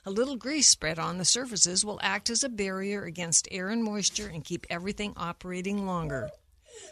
[0.09, 3.83] A little grease spread on the surfaces will act as a barrier against air and
[3.83, 6.31] moisture and keep everything operating longer.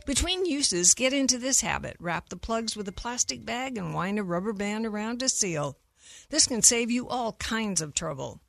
[0.05, 1.97] Between uses, get into this habit.
[2.01, 5.79] Wrap the plugs with a plastic bag and wind a rubber band around to seal.
[6.31, 8.41] This can save you all kinds of trouble.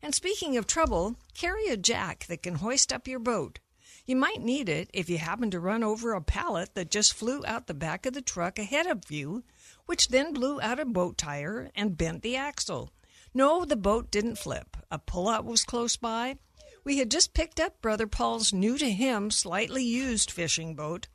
[0.00, 3.58] And speaking of trouble, carry a jack that can hoist up your boat.
[4.06, 7.44] You might need it if you happen to run over a pallet that just flew
[7.44, 9.42] out the back of the truck ahead of you,
[9.86, 12.92] which then blew out a boat tire and bent the axle.
[13.34, 14.76] No, the boat didn't flip.
[14.90, 16.36] A pullout was close by.
[16.84, 21.08] We had just picked up Brother Paul's new to him, slightly used fishing boat.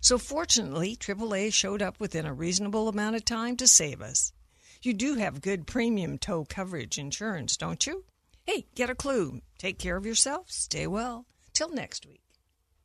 [0.00, 4.32] So fortunately, AAA showed up within a reasonable amount of time to save us.
[4.82, 8.04] You do have good premium tow coverage insurance, don't you?
[8.44, 9.42] Hey, get a clue.
[9.58, 10.50] Take care of yourself.
[10.50, 11.26] Stay well.
[11.52, 12.21] Till next week.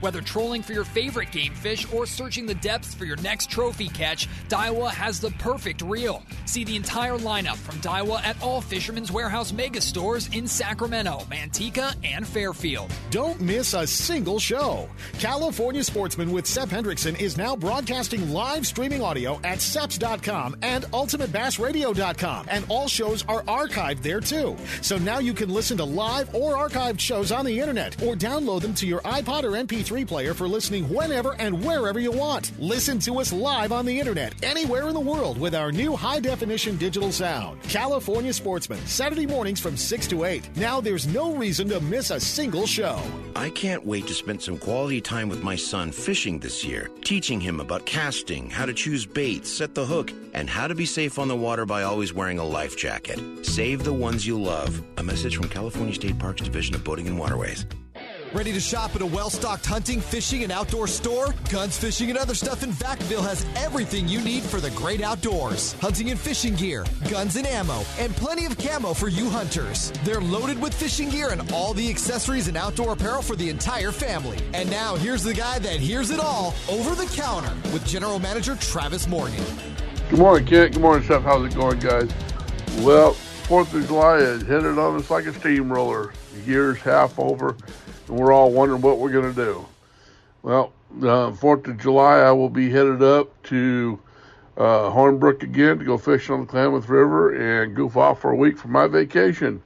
[0.00, 3.88] Whether trolling for your favorite game fish or searching the depths for your next trophy
[3.88, 6.22] catch, Daiwa has the perfect reel.
[6.44, 11.96] See the entire lineup from Daiwa at all Fisherman's Warehouse mega stores in Sacramento, Manteca,
[12.04, 12.92] and Fairfield.
[13.10, 14.88] Don't miss a single show.
[15.14, 22.46] California Sportsman with Sep Hendrickson is now broadcasting live streaming audio at seps.com and ultimatebassradio.com,
[22.48, 24.56] and all shows are archived there too.
[24.80, 28.62] So now you can listen to live or archived shows on the internet or download
[28.62, 32.52] them to your iPod or MP3 player for listening whenever and wherever you want.
[32.58, 36.20] Listen to us live on the internet anywhere in the world with our new high
[36.20, 37.62] definition digital sound.
[37.62, 40.56] California Sportsman, Saturday mornings from 6 to 8.
[40.56, 43.00] Now there's no reason to miss a single show.
[43.34, 47.40] I can't wait to spend some quality time with my son fishing this year, teaching
[47.40, 51.18] him about casting, how to choose baits, set the hook, and how to be safe
[51.18, 53.18] on the water by always wearing a life jacket.
[53.42, 54.82] Save the ones you love.
[54.98, 57.64] A message from California State Parks Division of Boating and Waterways.
[58.34, 61.34] Ready to shop at a well stocked hunting, fishing, and outdoor store?
[61.50, 65.72] Guns, Fishing, and Other Stuff in Vacaville has everything you need for the great outdoors
[65.80, 69.92] hunting and fishing gear, guns and ammo, and plenty of camo for you hunters.
[70.04, 73.92] They're loaded with fishing gear and all the accessories and outdoor apparel for the entire
[73.92, 74.38] family.
[74.52, 78.56] And now, here's the guy that hears it all over the counter with General Manager
[78.56, 79.42] Travis Morgan.
[80.10, 80.74] Good morning, Kent.
[80.74, 81.22] Good morning, Chef.
[81.22, 82.10] How's it going, guys?
[82.80, 83.14] Well,
[83.48, 86.12] Fourth of July is headed on us like a steamroller.
[86.34, 87.56] The year's half over,
[88.08, 89.66] we're all wondering what we're going to do.
[90.42, 90.72] Well,
[91.02, 93.98] uh, Fourth of July, I will be headed up to
[94.56, 98.36] uh, Hornbrook again to go fishing on the Klamath River and goof off for a
[98.36, 99.62] week for my vacation.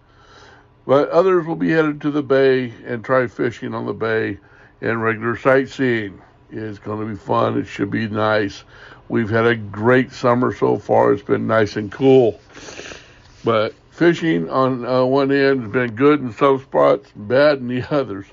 [0.87, 4.39] But others will be headed to the bay and try fishing on the bay
[4.81, 6.21] and regular sightseeing.
[6.51, 7.59] It's going to be fun.
[7.59, 8.65] It should be nice.
[9.09, 11.13] We've had a great summer so far.
[11.13, 12.41] It's been nice and cool.
[13.45, 17.85] But fishing on uh, one end has been good in some spots, bad in the
[17.95, 18.27] others.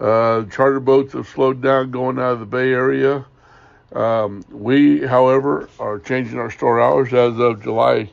[0.00, 3.24] Uh, charter boats have slowed down going out of the Bay Area.
[3.92, 8.10] Um, we, however, are changing our store hours as of July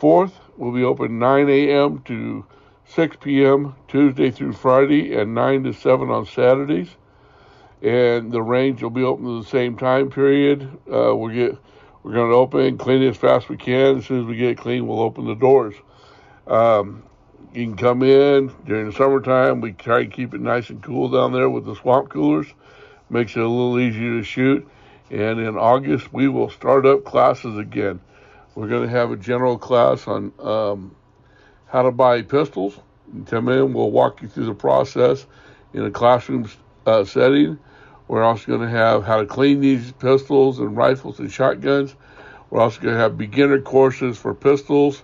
[0.00, 0.32] 4th.
[0.56, 1.98] We'll be open 9 a.m.
[2.06, 2.46] to
[2.86, 3.76] 6 p.m.
[3.88, 6.88] Tuesday through Friday and 9 to 7 on Saturdays.
[7.82, 10.62] And the range will be open at the same time period.
[10.90, 11.58] Uh, we'll get
[12.02, 13.98] we're going to open clean it as fast as we can.
[13.98, 15.74] As soon as we get it clean, we'll open the doors.
[16.46, 17.02] Um,
[17.52, 19.60] you can come in during the summertime.
[19.60, 22.46] We try to keep it nice and cool down there with the swamp coolers.
[23.10, 24.68] Makes it a little easier to shoot.
[25.10, 28.00] And in August, we will start up classes again.
[28.54, 30.96] We're going to have a general class on um,
[31.66, 32.78] how to buy pistols.
[33.14, 35.26] You come in, we'll walk you through the process
[35.72, 36.48] in a classroom
[36.86, 37.58] uh, setting.
[38.08, 41.94] We're also going to have how to clean these pistols and rifles and shotguns.
[42.50, 45.02] We're also going to have beginner courses for pistols,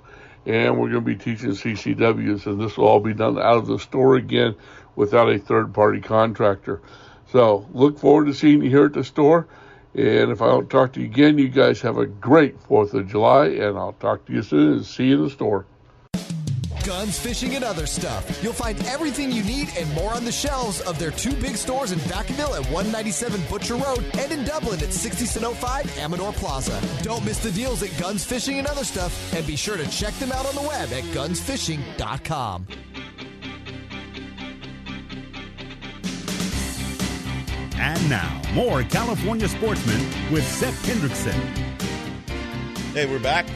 [0.50, 3.66] and we're going to be teaching CCWs, and this will all be done out of
[3.66, 4.56] the store again
[4.96, 6.82] without a third party contractor.
[7.30, 9.46] So look forward to seeing you here at the store.
[9.94, 13.08] And if I don't talk to you again, you guys have a great 4th of
[13.08, 15.66] July, and I'll talk to you soon and see you in the store.
[16.84, 18.42] Guns, Fishing, and Other Stuff.
[18.42, 21.92] You'll find everything you need and more on the shelves of their two big stores
[21.92, 26.80] in Vacaville at 197 Butcher Road and in Dublin at 6005 Amador Plaza.
[27.02, 30.14] Don't miss the deals at Guns, Fishing, and Other Stuff, and be sure to check
[30.14, 32.66] them out on the web at gunsfishing.com.
[37.76, 40.00] And now, more California sportsmen
[40.30, 41.32] with Sep Hendrickson.
[42.92, 43.46] Hey, we're back.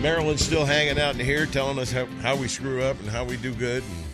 [0.00, 3.24] Marilyn's still hanging out in here, telling us how, how we screw up and how
[3.24, 3.82] we do good.
[3.82, 4.04] And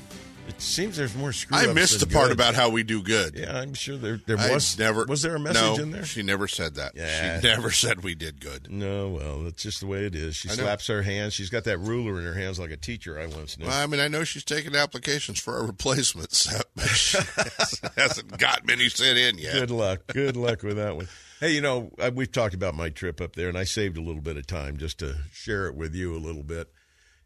[0.48, 3.34] it seems there's more screw I missed the part about how we do good.
[3.36, 5.04] Yeah, I'm sure there there I was never.
[5.04, 6.04] was there a message no, in there?
[6.04, 6.92] She never said that.
[6.96, 7.40] Yeah.
[7.40, 8.70] She never said we did good.
[8.70, 10.34] No, well, that's just the way it is.
[10.36, 10.64] She I know.
[10.64, 11.34] slaps her hands.
[11.34, 13.66] She's got that ruler in her hands like a teacher I once knew.
[13.66, 17.18] Well, I mean, I know she's taking applications for our replacements, but she
[17.96, 19.52] hasn't got many sent in yet.
[19.52, 20.00] Good luck.
[20.08, 21.08] Good luck with that one.
[21.40, 24.20] Hey, you know, we've talked about my trip up there, and I saved a little
[24.20, 26.70] bit of time just to share it with you a little bit.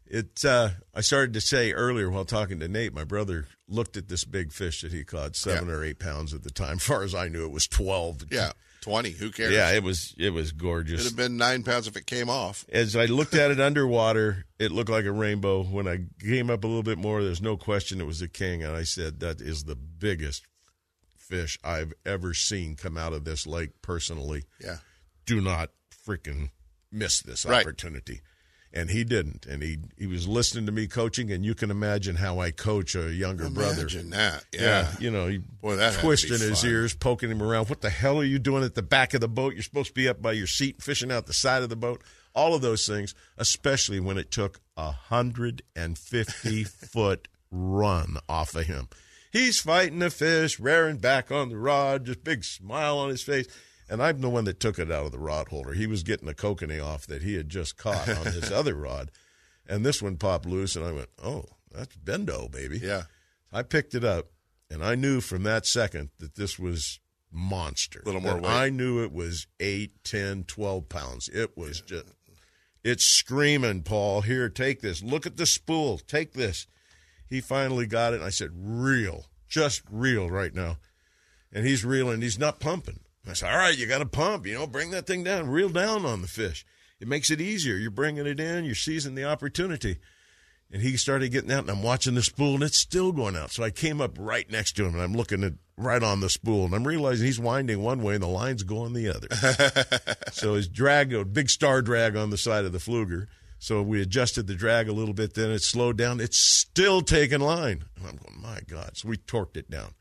[0.07, 0.45] It.
[0.45, 4.23] Uh, I started to say earlier while talking to Nate, my brother looked at this
[4.23, 6.77] big fish that he caught, seven or eight pounds at the time.
[6.79, 8.23] far as I knew, it was twelve.
[8.31, 9.09] Yeah, twenty.
[9.09, 9.51] Who cares?
[9.51, 10.15] Yeah, it was.
[10.17, 11.01] It was gorgeous.
[11.01, 12.65] It'd have been nine pounds if it came off.
[12.71, 15.63] As I looked at it underwater, it looked like a rainbow.
[15.63, 18.63] When I came up a little bit more, there's no question it was a king.
[18.63, 20.45] And I said, that is the biggest
[21.27, 24.43] fish I've ever seen come out of this lake personally.
[24.63, 24.77] Yeah.
[25.25, 25.71] Do not
[26.07, 26.49] freaking
[26.91, 27.61] miss this Right.
[27.65, 28.21] opportunity.
[28.71, 29.45] And he didn't.
[29.45, 32.93] And he, he was listening to me coaching, and you can imagine how I coach
[32.93, 33.83] a younger brother.
[33.83, 34.43] Imagine that.
[34.51, 34.91] Yeah.
[34.99, 36.69] you know, he Boy, that twisting his fun.
[36.69, 37.69] ears, poking him around.
[37.69, 39.53] What the hell are you doing at the back of the boat?
[39.53, 42.01] You're supposed to be up by your seat, fishing out the side of the boat.
[42.33, 48.55] All of those things, especially when it took a hundred and fifty foot run off
[48.55, 48.89] of him.
[49.35, 53.47] He's fighting the fish, rearing back on the rod, just big smile on his face.
[53.89, 55.73] And I'm the one that took it out of the rod holder.
[55.73, 59.11] He was getting the kokanee off that he had just caught on his other rod.
[59.67, 62.79] And this one popped loose, and I went, oh, that's bendo, baby.
[62.81, 63.03] Yeah.
[63.51, 64.27] I picked it up,
[64.71, 68.03] and I knew from that second that this was monster.
[68.03, 68.45] A Little more weight.
[68.45, 71.27] I knew it was 8, 10, 12 pounds.
[71.27, 72.05] It was just,
[72.85, 75.03] it's screaming, Paul, here, take this.
[75.03, 75.97] Look at the spool.
[75.97, 76.67] Take this.
[77.29, 80.77] He finally got it, and I said, reel, just reel right now.
[81.51, 82.21] And he's reeling.
[82.21, 82.99] He's not pumping.
[83.27, 84.45] I said, all right, you got to pump.
[84.45, 85.49] You know, bring that thing down.
[85.49, 86.65] Reel down on the fish.
[86.99, 87.75] It makes it easier.
[87.75, 88.65] You're bringing it in.
[88.65, 89.97] You're seizing the opportunity.
[90.71, 93.51] And he started getting out, and I'm watching the spool, and it's still going out.
[93.51, 96.29] So I came up right next to him, and I'm looking at right on the
[96.29, 99.27] spool, and I'm realizing he's winding one way, and the line's going the other.
[100.31, 103.27] so his drag, a big star drag on the side of the Pflueger.
[103.57, 106.19] So we adjusted the drag a little bit, then it slowed down.
[106.19, 107.85] It's still taking line.
[107.95, 108.97] And I'm going, my God.
[108.97, 109.93] So we torqued it down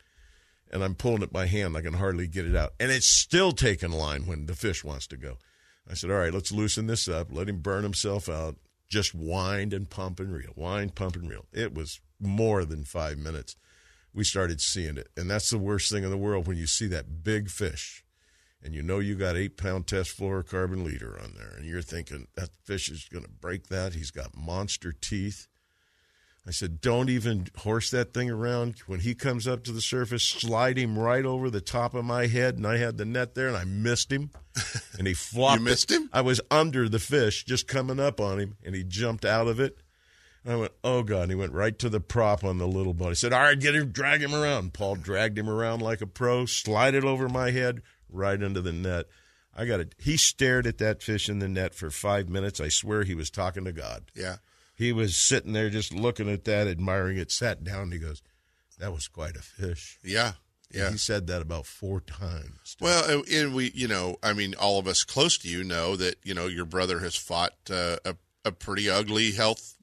[0.74, 1.76] and I'm pulling it by hand.
[1.76, 2.74] I can hardly get it out.
[2.80, 5.38] And it's still taking line when the fish wants to go.
[5.88, 7.28] I said, all right, let's loosen this up.
[7.30, 8.56] Let him burn himself out.
[8.88, 10.52] Just wind and pump and reel.
[10.56, 11.46] Wind, pump and reel.
[11.52, 13.56] It was more than five minutes.
[14.12, 15.08] We started seeing it.
[15.16, 18.03] And that's the worst thing in the world when you see that big fish
[18.64, 21.52] and you know you got eight pound test fluorocarbon leader on there.
[21.56, 23.92] And you're thinking that fish is going to break that.
[23.92, 25.46] He's got monster teeth.
[26.46, 28.80] I said, don't even horse that thing around.
[28.86, 32.26] When he comes up to the surface, slide him right over the top of my
[32.26, 32.56] head.
[32.56, 34.30] And I had the net there and I missed him.
[34.96, 35.58] And he flopped.
[35.58, 35.96] You missed it.
[35.96, 36.10] him?
[36.12, 39.58] I was under the fish, just coming up on him, and he jumped out of
[39.58, 39.76] it.
[40.44, 41.22] And I went, oh, God.
[41.22, 43.10] And he went right to the prop on the little boat.
[43.10, 44.72] I said, all right, get him, drag him around.
[44.72, 47.82] Paul dragged him around like a pro, slide it over my head,
[48.14, 49.06] right into the net.
[49.56, 49.94] I got it.
[49.98, 52.60] He stared at that fish in the net for five minutes.
[52.60, 54.04] I swear he was talking to God.
[54.14, 54.36] Yeah.
[54.74, 58.22] He was sitting there just looking at that, admiring it, sat down, and he goes,
[58.78, 59.98] That was quite a fish.
[60.02, 60.32] Yeah.
[60.72, 60.90] Yeah.
[60.90, 62.76] He said that about four times.
[62.80, 65.94] Well, and- and we, you know, I mean, all of us close to you know
[65.96, 69.73] that you know your brother has fought uh, a a pretty ugly health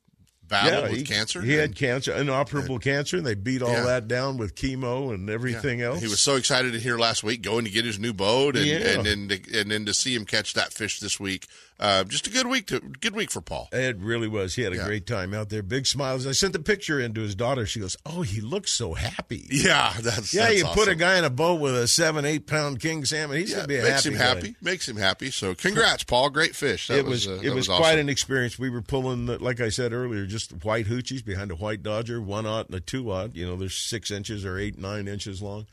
[0.52, 1.42] battle with he, cancer.
[1.42, 3.84] He had cancer, inoperable cancer, and they beat all Yeah.
[3.86, 5.88] that down with chemo and everything Yeah.
[5.88, 6.02] else.
[6.02, 8.66] He was so excited to hear last week going to get his new boat, and
[8.66, 8.76] Yeah.
[8.78, 11.48] and then to, and then to see him catch that fish this week.
[11.82, 13.68] Uh, just a good week to good week for Paul.
[13.72, 14.54] It really was.
[14.54, 14.86] He had a Yeah.
[14.86, 15.64] great time out there.
[15.64, 16.28] Big smiles.
[16.28, 17.66] I sent the picture in to his daughter.
[17.66, 20.44] She goes, "Oh, he looks so happy." Yeah, that's yeah.
[20.50, 23.38] that's you put a guy in a boat with a seven, eight pound king salmon.
[23.38, 24.24] He's Yeah, gonna be a makes happy him guy.
[24.26, 24.56] happy.
[24.62, 25.32] Makes him happy.
[25.32, 26.30] So congrats, Paul.
[26.30, 26.88] Great fish.
[26.88, 27.82] That it was, uh, it that was, awesome.
[27.82, 28.60] quite an experience.
[28.60, 32.22] We were pulling, the- like I said earlier, just white hoochies behind a white Dodger,
[32.22, 33.36] one aught and a two aught.
[33.36, 35.66] You know, they're six inches or eight, nine inches long.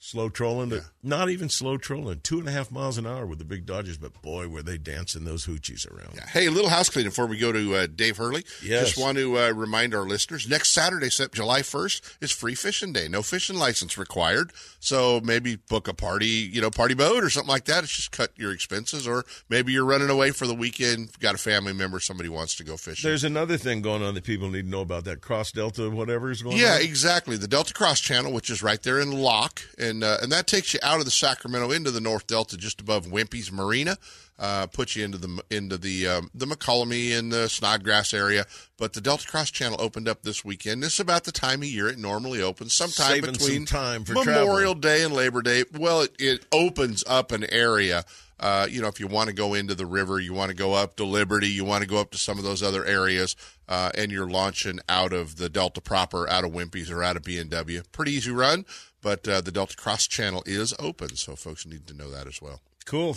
[0.00, 3.40] Slow trolling, to, not even slow trolling, two and a half miles an hour with
[3.40, 6.12] the big Dodgers, but boy, were they dancing those hoochies around.
[6.14, 6.24] Yeah.
[6.28, 8.44] Hey, a little house cleaning before we go to uh, Dave Hurley.
[8.64, 8.90] Yes.
[8.90, 13.08] Just want to uh, remind our listeners next Saturday, July 1st, is free fishing day.
[13.08, 14.52] No fishing license required.
[14.78, 17.82] So maybe book a party, you know, party boat or something like that.
[17.82, 19.08] It's just cut your expenses.
[19.08, 22.64] Or maybe you're running away for the weekend, got a family member, somebody wants to
[22.64, 23.10] go fishing.
[23.10, 26.30] There's another thing going on that people need to know about that cross delta, whatever
[26.30, 26.78] is going Yeah, on.
[26.82, 27.36] Yeah, exactly.
[27.36, 29.60] The Delta Cross Channel, which is right there in Locke.
[29.76, 32.80] and uh, and that takes you out of the Sacramento into the North Delta, just
[32.80, 33.96] above Wimpy's Marina.
[34.40, 38.46] Uh, puts you into the into the um, the Mokelumne and the Snodgrass area.
[38.76, 40.80] But the Delta Cross Channel opened up this weekend.
[40.80, 44.04] This is about the time of year it normally opens, sometime Saving some between time
[44.04, 45.64] for Memorial Day and Labor Day.
[45.76, 48.04] Well, it, it opens up an area.
[48.40, 50.72] Uh, you know, if you want to go into the river, you want to go
[50.72, 53.34] up to Liberty, you want to go up to some of those other areas,
[53.68, 57.24] uh, and you're launching out of the Delta proper, out of Wimpy's or out of
[57.24, 57.82] B&W.
[57.90, 58.64] Pretty easy run,
[59.02, 62.40] but uh, the Delta Cross Channel is open, so folks need to know that as
[62.42, 62.60] well.
[62.84, 63.16] Cool.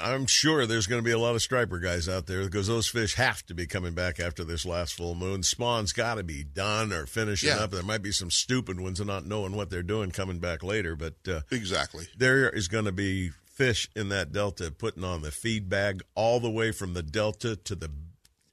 [0.00, 2.86] I'm sure there's going to be a lot of striper guys out there because those
[2.88, 5.42] fish have to be coming back after this last full moon.
[5.42, 7.56] Spawn's got to be done or finishing Yeah.
[7.58, 7.72] up.
[7.72, 10.94] There might be some stupid ones and not knowing what they're doing coming back later,
[10.94, 15.32] but uh, exactly there is going to be fish in that delta putting on the
[15.32, 17.90] feed bag all the way from the delta to the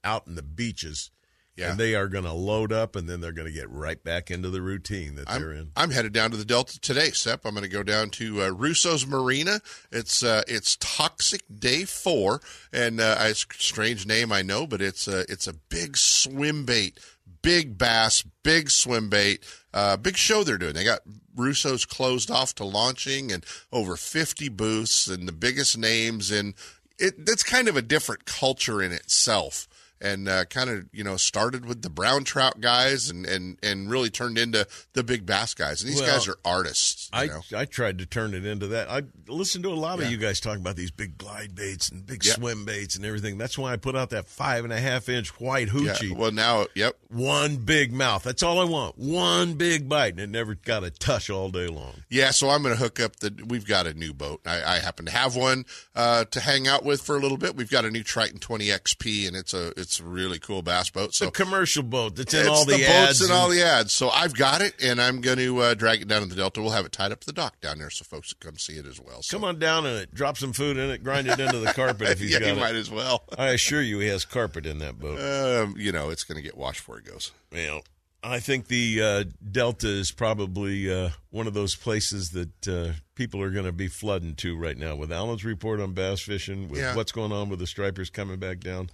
[0.02, 1.10] out in the beaches.
[1.58, 1.72] Yeah.
[1.72, 4.30] And they are going to load up and then they're going to get right back
[4.30, 5.72] into the routine that they're in.
[5.76, 7.44] I'm headed down to the Delta today, Sep.
[7.44, 9.60] I'm going to go down to uh, Russo's Marina.
[9.90, 12.40] It's uh, it's Toxic Day Four,
[12.72, 16.64] and uh, it's a strange name, I know, but it's a it's a big swim
[16.64, 17.00] bait,
[17.42, 19.44] big bass, big swim bait,
[19.74, 20.74] uh, big show they're doing.
[20.74, 21.00] They got
[21.34, 26.54] Russo's closed off to launching, and over 50 booths, and the biggest names, and
[27.00, 29.66] it it's kind of a different culture in itself
[30.00, 33.90] and uh, kind of you know started with the brown trout guys and and and
[33.90, 35.82] really turned into the big bass guys.
[35.82, 37.08] And these Well, guys are artists.
[37.12, 37.40] you I, know?
[37.56, 38.90] I tried to turn it into that.
[38.90, 40.06] I listened to a lot Yeah.
[40.06, 42.34] of you guys talking about these big glide baits and big Yeah.
[42.34, 43.38] swim baits and everything.
[43.38, 46.10] That's why I put out that five and a half inch white hoochie.
[46.10, 46.96] Yeah, well, now, yep.
[47.08, 48.22] One big mouth.
[48.22, 48.98] That's all I want.
[48.98, 52.02] One big bite, and it never got a touch all day long.
[52.10, 53.34] Yeah, so I'm going to hook up the.
[53.46, 54.40] We've got a new boat.
[54.44, 55.64] I, I happen to have one
[55.94, 57.56] uh, to hang out with for a little bit.
[57.56, 60.90] We've got a new Triton 20 XP, and it's a it's a really cool bass
[60.90, 61.14] boat.
[61.14, 63.62] So the commercial boat that's in it's all the, the ads boats and all the
[63.62, 63.92] ads.
[63.92, 66.60] So I've got it, and I'm going to uh, drag it down to the Delta.
[66.60, 68.74] We'll have it tied up to the dock down there, so folks can come see
[68.74, 69.22] it as well.
[69.22, 69.36] So.
[69.38, 70.14] Come on down and it.
[70.14, 71.02] Drop some food in it.
[71.02, 72.58] Grind it into the carpet if he's Yeah, got he it.
[72.60, 73.24] might as well.
[73.38, 75.18] I assure you, he has carpet in that boat.
[75.18, 77.32] Um, you know, it's going to get washed before it goes.
[77.50, 77.82] Well,
[78.20, 83.40] I think the uh, Delta is probably uh, one of those places that uh, people
[83.40, 84.96] are going to be flooding to right now.
[84.96, 86.96] With Alan's report on bass fishing, with Yeah.
[86.96, 88.90] what's going on with the stripers coming back down,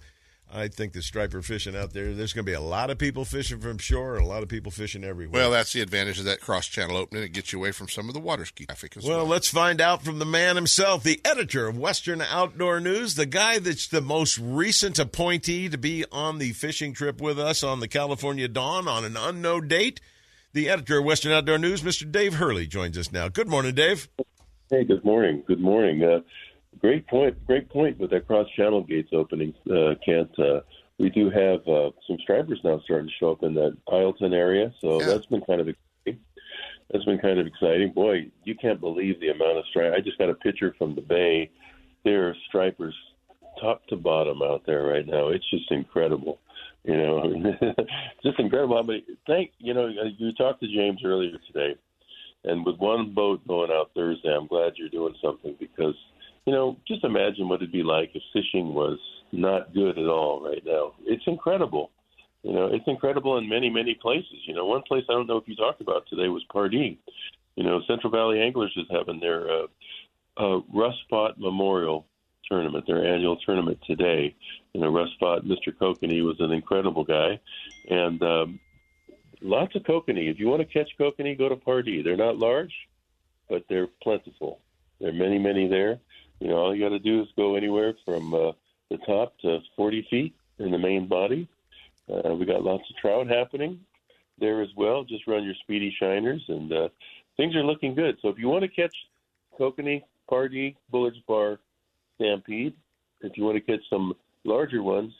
[0.53, 3.25] I think the striper fishing out there, there's going to be a lot of people
[3.25, 5.41] fishing from shore, a lot of people fishing everywhere.
[5.41, 7.23] Well, that's the advantage of that cross channel opening.
[7.23, 9.17] It gets you away from some of the water ski traffic as well.
[9.17, 13.25] Well, let's find out from the man himself, the editor of Western Outdoor News, the
[13.25, 17.79] guy that's the most recent appointee to be on the fishing trip with us on
[17.79, 19.99] the California Dawn on an unknown date.
[20.53, 22.09] The editor of Western Outdoor News, Mr.
[22.09, 23.27] Dave Hurley, joins us now.
[23.27, 24.07] Good morning, Dave.
[24.69, 25.43] Hey, good morning.
[25.45, 26.01] Good morning.
[26.01, 26.21] Uh,
[26.85, 27.45] great point.
[27.47, 30.37] Great point with that cross channel gates opening, uh, Kent.
[30.37, 30.61] Uh,
[30.99, 34.71] we do have uh, some stripers now starting to show up in that Isleton area,
[34.79, 36.21] so that's been kind of exciting.
[36.91, 37.91] That's been kind of exciting.
[37.91, 39.95] Boy, you can't believe the amount of stripers.
[39.97, 41.49] I just got a picture from the bay.
[42.03, 42.93] There are stripers
[43.59, 45.29] top to bottom out there right now.
[45.29, 46.39] It's just incredible.
[46.83, 47.55] You know,
[48.23, 48.75] just incredible.
[48.75, 49.03] how many.
[49.25, 49.91] Thank you know.
[50.17, 51.75] You talked to James earlier today,
[52.43, 55.95] and with one boat going out Thursday, I'm glad you're doing something because,
[56.45, 58.99] you know, just imagine what it'd be like if fishing was
[59.31, 60.93] not good at all right now.
[61.05, 61.91] It's incredible.
[62.43, 64.37] You know, it's incredible in many, many places.
[64.45, 66.99] You know, one place I don't know if you talked about today was Pardee.
[67.55, 69.67] You know, Central Valley Anglers is having their uh,
[70.37, 72.05] uh, Rust Spot Memorial
[72.47, 74.35] tournament, their annual tournament today.
[74.73, 75.73] You know, Rust Spot, Mr.
[75.75, 77.39] Kokanee was an incredible guy.
[77.89, 78.59] And um,
[79.41, 80.29] lots of kokanee.
[80.29, 82.03] If you want to catch kokanee, go to Pardee.
[82.03, 82.73] They're not large,
[83.49, 84.59] but they're plentiful.
[84.99, 85.99] There are many, many there.
[86.39, 88.51] You know, all you got to do is go anywhere from uh,
[88.89, 91.47] the top to 40 feet in the main body.
[92.09, 93.79] Uh, we got lots of trout happening
[94.39, 95.03] there as well.
[95.03, 96.89] Just run your speedy shiners, and uh,
[97.37, 98.17] things are looking good.
[98.21, 98.95] So if you want to catch
[99.59, 101.59] kokanee, Pardee, Bullard's Bar,
[102.15, 102.73] Stampede,
[103.21, 104.13] if you want to catch some
[104.43, 105.13] larger ones,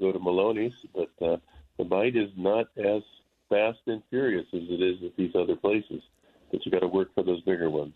[0.00, 0.74] go to Maloney's.
[0.94, 1.36] But uh,
[1.78, 3.02] the bite is not as
[3.48, 6.02] fast and furious as it is at these other places.
[6.50, 7.94] But you got to work for those bigger ones.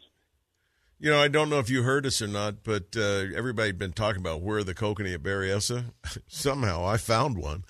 [1.00, 3.78] You know, I don't know if you heard us or not, but uh, everybody had
[3.78, 5.92] been talking about where the kokanee at Berryessa.
[6.28, 7.64] Somehow I found one.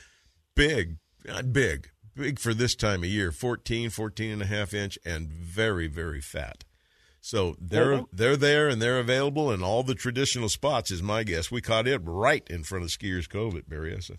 [0.55, 0.97] Big,
[1.27, 5.31] not big, big for this time of year, 14, 14 and a half inch, and
[5.31, 6.65] very, very fat.
[7.21, 8.07] So they're Mhm.
[8.13, 10.91] they're there and they're available in all the traditional spots.
[10.91, 11.51] Is my guess.
[11.51, 14.17] We caught it right in front of Skiers Cove at Berryessa.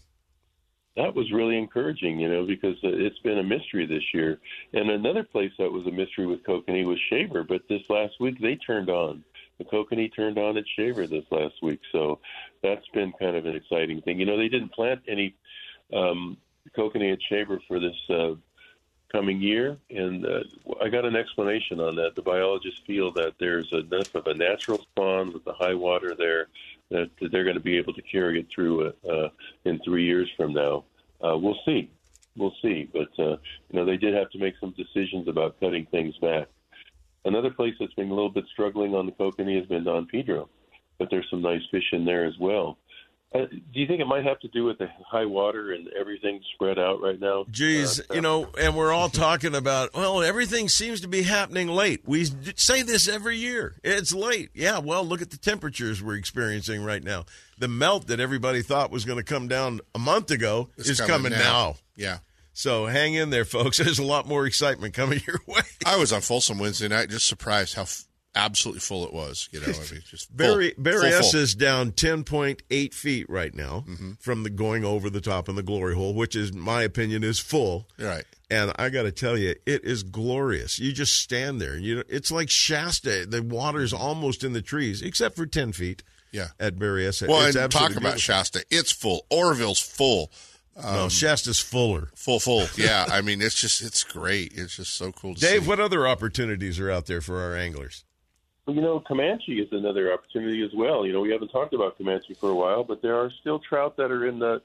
[1.00, 4.38] That was really encouraging, you know, because uh, it's been a mystery this year.
[4.74, 8.42] And another place that was a mystery with Kokanee was Shaver, but this last week
[8.42, 9.24] they turned on.
[9.60, 12.20] The Kokanee turned on at Shaver this last week, so
[12.62, 14.20] that's been kind of an exciting thing.
[14.20, 15.36] You know, they didn't plant any
[15.94, 16.36] um,
[16.78, 18.36] Kokanee at Shaver for this uh,
[19.10, 20.44] coming year, and uh,
[20.84, 22.16] I got an explanation on that.
[22.16, 26.48] The biologists feel that there's enough of a natural spawn with the high water there
[26.92, 29.30] that they're going to be able to carry it through uh,
[29.64, 30.84] in three years from now.
[31.24, 31.90] Uh, we'll see.
[32.38, 32.90] We'll see.
[32.92, 33.38] But, uh,
[33.70, 36.48] you know, they did have to make some decisions about cutting things back.
[37.26, 40.50] Another place that's been a little bit struggling on the Kokanee has been Don Pedro,
[40.98, 42.78] but there's some nice fish in there as well.
[43.34, 46.42] Uh, do you think it might have to do with the high water and everything
[46.56, 47.46] spread out right now?
[47.52, 51.68] Geez, Uh, you know, and we're all talking about, well, everything seems to be happening
[51.68, 52.02] late.
[52.08, 52.26] We
[52.56, 53.76] say this every year.
[53.84, 54.50] It's late.
[54.56, 57.26] Yeah, well, look at the temperatures we're experiencing right now.
[57.60, 61.00] The melt that everybody thought was going to come down a month ago It's is
[61.00, 61.38] coming coming, now.
[61.40, 61.76] now.
[61.96, 62.18] Yeah.
[62.54, 63.78] So hang in there, folks.
[63.80, 65.62] There's a lot more excitement coming your way.
[65.86, 68.06] I was on Folsom Wednesday night, just surprised how f-
[68.46, 69.50] absolutely full it was.
[69.52, 71.40] You know, I mean, just full, Barry full, S full.
[71.42, 74.12] is down ten point eight feet right now Mm-hmm.
[74.20, 77.40] from the going over the top in the glory hole, which is my opinion is
[77.40, 77.88] full.
[78.00, 78.24] Right.
[78.52, 80.80] And I got to tell you, it is glorious.
[80.80, 83.26] You just stand there, and you it's like Shasta.
[83.28, 86.02] The water's almost in the trees, except for ten feet.
[86.32, 86.50] Yeah.
[86.60, 87.24] at Barry S.
[87.24, 88.20] Well, it's and talk about beautiful.
[88.20, 88.64] Shasta.
[88.70, 89.26] It's full.
[89.32, 90.32] Oroville's full.
[90.78, 92.10] Um, No, Shasta's fuller.
[92.16, 92.68] Full, full.
[92.78, 93.08] Yeah.
[93.12, 94.52] I mean, it's just, it's great.
[94.56, 95.68] It's just so cool to Dave, see.
[95.68, 98.06] what other opportunities are out there for our anglers?
[98.70, 101.06] You know, Comanche is another opportunity as well.
[101.06, 103.98] You know, we haven't talked about Comanche for a while, but there are still trout
[103.98, 104.62] that are in the,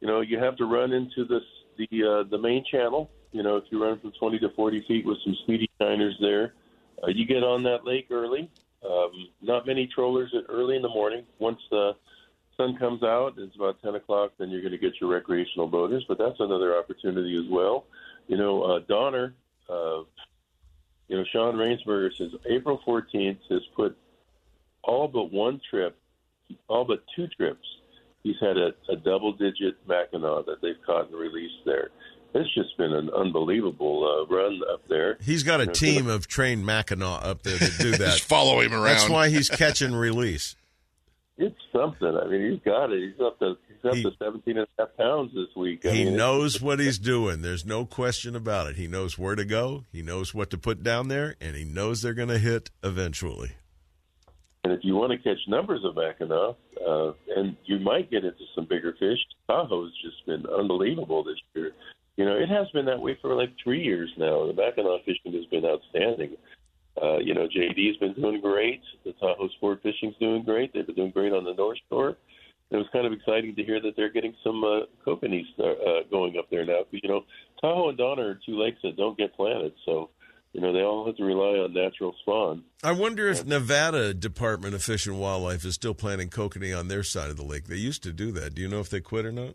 [0.00, 1.42] you know, you have to run into this
[1.76, 3.10] the uh, the main channel.
[3.32, 6.54] You know, if you run from 20 to 40 feet with some speedy shiners there,
[7.02, 8.50] uh, you get on that lake early.
[8.88, 11.24] Um, not many trollers at early in the morning.
[11.38, 11.92] Once the
[12.56, 16.04] sun comes out, it's about 10 o'clock, then you're going to get your recreational boaters.
[16.06, 17.86] But that's another opportunity as well.
[18.28, 19.34] You know, uh, Donner,
[19.68, 20.02] uh,
[21.08, 23.96] you know, Sean Rainsberger says April 14th has put
[24.82, 25.96] all but one trip,
[26.68, 27.66] all but two trips.
[28.22, 31.90] He's had a, a double digit Mackinaw that they've caught and released there.
[32.34, 35.18] It's just been an unbelievable uh, run up there.
[35.22, 37.98] He's got a You know, team of trained Mackinaw up there to do that.
[37.98, 38.84] Just follow him around.
[38.84, 40.56] That's why he's catch and release.
[41.36, 42.16] It's something.
[42.16, 43.02] I mean, he's got it.
[43.10, 45.84] He's up to he's up to 17 and a half pounds this week.
[45.84, 47.42] I He mean, knows what he's doing.
[47.42, 48.76] There's no question about it.
[48.76, 49.84] He knows where to go.
[49.92, 53.52] He knows what to put down there, and he knows they're going to hit eventually.
[54.62, 56.54] And if you want to catch numbers of Mackinaw,
[56.88, 59.18] uh, and you might get into some bigger fish,
[59.50, 61.72] Tahoe's just been unbelievable this year.
[62.16, 64.46] You know, it has been that way for like three years now.
[64.46, 66.36] The Mackinaw fishing has been outstanding.
[67.00, 68.80] Uh, you know, JD's been doing great.
[69.04, 70.72] The Tahoe Sport Fishing's doing great.
[70.72, 72.16] They've been doing great on the North Shore.
[72.70, 76.38] It was kind of exciting to hear that they're getting some uh, kokanee uh, going
[76.38, 76.80] up there now.
[76.90, 77.24] But, you know,
[77.60, 80.10] Tahoe and Donner are two lakes that don't get planted, so
[80.52, 82.62] you know they all have to rely on natural spawn.
[82.82, 87.02] I wonder if Nevada Department of Fish and Wildlife is still planting kokanee on their
[87.02, 87.66] side of the lake.
[87.66, 88.54] They used to do that.
[88.54, 89.54] Do you know if they quit or not?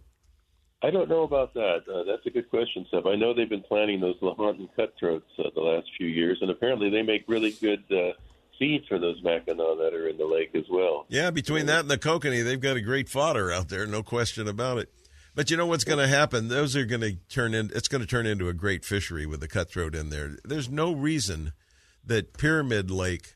[0.82, 1.80] I don't know about that.
[1.94, 3.06] Uh, that's a good question, Sep.
[3.06, 6.90] I know they've been planting those Lahontan cutthroats uh, the last few years, and apparently
[6.90, 8.14] they make really good uh,
[8.58, 11.06] feed for those Mackinaw that are in the lake as well.
[11.10, 14.48] Yeah, between that and the kokanee, they've got a great fodder out there, no question
[14.48, 14.90] about it.
[15.36, 16.48] But you know what's going to happen?
[16.48, 17.72] Those are going to turn in.
[17.76, 20.38] It's going to turn into a great fishery with the cutthroat in there.
[20.44, 21.54] There's no reason
[22.06, 23.36] that Pyramid Lake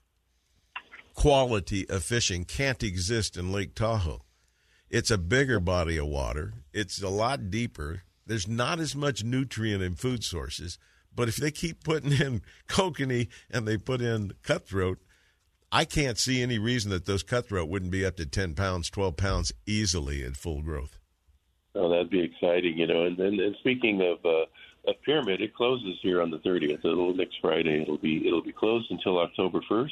[1.14, 4.23] quality of fishing can't exist in Lake Tahoe.
[4.90, 6.54] It's a bigger body of water.
[6.72, 8.04] It's a lot deeper.
[8.26, 10.78] There's not as much nutrient and food sources.
[11.16, 15.00] But if they keep putting in kokanee and they put in cutthroat,
[15.72, 19.18] I can't see any reason that those cutthroat wouldn't be up to 10 pounds, 12
[19.18, 21.00] pounds easily at full growth.
[21.76, 23.06] Oh, that'd be exciting, you know.
[23.06, 24.46] And then, and speaking of uh,
[24.88, 26.86] of Pyramid, it closes here on the 30th.
[26.86, 27.82] It'll next Friday.
[27.82, 29.90] It'll be it'll be closed until October 1st.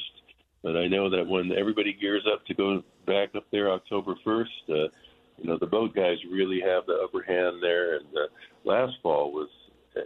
[0.62, 4.44] But I know that when everybody gears up to go back up there October 1st,
[4.68, 4.88] uh,
[5.38, 7.96] you know the boat guys really have the upper hand there.
[7.96, 8.28] And uh,
[8.64, 9.48] last fall was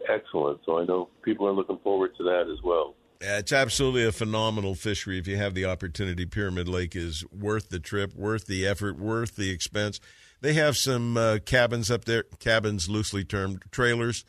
[0.08, 2.94] excellent, so I know people are looking forward to that as well.
[3.20, 5.18] Yeah, it's absolutely a phenomenal fishery.
[5.18, 9.36] If you have the opportunity, Pyramid Lake is worth the trip, worth the effort, worth
[9.36, 10.00] the expense.
[10.42, 14.24] They have some uh, cabins up there, cabins loosely termed trailers,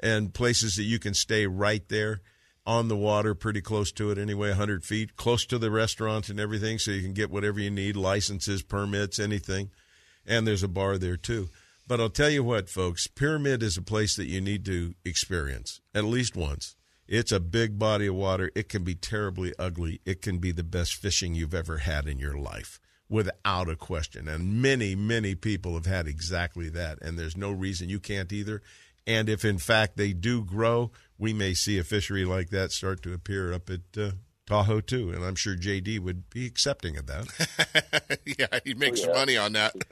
[0.00, 2.20] and places that you can stay right there
[2.66, 6.40] on the water, pretty close to it anyway, 100 feet, close to the restaurant and
[6.40, 9.70] everything, so you can get whatever you need licenses, permits, anything.
[10.26, 11.48] And there's a bar there too.
[11.86, 15.80] But I'll tell you what, folks, Pyramid is a place that you need to experience
[15.94, 16.74] at least once.
[17.06, 18.50] It's a big body of water.
[18.56, 20.00] It can be terribly ugly.
[20.04, 24.26] It can be the best fishing you've ever had in your life, without a question.
[24.26, 27.00] And many, many people have had exactly that.
[27.00, 28.60] And there's no reason you can't either.
[29.06, 33.02] And if in fact they do grow, we may see a fishery like that start
[33.02, 34.10] to appear up at uh,
[34.46, 35.10] Tahoe too.
[35.10, 38.18] And I'm sure JD would be accepting of that.
[38.38, 39.14] yeah, he makes oh, yeah.
[39.14, 39.74] money on that.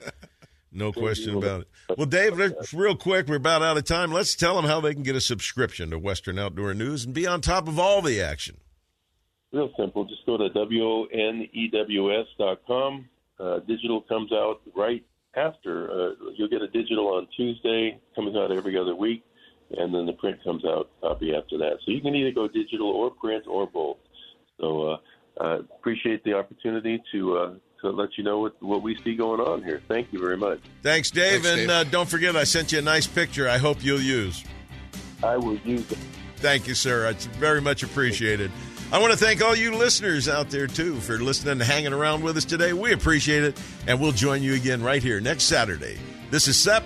[0.75, 1.69] No question about it.
[1.97, 2.37] Well, Dave,
[2.73, 4.11] real quick, we're about out of time.
[4.11, 7.25] Let's tell them how they can get a subscription to Western Outdoor News and be
[7.25, 8.57] on top of all the action.
[9.53, 10.03] Real simple.
[10.03, 11.09] Just go to wonews.com.
[13.39, 15.05] Uh, digital comes out right
[15.35, 15.89] after.
[15.89, 19.23] Uh, you'll get a digital on Tuesday, comes out every other week,
[19.77, 21.77] and then the print comes out copy after that.
[21.85, 23.97] So you can either go digital or print or both.
[24.59, 24.97] So uh,
[25.43, 29.39] uh appreciate the opportunity to uh, to let you know what, what we see going
[29.39, 29.81] on here.
[29.87, 30.59] Thank you very much.
[30.81, 31.43] Thanks, Dave.
[31.43, 31.69] Thanks, and Dave.
[31.69, 33.47] Uh, don't forget, I sent you a nice picture.
[33.47, 34.43] I hope you'll use.
[35.23, 35.97] I will use it.
[36.37, 37.09] Thank you, sir.
[37.09, 38.51] It's very much appreciated.
[38.95, 42.23] I want to thank all you listeners out there, too, for listening and hanging around
[42.23, 42.71] with us today.
[42.71, 45.97] We appreciate it, and we'll join you again right here next Saturday.
[46.31, 46.85] This is Sep